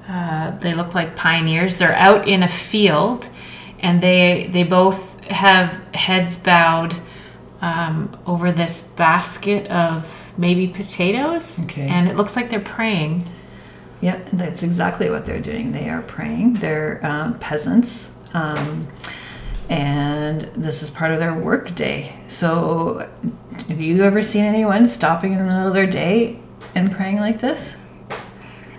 uh, 0.07 0.57
they 0.59 0.73
look 0.73 0.95
like 0.95 1.15
pioneers. 1.15 1.77
They're 1.77 1.95
out 1.95 2.27
in 2.27 2.43
a 2.43 2.47
field 2.47 3.29
and 3.79 4.01
they, 4.01 4.49
they 4.51 4.63
both 4.63 5.23
have 5.25 5.81
heads 5.93 6.37
bowed 6.37 6.95
um, 7.61 8.17
over 8.25 8.51
this 8.51 8.93
basket 8.95 9.67
of 9.67 10.33
maybe 10.37 10.67
potatoes. 10.67 11.65
Okay. 11.65 11.87
And 11.87 12.07
it 12.07 12.15
looks 12.15 12.35
like 12.35 12.49
they're 12.49 12.59
praying. 12.59 13.29
Yep, 14.01 14.29
that's 14.33 14.63
exactly 14.63 15.09
what 15.09 15.25
they're 15.25 15.39
doing. 15.39 15.71
They 15.71 15.89
are 15.89 16.01
praying. 16.01 16.53
They're 16.53 16.99
uh, 17.03 17.33
peasants. 17.33 18.11
Um, 18.33 18.87
and 19.71 20.41
this 20.53 20.83
is 20.83 20.89
part 20.89 21.11
of 21.11 21.19
their 21.19 21.33
work 21.33 21.73
day. 21.73 22.13
So, 22.27 23.09
have 23.69 23.79
you 23.79 24.03
ever 24.03 24.21
seen 24.21 24.43
anyone 24.43 24.85
stopping 24.85 25.31
in 25.31 25.37
the 25.37 25.45
middle 25.45 25.67
of 25.67 25.73
their 25.73 25.87
day 25.87 26.37
and 26.75 26.91
praying 26.91 27.17
like 27.17 27.39
this? 27.39 27.77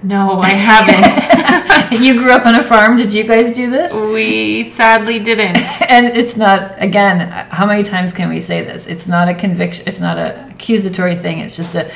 No, 0.03 0.40
I 0.40 0.51
haven't. 0.51 2.01
you 2.03 2.20
grew 2.20 2.32
up 2.32 2.45
on 2.45 2.57
a 2.57 2.62
farm. 2.62 2.99
Did 2.99 3.14
you 3.14 3.24
guys 3.24 3.53
do 3.53 3.70
this? 3.70 3.95
We 3.95 4.64
sadly 4.64 5.18
didn't. 5.18 5.57
and 5.88 6.09
it's 6.09 6.36
not. 6.36 6.74
Again, 6.82 7.30
how 7.51 7.64
many 7.64 7.84
times 7.84 8.12
can 8.12 8.28
we 8.28 8.40
say 8.40 8.62
this? 8.62 8.86
It's 8.86 9.07
not 9.07 9.28
a 9.28 9.34
conviction. 9.34 9.84
It's 9.86 10.01
not 10.01 10.18
an 10.18 10.51
accusatory 10.51 11.14
thing. 11.14 11.38
It's 11.38 11.57
just 11.57 11.74
a 11.74 11.90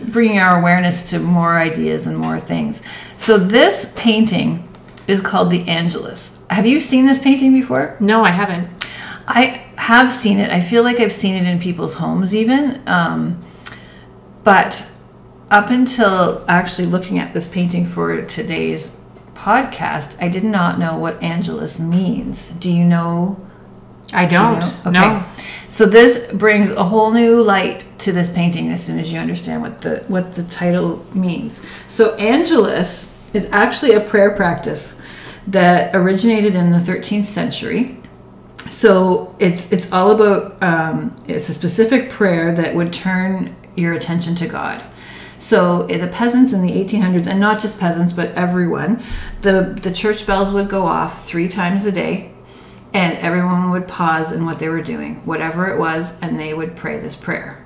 bringing 0.00 0.38
our 0.40 0.58
awareness 0.58 1.08
to 1.10 1.20
more 1.20 1.56
ideas 1.58 2.06
and 2.06 2.18
more 2.18 2.38
things. 2.38 2.82
So 3.16 3.38
this 3.38 3.94
painting 3.96 4.68
is 5.06 5.20
called 5.20 5.50
the 5.50 5.68
Angelus. 5.68 6.38
Have 6.50 6.66
you 6.66 6.80
seen 6.80 7.06
this 7.06 7.18
painting 7.18 7.52
before? 7.52 7.96
No, 8.00 8.24
I 8.24 8.30
haven't. 8.30 8.68
I 9.26 9.66
have 9.76 10.12
seen 10.12 10.38
it. 10.38 10.50
I 10.50 10.60
feel 10.60 10.82
like 10.82 11.00
I've 11.00 11.12
seen 11.12 11.34
it 11.34 11.46
in 11.46 11.58
people's 11.58 11.94
homes 11.94 12.34
even. 12.34 12.82
Um, 12.86 13.42
but 14.44 14.88
up 15.50 15.70
until 15.70 16.44
actually 16.48 16.86
looking 16.86 17.18
at 17.18 17.32
this 17.32 17.46
painting 17.46 17.86
for 17.86 18.22
today's 18.22 18.98
podcast, 19.34 20.16
I 20.20 20.28
did 20.28 20.44
not 20.44 20.78
know 20.78 20.96
what 20.96 21.22
Angelus 21.22 21.78
means. 21.78 22.50
Do 22.50 22.70
you 22.70 22.84
know? 22.84 23.38
I 24.12 24.26
don't. 24.26 24.60
Do 24.60 24.66
you 24.66 24.72
know? 24.72 24.78
okay. 24.86 25.18
No. 25.18 25.26
So 25.68 25.86
this 25.86 26.30
brings 26.32 26.70
a 26.70 26.84
whole 26.84 27.12
new 27.12 27.42
light 27.42 27.84
to 28.00 28.12
this 28.12 28.28
painting 28.28 28.70
as 28.70 28.84
soon 28.84 28.98
as 28.98 29.12
you 29.12 29.18
understand 29.18 29.62
what 29.62 29.80
the 29.80 30.04
what 30.08 30.32
the 30.32 30.42
title 30.42 31.04
means. 31.14 31.64
So 31.86 32.14
Angelus 32.16 33.12
is 33.32 33.48
actually 33.50 33.92
a 33.92 34.00
prayer 34.00 34.30
practice 34.30 34.96
that 35.46 35.94
originated 35.94 36.54
in 36.54 36.70
the 36.70 36.78
13th 36.78 37.24
century. 37.24 37.98
So 38.68 39.34
it's 39.38 39.72
it's 39.72 39.90
all 39.90 40.12
about 40.12 40.62
um, 40.62 41.14
it's 41.26 41.48
a 41.48 41.54
specific 41.54 42.10
prayer 42.10 42.52
that 42.52 42.74
would 42.74 42.92
turn 42.92 43.56
your 43.74 43.92
attention 43.92 44.34
to 44.36 44.46
God. 44.46 44.84
So 45.38 45.82
the 45.82 46.06
peasants 46.06 46.52
in 46.52 46.62
the 46.62 46.70
1800s, 46.70 47.26
and 47.26 47.40
not 47.40 47.60
just 47.60 47.80
peasants, 47.80 48.12
but 48.12 48.30
everyone, 48.34 49.02
the 49.40 49.76
the 49.82 49.90
church 49.92 50.26
bells 50.26 50.52
would 50.52 50.68
go 50.68 50.86
off 50.86 51.26
three 51.26 51.48
times 51.48 51.84
a 51.84 51.92
day, 51.92 52.32
and 52.94 53.18
everyone 53.18 53.70
would 53.70 53.88
pause 53.88 54.30
in 54.30 54.46
what 54.46 54.60
they 54.60 54.68
were 54.68 54.82
doing, 54.82 55.16
whatever 55.26 55.66
it 55.66 55.78
was, 55.78 56.18
and 56.20 56.38
they 56.38 56.54
would 56.54 56.76
pray 56.76 57.00
this 57.00 57.16
prayer. 57.16 57.61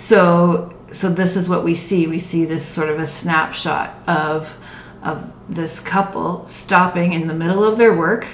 So 0.00 0.74
so 0.92 1.10
this 1.10 1.36
is 1.36 1.46
what 1.46 1.62
we 1.62 1.74
see. 1.74 2.06
We 2.06 2.18
see 2.18 2.46
this 2.46 2.66
sort 2.66 2.88
of 2.88 2.98
a 2.98 3.06
snapshot 3.06 3.94
of 4.08 4.58
of 5.02 5.34
this 5.46 5.78
couple 5.78 6.46
stopping 6.46 7.12
in 7.12 7.28
the 7.28 7.34
middle 7.34 7.62
of 7.62 7.76
their 7.76 7.94
work. 7.94 8.26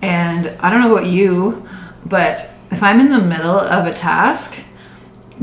And 0.00 0.48
I 0.60 0.70
don't 0.70 0.80
know 0.80 0.96
about 0.96 1.06
you, 1.06 1.68
but 2.06 2.48
if 2.70 2.82
I'm 2.82 2.98
in 2.98 3.10
the 3.10 3.20
middle 3.20 3.60
of 3.60 3.86
a 3.86 3.92
task, 3.92 4.58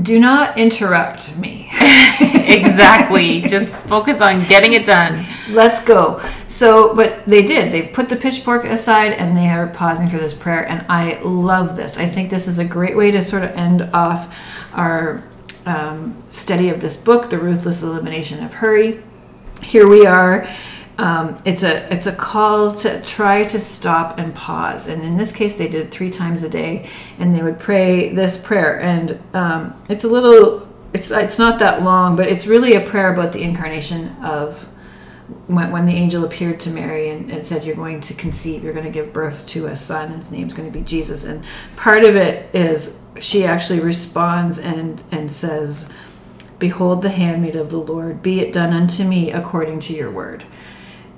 do 0.02 0.20
not 0.20 0.58
interrupt 0.58 1.38
me. 1.38 1.70
exactly. 2.20 3.42
Just 3.56 3.78
focus 3.78 4.22
on 4.22 4.48
getting 4.48 4.74
it 4.74 4.88
done. 4.88 5.24
Let's 5.52 5.84
go. 5.84 6.20
So, 6.48 6.96
but 6.96 7.26
they 7.26 7.44
did. 7.44 7.72
They 7.72 7.84
put 7.84 8.10
the 8.10 8.16
pitchfork 8.16 8.66
aside 8.66 9.14
and 9.14 9.38
they 9.38 9.50
are 9.50 9.68
pausing 9.68 10.10
for 10.10 10.18
this 10.18 10.34
prayer. 10.34 10.68
And 10.68 10.86
I 10.90 11.22
love 11.22 11.76
this. 11.76 11.98
I 11.98 12.08
think 12.08 12.32
this 12.32 12.48
is 12.48 12.58
a 12.58 12.66
great 12.66 12.98
way 12.98 13.12
to 13.12 13.22
sort 13.22 13.44
of 13.44 13.52
end 13.52 13.84
off 13.94 14.36
our 14.74 15.24
um, 15.70 16.24
study 16.30 16.70
of 16.70 16.82
this 16.82 16.98
book, 16.98 17.30
The 17.30 17.38
Ruthless 17.38 17.82
Elimination 17.82 18.44
of 18.44 18.56
Hurry 18.56 19.04
here 19.62 19.88
we 19.88 20.06
are. 20.06 20.48
Um, 20.98 21.38
it's 21.46 21.64
a 21.64 21.92
it's 21.94 22.08
a 22.08 22.16
call 22.16 22.76
to 22.78 23.02
try 23.02 23.44
to 23.46 23.60
stop 23.60 24.18
and 24.18 24.36
pause. 24.36 24.88
And 24.88 25.02
in 25.02 25.18
this 25.18 25.32
case, 25.32 25.58
they 25.58 25.68
did 25.68 25.88
it 25.88 25.92
three 25.92 26.10
times 26.10 26.44
a 26.44 26.50
day, 26.50 26.90
and 27.18 27.34
they 27.34 27.42
would 27.42 27.58
pray 27.58 28.14
this 28.14 28.38
prayer. 28.38 28.80
And 28.82 29.20
um, 29.34 29.82
it's 29.88 30.04
a 30.04 30.10
little 30.10 30.68
it's 30.94 31.10
it's 31.12 31.40
not 31.40 31.60
that 31.60 31.84
long, 31.84 32.16
but 32.16 32.28
it's 32.28 32.48
really 32.48 32.76
a 32.76 32.82
prayer 32.82 33.14
about 33.14 33.32
the 33.32 33.42
incarnation 33.42 34.10
of 34.22 34.64
when, 35.46 35.72
when 35.72 35.86
the 35.86 35.94
angel 35.94 36.26
appeared 36.26 36.60
to 36.62 36.70
Mary 36.70 37.10
and, 37.10 37.32
and 37.32 37.46
said, 37.46 37.64
"You're 37.64 37.76
going 37.76 38.02
to 38.02 38.14
conceive. 38.14 38.64
You're 38.64 38.74
going 38.74 38.86
to 38.86 38.92
give 38.92 39.14
birth 39.14 39.48
to 39.48 39.68
a 39.68 39.78
son. 39.78 40.12
His 40.12 40.32
name's 40.32 40.54
going 40.54 40.70
to 40.70 40.78
be 40.78 40.84
Jesus." 40.84 41.24
And 41.24 41.46
part 41.78 42.04
of 42.04 42.18
it 42.18 42.54
is 42.54 42.99
she 43.20 43.46
actually 43.46 43.80
responds 43.80 44.58
and 44.58 45.04
and 45.12 45.32
says 45.32 45.90
Behold 46.60 47.02
the 47.02 47.10
handmaid 47.10 47.56
of 47.56 47.70
the 47.70 47.78
Lord, 47.78 48.22
be 48.22 48.42
it 48.42 48.52
done 48.52 48.74
unto 48.74 49.06
me 49.06 49.32
according 49.32 49.80
to 49.82 49.94
your 49.94 50.12
word. 50.12 50.44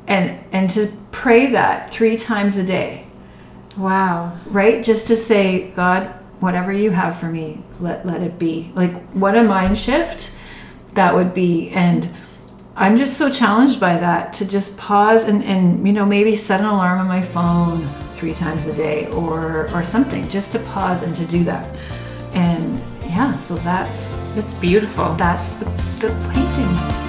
And 0.08 0.40
and 0.52 0.70
to 0.72 0.92
pray 1.12 1.48
that 1.48 1.90
3 1.90 2.16
times 2.18 2.58
a 2.58 2.64
day. 2.64 3.08
Wow. 3.76 4.38
Right? 4.46 4.84
Just 4.84 5.08
to 5.08 5.16
say, 5.16 5.72
God, 5.72 6.08
whatever 6.40 6.72
you 6.72 6.92
have 6.92 7.16
for 7.18 7.28
me, 7.28 7.64
let 7.80 8.06
let 8.06 8.22
it 8.22 8.38
be. 8.38 8.72
Like 8.76 8.96
what 9.14 9.36
a 9.36 9.44
mind 9.44 9.78
shift 9.78 10.36
that 10.94 11.16
would 11.16 11.34
be 11.34 11.70
and 11.70 12.14
I'm 12.76 12.96
just 12.96 13.18
so 13.18 13.30
challenged 13.30 13.80
by 13.80 13.98
that 13.98 14.34
to 14.34 14.48
just 14.48 14.78
pause 14.78 15.24
and, 15.24 15.44
and 15.44 15.86
you 15.86 15.94
know 15.94 16.06
maybe 16.06 16.36
set 16.36 16.62
an 16.62 16.66
alarm 16.66 17.00
on 17.00 17.08
my 17.08 17.22
phone 17.22 17.88
three 18.22 18.36
times 18.36 18.68
a 18.68 18.76
day 18.76 19.08
or 19.14 19.68
or 19.74 19.82
something 19.82 20.30
just 20.30 20.52
to 20.52 20.60
pause 20.60 21.02
and 21.02 21.16
to 21.16 21.26
do 21.26 21.44
that 21.44 21.68
and 22.34 22.80
yeah 23.04 23.36
so 23.36 23.56
that's 23.56 24.16
that's 24.36 24.54
beautiful 24.54 25.16
that's 25.16 25.50
the, 25.58 25.66
the 26.00 26.30
painting 26.32 27.02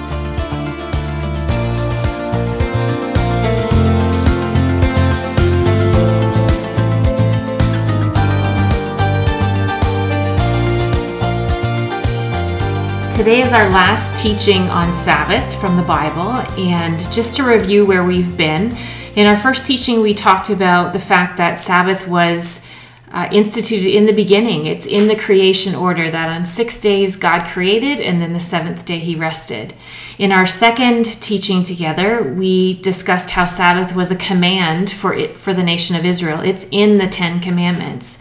Today 13.15 13.41
is 13.41 13.53
our 13.53 13.69
last 13.69 14.21
teaching 14.21 14.63
on 14.63 14.91
Sabbath 14.93 15.61
from 15.61 15.77
the 15.77 15.83
Bible, 15.83 16.33
and 16.59 16.99
just 17.11 17.37
to 17.37 17.43
review 17.43 17.85
where 17.85 18.03
we've 18.03 18.35
been. 18.35 18.75
In 19.15 19.27
our 19.27 19.37
first 19.37 19.67
teaching, 19.67 20.01
we 20.01 20.15
talked 20.15 20.49
about 20.49 20.91
the 20.91 20.99
fact 20.99 21.37
that 21.37 21.59
Sabbath 21.59 22.07
was 22.07 22.67
uh, 23.11 23.29
instituted 23.31 23.95
in 23.95 24.07
the 24.07 24.11
beginning. 24.11 24.65
It's 24.65 24.87
in 24.87 25.07
the 25.07 25.15
creation 25.15 25.75
order 25.75 26.09
that 26.09 26.29
on 26.29 26.47
six 26.47 26.81
days 26.81 27.15
God 27.15 27.47
created, 27.47 28.01
and 28.01 28.19
then 28.19 28.33
the 28.33 28.39
seventh 28.39 28.85
day 28.85 28.97
He 28.97 29.13
rested. 29.15 29.75
In 30.17 30.31
our 30.31 30.47
second 30.47 31.05
teaching 31.21 31.63
together, 31.63 32.23
we 32.23 32.81
discussed 32.81 33.31
how 33.31 33.45
Sabbath 33.45 33.95
was 33.95 34.09
a 34.09 34.15
command 34.15 34.89
for 34.89 35.13
it, 35.13 35.39
for 35.39 35.53
the 35.53 35.61
nation 35.61 35.95
of 35.95 36.05
Israel. 36.05 36.39
It's 36.41 36.67
in 36.71 36.97
the 36.97 37.07
Ten 37.07 37.39
Commandments. 37.39 38.17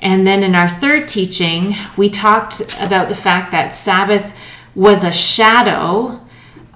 And 0.00 0.26
then 0.26 0.42
in 0.42 0.54
our 0.54 0.68
third 0.68 1.08
teaching, 1.08 1.74
we 1.96 2.10
talked 2.10 2.60
about 2.78 3.08
the 3.08 3.16
fact 3.16 3.52
that 3.52 3.72
Sabbath 3.72 4.36
was 4.74 5.02
a 5.02 5.14
shadow 5.14 6.20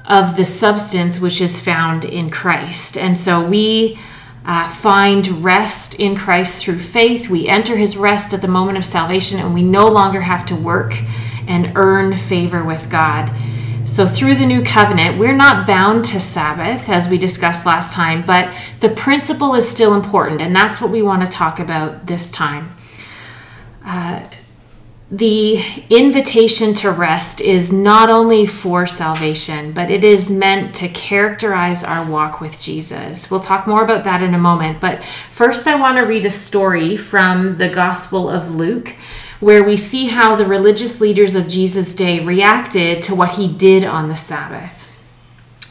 of 0.05 0.37
the 0.37 0.45
substance 0.45 1.21
which 1.21 1.41
is 1.41 1.61
found 1.61 2.05
in 2.05 2.31
Christ. 2.31 2.97
And 2.97 3.17
so 3.17 3.47
we 3.47 3.99
uh, 4.45 4.69
find 4.69 5.45
rest 5.45 5.95
in 6.01 6.17
Christ 6.17 6.63
through 6.65 6.81
faith. 6.81 7.29
We 7.29 7.47
enter 7.47 7.77
his 7.77 7.97
rest 7.97 8.33
at 8.33 8.41
the 8.41 8.49
moment 8.49 8.79
of 8.79 8.85
salvation, 8.85 9.39
and 9.39 9.53
we 9.53 9.63
no 9.63 9.87
longer 9.87 10.23
have 10.23 10.47
to 10.47 10.57
work 10.57 10.99
and 11.47 11.73
earn 11.77 12.17
favor 12.17 12.65
with 12.65 12.91
God. 12.91 13.31
So, 13.85 14.07
through 14.07 14.37
the 14.37 14.47
new 14.47 14.63
covenant, 14.63 15.19
we're 15.19 15.35
not 15.35 15.67
bound 15.67 16.05
to 16.07 16.21
Sabbath, 16.21 16.89
as 16.89 17.09
we 17.09 17.19
discussed 17.19 17.67
last 17.67 17.93
time, 17.93 18.25
but 18.25 18.55
the 18.81 18.91
principle 18.91 19.55
is 19.55 19.69
still 19.69 19.95
important, 19.95 20.41
and 20.41 20.55
that's 20.55 20.81
what 20.81 20.91
we 20.91 21.03
want 21.03 21.25
to 21.25 21.31
talk 21.31 21.59
about 21.59 22.07
this 22.07 22.31
time. 22.31 22.73
Uh, 23.85 24.25
the 25.11 25.61
invitation 25.91 26.73
to 26.73 26.91
rest 26.91 27.41
is 27.41 27.73
not 27.73 28.09
only 28.09 28.47
for 28.47 28.87
salvation, 28.87 29.73
but 29.73 29.91
it 29.91 30.05
is 30.05 30.31
meant 30.31 30.73
to 30.77 30.89
characterize 30.89 31.83
our 31.83 32.09
walk 32.09 32.41
with 32.41 32.61
Jesus. 32.61 33.29
We'll 33.29 33.41
talk 33.41 33.67
more 33.67 33.83
about 33.83 34.05
that 34.05 34.23
in 34.23 34.35
a 34.35 34.39
moment. 34.39 34.81
But 34.81 35.03
first, 35.33 35.67
I 35.67 35.75
want 35.75 35.99
to 35.99 36.05
read 36.05 36.25
a 36.25 36.31
story 36.31 36.97
from 36.97 37.57
the 37.57 37.69
Gospel 37.69 38.31
of 38.31 38.55
Luke, 38.55 38.95
where 39.41 39.65
we 39.65 39.77
see 39.77 40.07
how 40.07 40.37
the 40.37 40.47
religious 40.47 41.01
leaders 41.01 41.35
of 41.35 41.49
Jesus' 41.49 41.97
day 41.97 42.21
reacted 42.21 43.03
to 43.05 43.15
what 43.15 43.33
he 43.33 43.53
did 43.53 43.83
on 43.83 44.09
the 44.09 44.17
Sabbath. 44.17 44.89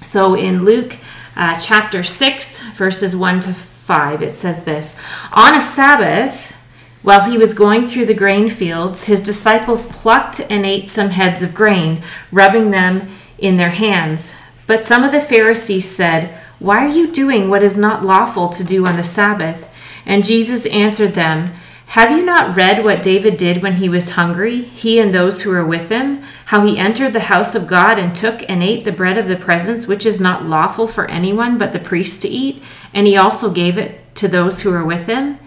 So 0.01 0.35
in 0.35 0.65
Luke 0.65 0.97
uh, 1.37 1.57
chapter 1.57 2.03
6, 2.03 2.71
verses 2.71 3.15
1 3.15 3.39
to 3.41 3.53
5, 3.53 4.21
it 4.21 4.33
says 4.33 4.65
this 4.65 5.01
On 5.31 5.55
a 5.55 5.61
Sabbath, 5.61 6.58
while 7.01 7.29
he 7.29 7.37
was 7.37 7.53
going 7.53 7.85
through 7.85 8.05
the 8.05 8.13
grain 8.13 8.49
fields, 8.49 9.05
his 9.05 9.21
disciples 9.21 9.85
plucked 9.85 10.41
and 10.49 10.65
ate 10.65 10.89
some 10.89 11.11
heads 11.11 11.41
of 11.41 11.55
grain, 11.55 12.03
rubbing 12.31 12.71
them 12.71 13.07
in 13.37 13.57
their 13.57 13.69
hands. 13.69 14.35
But 14.67 14.83
some 14.83 15.03
of 15.03 15.11
the 15.11 15.21
Pharisees 15.21 15.89
said, 15.89 16.37
Why 16.59 16.85
are 16.85 16.89
you 16.89 17.11
doing 17.11 17.49
what 17.49 17.63
is 17.63 17.77
not 17.77 18.03
lawful 18.03 18.49
to 18.49 18.63
do 18.63 18.85
on 18.85 18.97
the 18.97 19.03
Sabbath? 19.03 19.73
And 20.05 20.25
Jesus 20.25 20.65
answered 20.67 21.13
them, 21.13 21.51
Have 21.87 22.11
you 22.11 22.25
not 22.25 22.57
read 22.57 22.83
what 22.83 23.01
David 23.01 23.37
did 23.37 23.63
when 23.63 23.75
he 23.75 23.87
was 23.87 24.11
hungry, 24.11 24.61
he 24.61 24.99
and 24.99 25.13
those 25.13 25.41
who 25.41 25.51
were 25.51 25.65
with 25.65 25.89
him? 25.89 26.21
How 26.47 26.65
he 26.65 26.77
entered 26.77 27.13
the 27.13 27.21
house 27.21 27.55
of 27.55 27.67
God 27.67 27.97
and 27.97 28.13
took 28.13 28.47
and 28.49 28.61
ate 28.61 28.83
the 28.83 28.91
bread 28.91 29.17
of 29.17 29.27
the 29.27 29.37
presence, 29.37 29.87
which 29.87 30.05
is 30.05 30.19
not 30.19 30.45
lawful 30.45 30.87
for 30.87 31.09
anyone 31.09 31.57
but 31.57 31.71
the 31.71 31.79
priest 31.79 32.21
to 32.23 32.27
eat, 32.27 32.61
and 32.93 33.07
he 33.07 33.15
also 33.15 33.51
gave 33.51 33.77
it 33.77 34.13
to 34.15 34.27
those 34.27 34.61
who 34.61 34.71
were 34.71 34.85
with 34.85 35.07
him? 35.07 35.39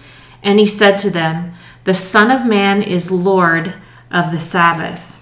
And 0.43 0.59
he 0.59 0.67
said 0.67 0.97
to 0.99 1.11
them, 1.11 1.55
The 1.85 1.95
Son 1.95 2.31
of 2.31 2.47
Man 2.47 2.83
is 2.83 3.11
Lord 3.11 3.75
of 4.11 4.33
the 4.33 4.39
Sabbath. 4.39 5.13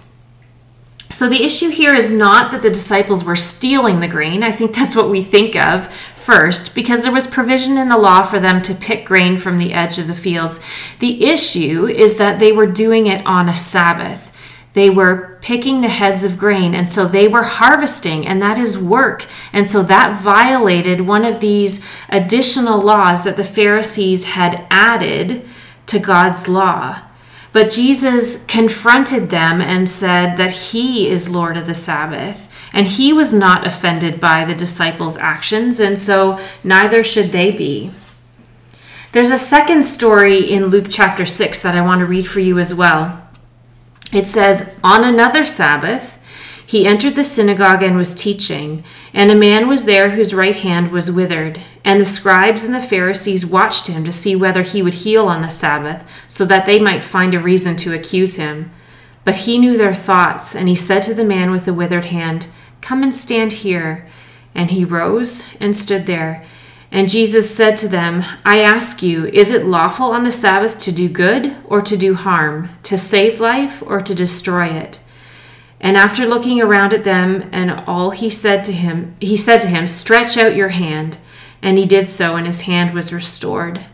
So 1.09 1.27
the 1.27 1.43
issue 1.43 1.69
here 1.69 1.93
is 1.93 2.11
not 2.11 2.51
that 2.51 2.61
the 2.61 2.69
disciples 2.69 3.23
were 3.23 3.35
stealing 3.35 3.99
the 3.99 4.07
grain. 4.07 4.43
I 4.43 4.51
think 4.51 4.73
that's 4.73 4.95
what 4.95 5.09
we 5.09 5.21
think 5.21 5.55
of 5.55 5.91
first, 6.15 6.73
because 6.73 7.03
there 7.03 7.11
was 7.11 7.27
provision 7.27 7.77
in 7.77 7.89
the 7.89 7.97
law 7.97 8.23
for 8.23 8.39
them 8.39 8.61
to 8.61 8.73
pick 8.73 9.05
grain 9.05 9.37
from 9.37 9.57
the 9.57 9.73
edge 9.73 9.97
of 9.97 10.07
the 10.07 10.15
fields. 10.15 10.59
The 10.99 11.25
issue 11.25 11.87
is 11.87 12.17
that 12.17 12.39
they 12.39 12.51
were 12.51 12.67
doing 12.67 13.07
it 13.07 13.25
on 13.25 13.49
a 13.49 13.55
Sabbath. 13.55 14.30
They 14.73 14.89
were 14.89 15.37
picking 15.41 15.81
the 15.81 15.89
heads 15.89 16.23
of 16.23 16.37
grain, 16.37 16.73
and 16.73 16.87
so 16.87 17.05
they 17.05 17.27
were 17.27 17.43
harvesting, 17.43 18.25
and 18.25 18.41
that 18.41 18.57
is 18.57 18.77
work. 18.77 19.25
And 19.51 19.69
so 19.69 19.83
that 19.83 20.21
violated 20.21 21.01
one 21.01 21.25
of 21.25 21.41
these 21.41 21.85
additional 22.07 22.79
laws 22.79 23.25
that 23.25 23.35
the 23.35 23.43
Pharisees 23.43 24.27
had 24.27 24.65
added 24.69 25.47
to 25.87 25.99
God's 25.99 26.47
law. 26.47 27.01
But 27.51 27.69
Jesus 27.69 28.45
confronted 28.45 29.29
them 29.29 29.59
and 29.59 29.89
said 29.89 30.37
that 30.37 30.51
he 30.51 31.09
is 31.09 31.29
Lord 31.29 31.57
of 31.57 31.67
the 31.67 31.75
Sabbath. 31.75 32.47
And 32.73 32.87
he 32.87 33.11
was 33.11 33.33
not 33.33 33.67
offended 33.67 34.21
by 34.21 34.45
the 34.45 34.55
disciples' 34.55 35.17
actions, 35.17 35.81
and 35.81 35.99
so 35.99 36.39
neither 36.63 37.03
should 37.03 37.31
they 37.31 37.51
be. 37.51 37.91
There's 39.11 39.31
a 39.31 39.37
second 39.37 39.83
story 39.83 40.49
in 40.49 40.67
Luke 40.67 40.87
chapter 40.89 41.25
6 41.25 41.61
that 41.63 41.75
I 41.75 41.81
want 41.81 41.99
to 41.99 42.05
read 42.05 42.25
for 42.25 42.39
you 42.39 42.59
as 42.59 42.73
well. 42.73 43.20
It 44.13 44.27
says, 44.27 44.75
On 44.83 45.03
another 45.03 45.45
Sabbath, 45.45 46.21
he 46.65 46.85
entered 46.85 47.15
the 47.15 47.23
synagogue 47.23 47.83
and 47.83 47.97
was 47.97 48.15
teaching, 48.15 48.83
and 49.13 49.29
a 49.29 49.35
man 49.35 49.67
was 49.67 49.85
there 49.85 50.11
whose 50.11 50.33
right 50.33 50.55
hand 50.55 50.91
was 50.91 51.11
withered. 51.11 51.59
And 51.83 51.99
the 51.99 52.05
scribes 52.05 52.63
and 52.63 52.73
the 52.73 52.81
Pharisees 52.81 53.45
watched 53.45 53.87
him 53.87 54.05
to 54.05 54.13
see 54.13 54.35
whether 54.35 54.61
he 54.61 54.81
would 54.81 54.93
heal 54.95 55.27
on 55.27 55.41
the 55.41 55.49
Sabbath, 55.49 56.05
so 56.27 56.45
that 56.45 56.65
they 56.65 56.79
might 56.79 57.03
find 57.03 57.33
a 57.33 57.39
reason 57.39 57.75
to 57.77 57.93
accuse 57.93 58.37
him. 58.37 58.71
But 59.23 59.37
he 59.37 59.57
knew 59.57 59.77
their 59.77 59.93
thoughts, 59.93 60.55
and 60.55 60.67
he 60.67 60.75
said 60.75 61.03
to 61.03 61.13
the 61.13 61.25
man 61.25 61.51
with 61.51 61.65
the 61.65 61.73
withered 61.73 62.05
hand, 62.05 62.47
Come 62.79 63.03
and 63.03 63.13
stand 63.13 63.53
here. 63.53 64.07
And 64.55 64.71
he 64.71 64.83
rose 64.83 65.55
and 65.61 65.75
stood 65.75 66.05
there. 66.05 66.43
And 66.91 67.07
Jesus 67.07 67.55
said 67.55 67.77
to 67.77 67.87
them, 67.87 68.23
I 68.43 68.59
ask 68.59 69.01
you, 69.01 69.25
is 69.27 69.49
it 69.49 69.65
lawful 69.65 70.07
on 70.07 70.23
the 70.23 70.31
Sabbath 70.31 70.77
to 70.79 70.91
do 70.91 71.07
good 71.07 71.55
or 71.63 71.81
to 71.81 71.95
do 71.95 72.15
harm, 72.15 72.69
to 72.83 72.97
save 72.97 73.39
life 73.39 73.81
or 73.85 74.01
to 74.01 74.13
destroy 74.13 74.67
it? 74.67 75.01
And 75.79 75.95
after 75.95 76.27
looking 76.27 76.61
around 76.61 76.93
at 76.93 77.05
them 77.05 77.49
and 77.53 77.71
all 77.71 78.11
he 78.11 78.29
said 78.29 78.65
to 78.65 78.73
him, 78.73 79.15
he 79.21 79.37
said 79.37 79.61
to 79.61 79.67
him, 79.67 79.87
Stretch 79.87 80.37
out 80.37 80.55
your 80.55 80.69
hand. 80.69 81.17
And 81.61 81.77
he 81.77 81.85
did 81.85 82.09
so, 82.09 82.35
and 82.35 82.45
his 82.45 82.63
hand 82.63 82.93
was 82.93 83.13
restored. 83.13 83.85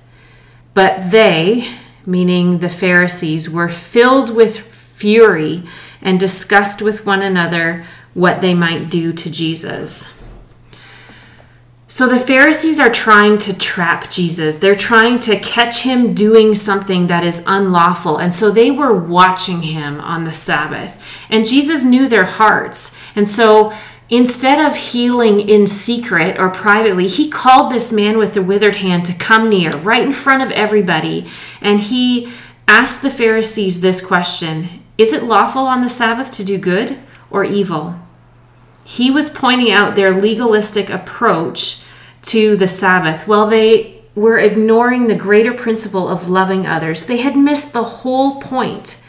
But 0.74 1.12
they, 1.12 1.76
meaning 2.06 2.60
the 2.60 2.70
Pharisees, 2.70 3.50
were 3.50 3.70
filled 3.70 4.36
with 4.36 4.58
fury 4.58 5.64
and 6.02 6.20
discussed 6.20 6.82
with 6.82 7.06
one 7.06 7.22
another 7.22 7.86
what 8.14 8.42
they 8.42 8.54
might 8.54 8.90
do 8.90 9.14
to 9.14 9.30
Jesus. 9.30 10.17
So 11.90 12.06
the 12.06 12.20
Pharisees 12.20 12.82
are 12.82 12.92
trying 12.92 13.38
to 13.40 13.58
trap 13.58 14.12
Jesus. 14.12 14.58
They're 14.58 14.76
trying 14.76 15.20
to 15.20 15.40
catch 15.40 15.84
him 15.84 16.14
doing 16.14 16.54
something 16.54 17.08
that 17.08 17.24
is 17.24 17.46
unlawful. 17.48 18.18
And 18.18 18.34
so 18.34 18.52
they 18.52 18.72
were 18.72 18.94
watching 18.94 19.62
him 19.62 20.02
on 20.02 20.26
the 20.26 20.34
Sabbath. 20.34 21.02
And 21.30 21.46
Jesus 21.48 21.86
knew 21.86 22.10
their 22.10 22.26
hearts. 22.26 23.00
And 23.16 23.26
so 23.26 23.74
instead 24.10 24.60
of 24.60 24.76
healing 24.76 25.48
in 25.48 25.66
secret 25.66 26.38
or 26.38 26.50
privately, 26.50 27.08
he 27.08 27.30
called 27.30 27.72
this 27.72 27.94
man 27.94 28.18
with 28.18 28.34
the 28.34 28.44
withered 28.44 28.78
hand 28.78 29.06
to 29.06 29.14
come 29.14 29.50
near, 29.50 29.72
right 29.72 30.04
in 30.04 30.12
front 30.12 30.44
of 30.44 30.52
everybody. 30.52 31.26
And 31.62 31.80
he 31.80 32.30
asked 32.68 33.02
the 33.02 33.10
Pharisees 33.10 33.80
this 33.80 34.06
question 34.06 34.84
Is 34.98 35.14
it 35.14 35.24
lawful 35.24 35.66
on 35.66 35.80
the 35.80 35.90
Sabbath 35.90 36.32
to 36.32 36.44
do 36.44 36.58
good 36.58 37.00
or 37.32 37.46
evil? 37.46 37.98
He 38.88 39.12
was 39.12 39.30
pointing 39.30 39.70
out 39.70 39.96
their 39.96 40.14
legalistic 40.14 40.90
approach 40.90 41.84
to 42.22 42.56
the 42.56 42.70
Sabbath. 42.70 43.28
Well, 43.28 43.46
they 43.46 44.02
were 44.16 44.40
ignoring 44.40 45.08
the 45.08 45.16
greater 45.16 45.54
principle 45.54 46.08
of 46.08 46.30
loving 46.30 46.66
others. 46.66 47.06
They 47.06 47.18
had 47.18 47.36
missed 47.36 47.74
the 47.74 47.84
whole 47.84 48.40
point. 48.40 49.04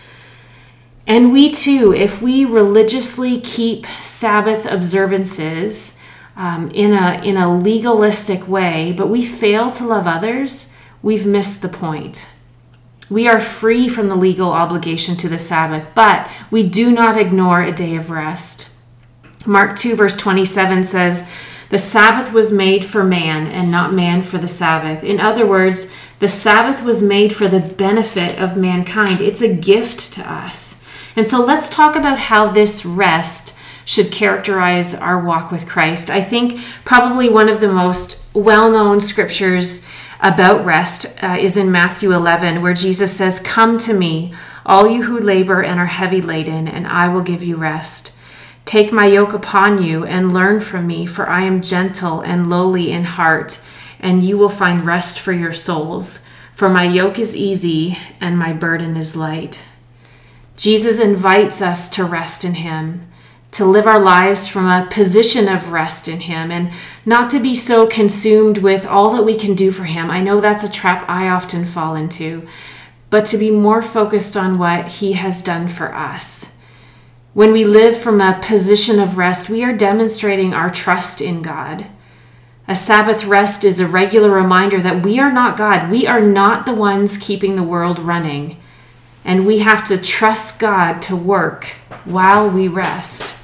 And 1.07 1.33
we 1.33 1.53
too, 1.53 1.95
if 1.97 2.21
we 2.21 2.45
religiously 2.45 3.41
keep 3.41 3.87
Sabbath 4.03 4.67
observances 4.67 6.03
um, 6.37 6.73
in, 6.73 6.93
a, 6.93 7.23
in 7.23 7.37
a 7.37 7.57
legalistic 7.57 8.49
way, 8.49 8.93
but 8.93 9.09
we 9.09 9.25
fail 9.25 9.71
to 9.71 9.87
love 9.87 10.09
others, 10.09 10.75
we've 11.03 11.25
missed 11.25 11.63
the 11.63 11.69
point. 11.69 12.27
We 13.09 13.29
are 13.29 13.41
free 13.41 13.89
from 13.89 14.09
the 14.09 14.17
legal 14.17 14.51
obligation 14.51 15.17
to 15.19 15.29
the 15.29 15.39
Sabbath, 15.39 15.93
but 15.95 16.29
we 16.51 16.69
do 16.69 16.91
not 16.91 17.17
ignore 17.17 17.63
a 17.63 17.71
day 17.71 17.95
of 17.95 18.11
rest. 18.11 18.75
Mark 19.49 19.77
2, 19.77 19.97
verse 19.97 20.17
27 20.17 20.85
says, 20.85 21.29
The 21.71 21.79
Sabbath 21.79 22.33
was 22.35 22.53
made 22.53 22.85
for 22.85 23.03
man, 23.03 23.47
and 23.47 23.71
not 23.71 23.95
man 23.95 24.21
for 24.21 24.37
the 24.37 24.47
Sabbath. 24.47 25.03
In 25.03 25.19
other 25.19 25.47
words, 25.47 25.93
the 26.19 26.29
Sabbath 26.29 26.83
was 26.83 27.03
made 27.03 27.35
for 27.35 27.49
the 27.49 27.59
benefit 27.59 28.39
of 28.39 28.59
mankind. 28.59 29.21
It's 29.21 29.41
a 29.41 29.55
gift 29.55 30.13
to 30.13 30.31
us. 30.31 30.85
And 31.17 31.27
so 31.27 31.43
let's 31.43 31.75
talk 31.75 31.97
about 31.97 32.19
how 32.19 32.49
this 32.49 32.85
rest 32.85 33.57
should 33.85 34.13
characterize 34.13 34.95
our 34.95 35.25
walk 35.25 35.51
with 35.51 35.67
Christ. 35.67 36.11
I 36.11 36.21
think 36.21 36.61
probably 36.85 37.31
one 37.31 37.49
of 37.49 37.61
the 37.61 37.73
most 37.73 38.27
well 38.35 38.71
known 38.71 39.01
scriptures 39.01 39.87
about 40.21 40.65
rest 40.65 41.23
uh, 41.23 41.39
is 41.41 41.57
in 41.57 41.73
Matthew 41.73 42.13
11, 42.13 42.61
where 42.61 42.75
Jesus 42.75 43.17
says, 43.17 43.41
Come 43.41 43.79
to 43.79 43.95
me, 43.95 44.35
all 44.67 44.87
you 44.87 45.05
who 45.05 45.19
labor 45.19 45.63
and 45.63 45.81
are 45.81 45.87
heavy 45.87 46.21
laden, 46.21 46.69
and 46.69 46.87
I 46.87 47.09
will 47.09 47.23
give 47.23 47.43
you 47.43 47.57
rest. 47.57 48.13
Take 48.69 48.93
my 48.93 49.07
yoke 49.07 49.33
upon 49.33 49.83
you 49.83 50.05
and 50.05 50.31
learn 50.31 50.61
from 50.61 50.87
me, 50.87 51.07
for 51.07 51.27
I 51.27 51.45
am 51.45 51.63
gentle 51.63 52.21
and 52.21 52.51
lowly 52.51 52.93
in 52.93 53.05
heart, 53.05 53.65
and 53.99 54.23
you 54.23 54.37
will 54.37 54.51
find 54.51 54.85
rest 54.85 55.19
for 55.19 55.33
your 55.33 55.55
souls. 55.55 56.29
For 56.55 56.69
my 56.69 56.85
yoke 56.85 57.19
is 57.19 57.35
easy 57.35 57.97
and 58.21 58.39
my 58.39 58.53
burden 58.53 58.95
is 58.95 59.17
light. 59.17 59.65
Jesus 60.59 60.99
invites 60.99 61.63
us 61.63 61.89
to 61.95 62.05
rest 62.05 62.45
in 62.45 62.57
him 62.57 63.09
to 63.53 63.65
live 63.65 63.87
our 63.87 63.99
lives 64.01 64.47
from 64.47 64.67
a 64.67 64.87
position 64.91 65.49
of 65.49 65.71
rest 65.71 66.07
in 66.07 66.21
Him 66.21 66.51
and 66.51 66.71
not 67.07 67.31
to 67.31 67.41
be 67.41 67.55
so 67.55 67.87
consumed 67.87 68.59
with 68.59 68.87
all 68.87 69.09
that 69.11 69.25
we 69.25 69.35
can 69.35 69.55
do 69.55 69.73
for 69.73 69.85
Him. 69.85 70.11
I 70.11 70.21
know 70.21 70.39
that's 70.39 70.63
a 70.63 70.71
trap 70.71 71.09
I 71.09 71.29
often 71.31 71.65
fall 71.65 71.97
into, 71.97 72.47
but 73.09 73.25
to 73.25 73.39
be 73.39 73.51
more 73.51 73.81
focused 73.81 74.37
on 74.37 74.59
what 74.59 74.89
He 74.89 75.15
has 75.15 75.43
done 75.43 75.69
for 75.69 75.95
us. 75.95 76.58
When 77.35 77.53
we 77.53 77.65
live 77.65 77.97
from 77.97 78.21
a 78.21 78.41
position 78.43 78.99
of 78.99 79.19
rest, 79.19 79.51
we 79.51 79.63
are 79.63 79.77
demonstrating 79.77 80.55
our 80.55 80.71
trust 80.71 81.21
in 81.21 81.43
God. 81.43 81.87
A 82.67 82.75
Sabbath 82.75 83.25
rest 83.25 83.65
is 83.65 83.81
a 83.81 83.87
regular 83.87 84.31
reminder 84.31 84.81
that 84.81 85.03
we 85.03 85.19
are 85.19 85.33
not 85.33 85.57
God. 85.57 85.91
We 85.91 86.07
are 86.07 86.21
not 86.21 86.67
the 86.67 86.75
ones 86.75 87.19
keeping 87.19 87.57
the 87.57 87.63
world 87.63 87.99
running. 87.99 88.59
And 89.25 89.47
we 89.47 89.59
have 89.59 89.87
to 89.89 89.99
trust 89.99 90.59
God 90.59 91.03
to 91.03 91.17
work 91.17 91.67
while 92.05 92.49
we 92.49 92.67
rest. 92.67 93.37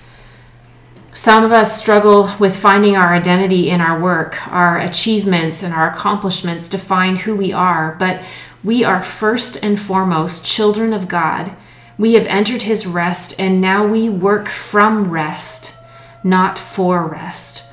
Some 1.13 1.45
of 1.45 1.53
us 1.53 1.81
struggle 1.81 2.33
with 2.41 2.57
finding 2.57 2.97
our 2.97 3.15
identity 3.15 3.71
in 3.71 3.81
our 3.81 4.01
work, 4.01 4.49
our 4.49 4.81
achievements, 4.81 5.63
and 5.63 5.73
our 5.73 5.89
accomplishments 5.89 6.69
define 6.69 7.17
who 7.17 7.37
we 7.37 7.53
are, 7.53 7.95
but 7.99 8.23
we 8.65 8.83
are 8.83 9.03
first 9.03 9.63
and 9.63 9.79
foremost 9.79 10.45
children 10.45 10.93
of 10.93 11.07
God. 11.07 11.53
We 11.97 12.15
have 12.15 12.27
entered 12.27 12.63
His 12.63 12.87
rest, 12.87 13.39
and 13.39 13.61
now 13.61 13.87
we 13.87 14.09
work 14.09 14.49
from 14.49 15.11
rest, 15.11 15.77
not 16.25 16.59
for 16.59 17.07
rest. 17.07 17.71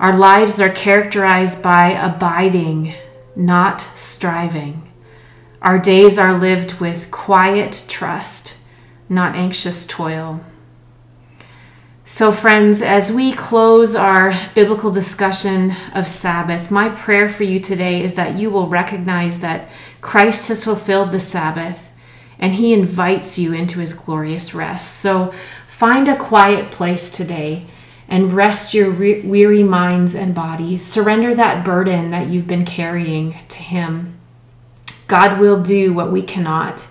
Our 0.00 0.16
lives 0.16 0.60
are 0.60 0.70
characterized 0.70 1.62
by 1.62 1.90
abiding, 1.90 2.94
not 3.36 3.80
striving. 3.94 4.90
Our 5.62 5.78
days 5.78 6.18
are 6.18 6.36
lived 6.36 6.80
with 6.80 7.10
quiet 7.10 7.84
trust, 7.86 8.56
not 9.08 9.36
anxious 9.36 9.86
toil. 9.86 10.40
So, 12.04 12.32
friends, 12.32 12.82
as 12.82 13.12
we 13.12 13.32
close 13.32 13.94
our 13.94 14.34
biblical 14.54 14.90
discussion 14.90 15.76
of 15.94 16.06
Sabbath, 16.06 16.70
my 16.70 16.88
prayer 16.88 17.28
for 17.28 17.44
you 17.44 17.60
today 17.60 18.02
is 18.02 18.14
that 18.14 18.36
you 18.36 18.50
will 18.50 18.66
recognize 18.66 19.40
that 19.40 19.68
Christ 20.00 20.48
has 20.48 20.64
fulfilled 20.64 21.12
the 21.12 21.20
Sabbath 21.20 21.89
and 22.40 22.54
he 22.54 22.72
invites 22.72 23.38
you 23.38 23.52
into 23.52 23.78
his 23.78 23.92
glorious 23.92 24.52
rest. 24.54 24.96
So, 24.96 25.32
find 25.68 26.08
a 26.08 26.16
quiet 26.16 26.72
place 26.72 27.10
today 27.10 27.66
and 28.08 28.32
rest 28.32 28.74
your 28.74 28.90
re- 28.90 29.20
weary 29.20 29.62
minds 29.62 30.16
and 30.16 30.34
bodies. 30.34 30.84
Surrender 30.84 31.32
that 31.36 31.64
burden 31.64 32.10
that 32.10 32.28
you've 32.28 32.48
been 32.48 32.64
carrying 32.64 33.38
to 33.48 33.58
him. 33.58 34.18
God 35.06 35.38
will 35.38 35.62
do 35.62 35.92
what 35.92 36.10
we 36.10 36.22
cannot 36.22 36.88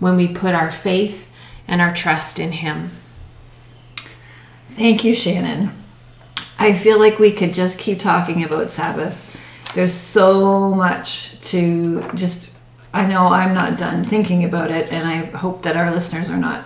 when 0.00 0.16
we 0.16 0.28
put 0.28 0.54
our 0.54 0.70
faith 0.70 1.32
and 1.68 1.80
our 1.80 1.94
trust 1.94 2.38
in 2.38 2.52
him. 2.52 2.90
Thank 4.66 5.04
you, 5.04 5.14
Shannon. 5.14 5.72
I 6.58 6.72
feel 6.72 6.98
like 6.98 7.18
we 7.18 7.32
could 7.32 7.54
just 7.54 7.78
keep 7.78 7.98
talking 7.98 8.42
about 8.44 8.70
Sabbath. 8.70 9.36
There's 9.74 9.92
so 9.92 10.74
much 10.74 11.40
to 11.50 12.02
just, 12.14 12.52
I 12.96 13.06
know 13.06 13.28
I'm 13.28 13.52
not 13.52 13.76
done 13.76 14.04
thinking 14.04 14.44
about 14.44 14.70
it, 14.70 14.90
and 14.90 15.06
I 15.06 15.36
hope 15.36 15.62
that 15.62 15.76
our 15.76 15.90
listeners 15.90 16.30
are 16.30 16.38
not 16.38 16.64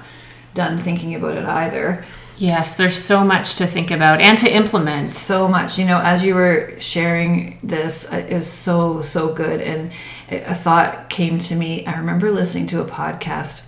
done 0.55 0.79
thinking 0.79 1.15
about 1.17 1.37
it 1.37 1.45
either. 1.45 2.05
Yes, 2.39 2.77
there's 2.77 2.97
so 2.97 3.25
much 3.25 3.57
to 3.57 3.67
think 3.67 3.91
about 3.91 4.21
and 4.21 4.39
to 4.39 4.49
implement. 4.49 5.09
So 5.09 5.49
much. 5.49 5.77
You 5.77 5.85
know, 5.85 5.99
as 5.99 6.25
you 6.25 6.37
were 6.37 6.75
sharing 6.79 7.59
this, 7.65 8.11
uh, 8.13 8.25
it 8.29 8.35
was 8.35 8.47
so, 8.51 9.03
so 9.03 9.35
good. 9.35 9.61
And 9.61 9.91
a 10.31 10.55
thought 10.55 11.11
came 11.11 11.41
to 11.41 11.57
me. 11.57 11.85
I 11.85 11.99
remember 11.99 12.31
listening 12.31 12.69
to 12.69 12.81
a 12.81 12.87
podcast 12.87 13.67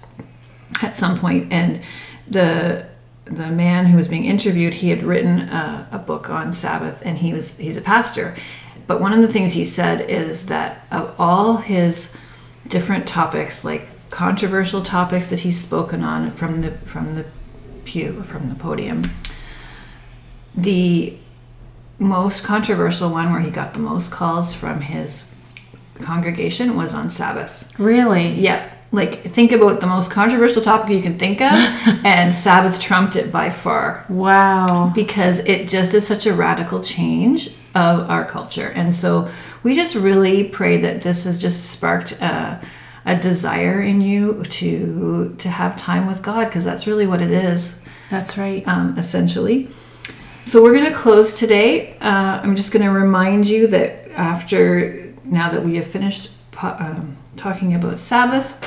at 0.82 0.96
some 0.96 1.18
point, 1.18 1.52
and 1.52 1.82
the 2.28 2.86
the 3.24 3.50
man 3.50 3.86
who 3.86 3.96
was 3.96 4.08
being 4.08 4.24
interviewed, 4.24 4.74
he 4.74 4.90
had 4.90 5.02
written 5.02 5.40
a, 5.48 5.88
a, 5.92 5.98
book 5.98 6.28
on 6.28 6.52
Sabbath, 6.52 7.02
and 7.04 7.18
he 7.18 7.32
was 7.32 7.58
he's 7.58 7.76
a 7.76 7.82
pastor. 7.82 8.36
But 8.86 9.00
one 9.00 9.12
of 9.12 9.20
the 9.20 9.28
things 9.28 9.52
he 9.52 9.64
said 9.64 10.08
is 10.08 10.46
that 10.46 10.86
of 10.90 11.14
all 11.18 11.58
his 11.58 12.14
different 12.72 13.06
topics, 13.06 13.64
like 13.64 13.86
controversial 14.10 14.82
topics 14.82 15.30
that 15.30 15.40
he's 15.40 15.60
spoken 15.60 16.02
on 16.02 16.30
from 16.30 16.62
the 16.62 16.72
from 16.86 17.14
the 17.14 17.28
pew 17.84 18.22
from 18.22 18.48
the 18.48 18.54
podium, 18.54 19.02
the 20.54 21.16
most 21.98 22.42
controversial 22.42 23.10
one 23.10 23.30
where 23.30 23.42
he 23.42 23.50
got 23.50 23.74
the 23.74 23.78
most 23.78 24.10
calls 24.10 24.54
from 24.54 24.80
his 24.80 25.30
congregation 26.00 26.76
was 26.76 26.94
on 26.94 27.10
Sabbath. 27.10 27.78
Really? 27.78 28.32
Yeah. 28.32 28.68
Like 28.90 29.22
think 29.22 29.52
about 29.52 29.80
the 29.80 29.86
most 29.86 30.10
controversial 30.10 30.62
topic 30.62 30.94
you 30.94 31.02
can 31.02 31.18
think 31.18 31.40
of 31.40 31.52
and 32.04 32.34
sabbath 32.34 32.78
trumped 32.80 33.16
it 33.16 33.30
by 33.32 33.50
far. 33.50 34.04
Wow. 34.08 34.92
Because 34.94 35.38
it 35.40 35.68
just 35.68 35.94
is 35.94 36.06
such 36.06 36.26
a 36.26 36.34
radical 36.34 36.82
change 36.82 37.48
of 37.74 38.10
our 38.10 38.24
culture. 38.24 38.68
And 38.68 38.94
so 38.94 39.30
we 39.62 39.74
just 39.74 39.94
really 39.94 40.44
pray 40.44 40.76
that 40.78 41.00
this 41.00 41.24
has 41.24 41.40
just 41.40 41.70
sparked 41.70 42.12
a, 42.20 42.60
a 43.04 43.16
desire 43.16 43.80
in 43.80 44.00
you 44.00 44.42
to 44.44 45.34
to 45.38 45.48
have 45.48 45.76
time 45.76 46.06
with 46.06 46.22
god 46.22 46.46
because 46.46 46.64
that's 46.64 46.86
really 46.86 47.06
what 47.06 47.20
it 47.20 47.30
is. 47.30 47.80
That's 48.10 48.36
right. 48.36 48.66
Um, 48.68 48.98
essentially. 48.98 49.68
So 50.44 50.62
we're 50.62 50.74
going 50.74 50.90
to 50.92 50.94
close 50.94 51.32
today. 51.32 51.96
Uh, 52.00 52.40
i'm 52.42 52.56
just 52.56 52.72
going 52.72 52.84
to 52.84 52.90
remind 52.90 53.48
you 53.48 53.66
that 53.68 54.10
after 54.12 55.14
now 55.24 55.50
that 55.50 55.62
we 55.62 55.76
have 55.76 55.86
finished 55.86 56.30
um, 56.62 57.16
talking 57.36 57.74
about 57.74 57.98
sabbath 57.98 58.62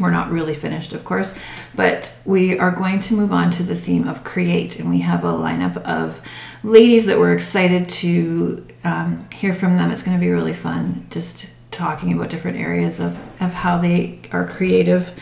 we're 0.00 0.10
not 0.10 0.30
really 0.30 0.54
finished, 0.54 0.92
of 0.94 1.04
course, 1.04 1.38
but 1.74 2.16
we 2.24 2.58
are 2.58 2.70
going 2.70 2.98
to 3.00 3.14
move 3.14 3.32
on 3.32 3.50
to 3.52 3.62
the 3.62 3.74
theme 3.74 4.08
of 4.08 4.24
create, 4.24 4.78
and 4.78 4.88
we 4.88 5.00
have 5.00 5.22
a 5.22 5.32
lineup 5.32 5.76
of 5.82 6.22
ladies 6.64 7.06
that 7.06 7.18
we're 7.18 7.34
excited 7.34 7.88
to 7.88 8.66
um, 8.82 9.28
hear 9.34 9.52
from 9.52 9.76
them. 9.76 9.90
It's 9.90 10.02
going 10.02 10.16
to 10.16 10.20
be 10.20 10.30
really 10.30 10.54
fun 10.54 11.06
just 11.10 11.52
talking 11.70 12.12
about 12.12 12.30
different 12.30 12.58
areas 12.58 12.98
of, 12.98 13.18
of 13.40 13.52
how 13.52 13.78
they 13.78 14.18
are 14.32 14.46
creative. 14.46 15.12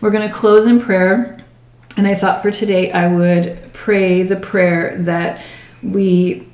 We're 0.00 0.10
going 0.10 0.28
to 0.28 0.34
close 0.34 0.66
in 0.66 0.80
prayer, 0.80 1.38
and 1.96 2.06
I 2.06 2.14
thought 2.14 2.42
for 2.42 2.50
today 2.50 2.90
I 2.90 3.06
would 3.06 3.72
pray 3.72 4.22
the 4.22 4.36
prayer 4.36 4.98
that 4.98 5.42
we 5.82 6.48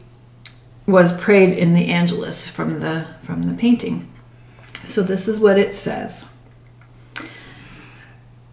was 0.87 1.13
prayed 1.13 1.57
in 1.57 1.75
the 1.75 1.87
Angelus 1.87 2.49
from 2.49 2.81
the 2.81 3.07
from 3.23 3.43
the 3.43 3.55
painting. 3.55 4.13
So 4.87 5.03
this 5.03 5.29
is 5.29 5.41
what 5.41 5.59
it 5.59 5.75
says. 5.75 6.29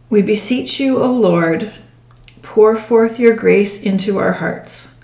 We 0.09 0.23
beseech 0.23 0.79
you, 0.79 1.01
O 1.01 1.11
Lord, 1.11 1.71
pour 2.41 2.75
forth 2.75 3.19
your 3.19 3.35
grace 3.35 3.81
into 3.81 4.17
our 4.17 4.33
hearts, 4.33 4.95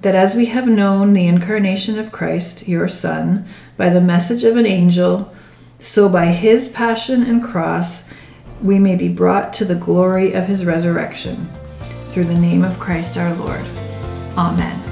that 0.00 0.16
as 0.16 0.34
we 0.34 0.46
have 0.46 0.66
known 0.66 1.12
the 1.12 1.26
incarnation 1.26 1.98
of 1.98 2.10
Christ, 2.10 2.66
your 2.66 2.88
Son, 2.88 3.46
by 3.76 3.90
the 3.90 4.00
message 4.00 4.42
of 4.42 4.56
an 4.56 4.66
angel, 4.66 5.32
so 5.78 6.08
by 6.08 6.26
his 6.26 6.66
passion 6.66 7.22
and 7.22 7.44
cross 7.44 8.08
we 8.60 8.78
may 8.78 8.96
be 8.96 9.08
brought 9.08 9.52
to 9.52 9.64
the 9.64 9.74
glory 9.74 10.32
of 10.32 10.46
his 10.46 10.64
resurrection. 10.64 11.48
Through 12.08 12.24
the 12.24 12.34
name 12.34 12.64
of 12.64 12.80
Christ 12.80 13.16
our 13.16 13.34
Lord. 13.34 13.64
Amen. 14.36 14.83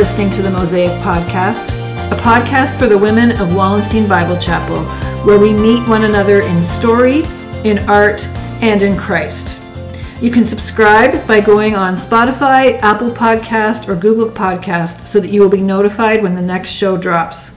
Listening 0.00 0.30
to 0.30 0.40
the 0.40 0.50
Mosaic 0.50 0.92
Podcast, 1.02 1.68
a 2.10 2.16
podcast 2.22 2.78
for 2.78 2.86
the 2.86 2.96
women 2.96 3.32
of 3.32 3.54
Wallenstein 3.54 4.08
Bible 4.08 4.38
Chapel, 4.38 4.82
where 5.26 5.38
we 5.38 5.52
meet 5.52 5.86
one 5.86 6.04
another 6.04 6.40
in 6.40 6.62
story, 6.62 7.22
in 7.64 7.86
art, 7.86 8.26
and 8.62 8.82
in 8.82 8.96
Christ. 8.96 9.58
You 10.22 10.30
can 10.30 10.46
subscribe 10.46 11.28
by 11.28 11.42
going 11.42 11.76
on 11.76 11.96
Spotify, 11.96 12.78
Apple 12.78 13.10
Podcast, 13.10 13.88
or 13.88 13.94
Google 13.94 14.30
Podcast 14.30 15.06
so 15.06 15.20
that 15.20 15.28
you 15.28 15.42
will 15.42 15.50
be 15.50 15.60
notified 15.60 16.22
when 16.22 16.32
the 16.32 16.40
next 16.40 16.70
show 16.70 16.96
drops. 16.96 17.54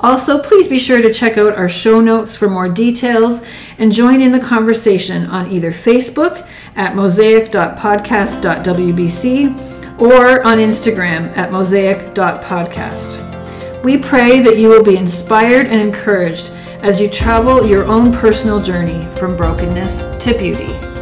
Also, 0.00 0.42
please 0.42 0.66
be 0.66 0.80
sure 0.80 1.00
to 1.00 1.14
check 1.14 1.38
out 1.38 1.54
our 1.54 1.68
show 1.68 2.00
notes 2.00 2.34
for 2.34 2.50
more 2.50 2.68
details 2.68 3.40
and 3.78 3.92
join 3.92 4.20
in 4.20 4.32
the 4.32 4.40
conversation 4.40 5.26
on 5.26 5.48
either 5.48 5.70
Facebook 5.70 6.44
at 6.74 6.96
mosaic.podcast.wbc 6.96 9.73
or 9.98 10.44
on 10.46 10.58
Instagram 10.58 11.36
at 11.36 11.50
mosaic.podcast. 11.50 13.84
We 13.84 13.98
pray 13.98 14.40
that 14.40 14.58
you 14.58 14.68
will 14.68 14.82
be 14.82 14.96
inspired 14.96 15.66
and 15.66 15.80
encouraged 15.80 16.50
as 16.82 17.00
you 17.00 17.08
travel 17.08 17.66
your 17.66 17.84
own 17.84 18.12
personal 18.12 18.60
journey 18.60 19.08
from 19.12 19.36
brokenness 19.36 19.98
to 20.24 20.36
beauty. 20.36 20.93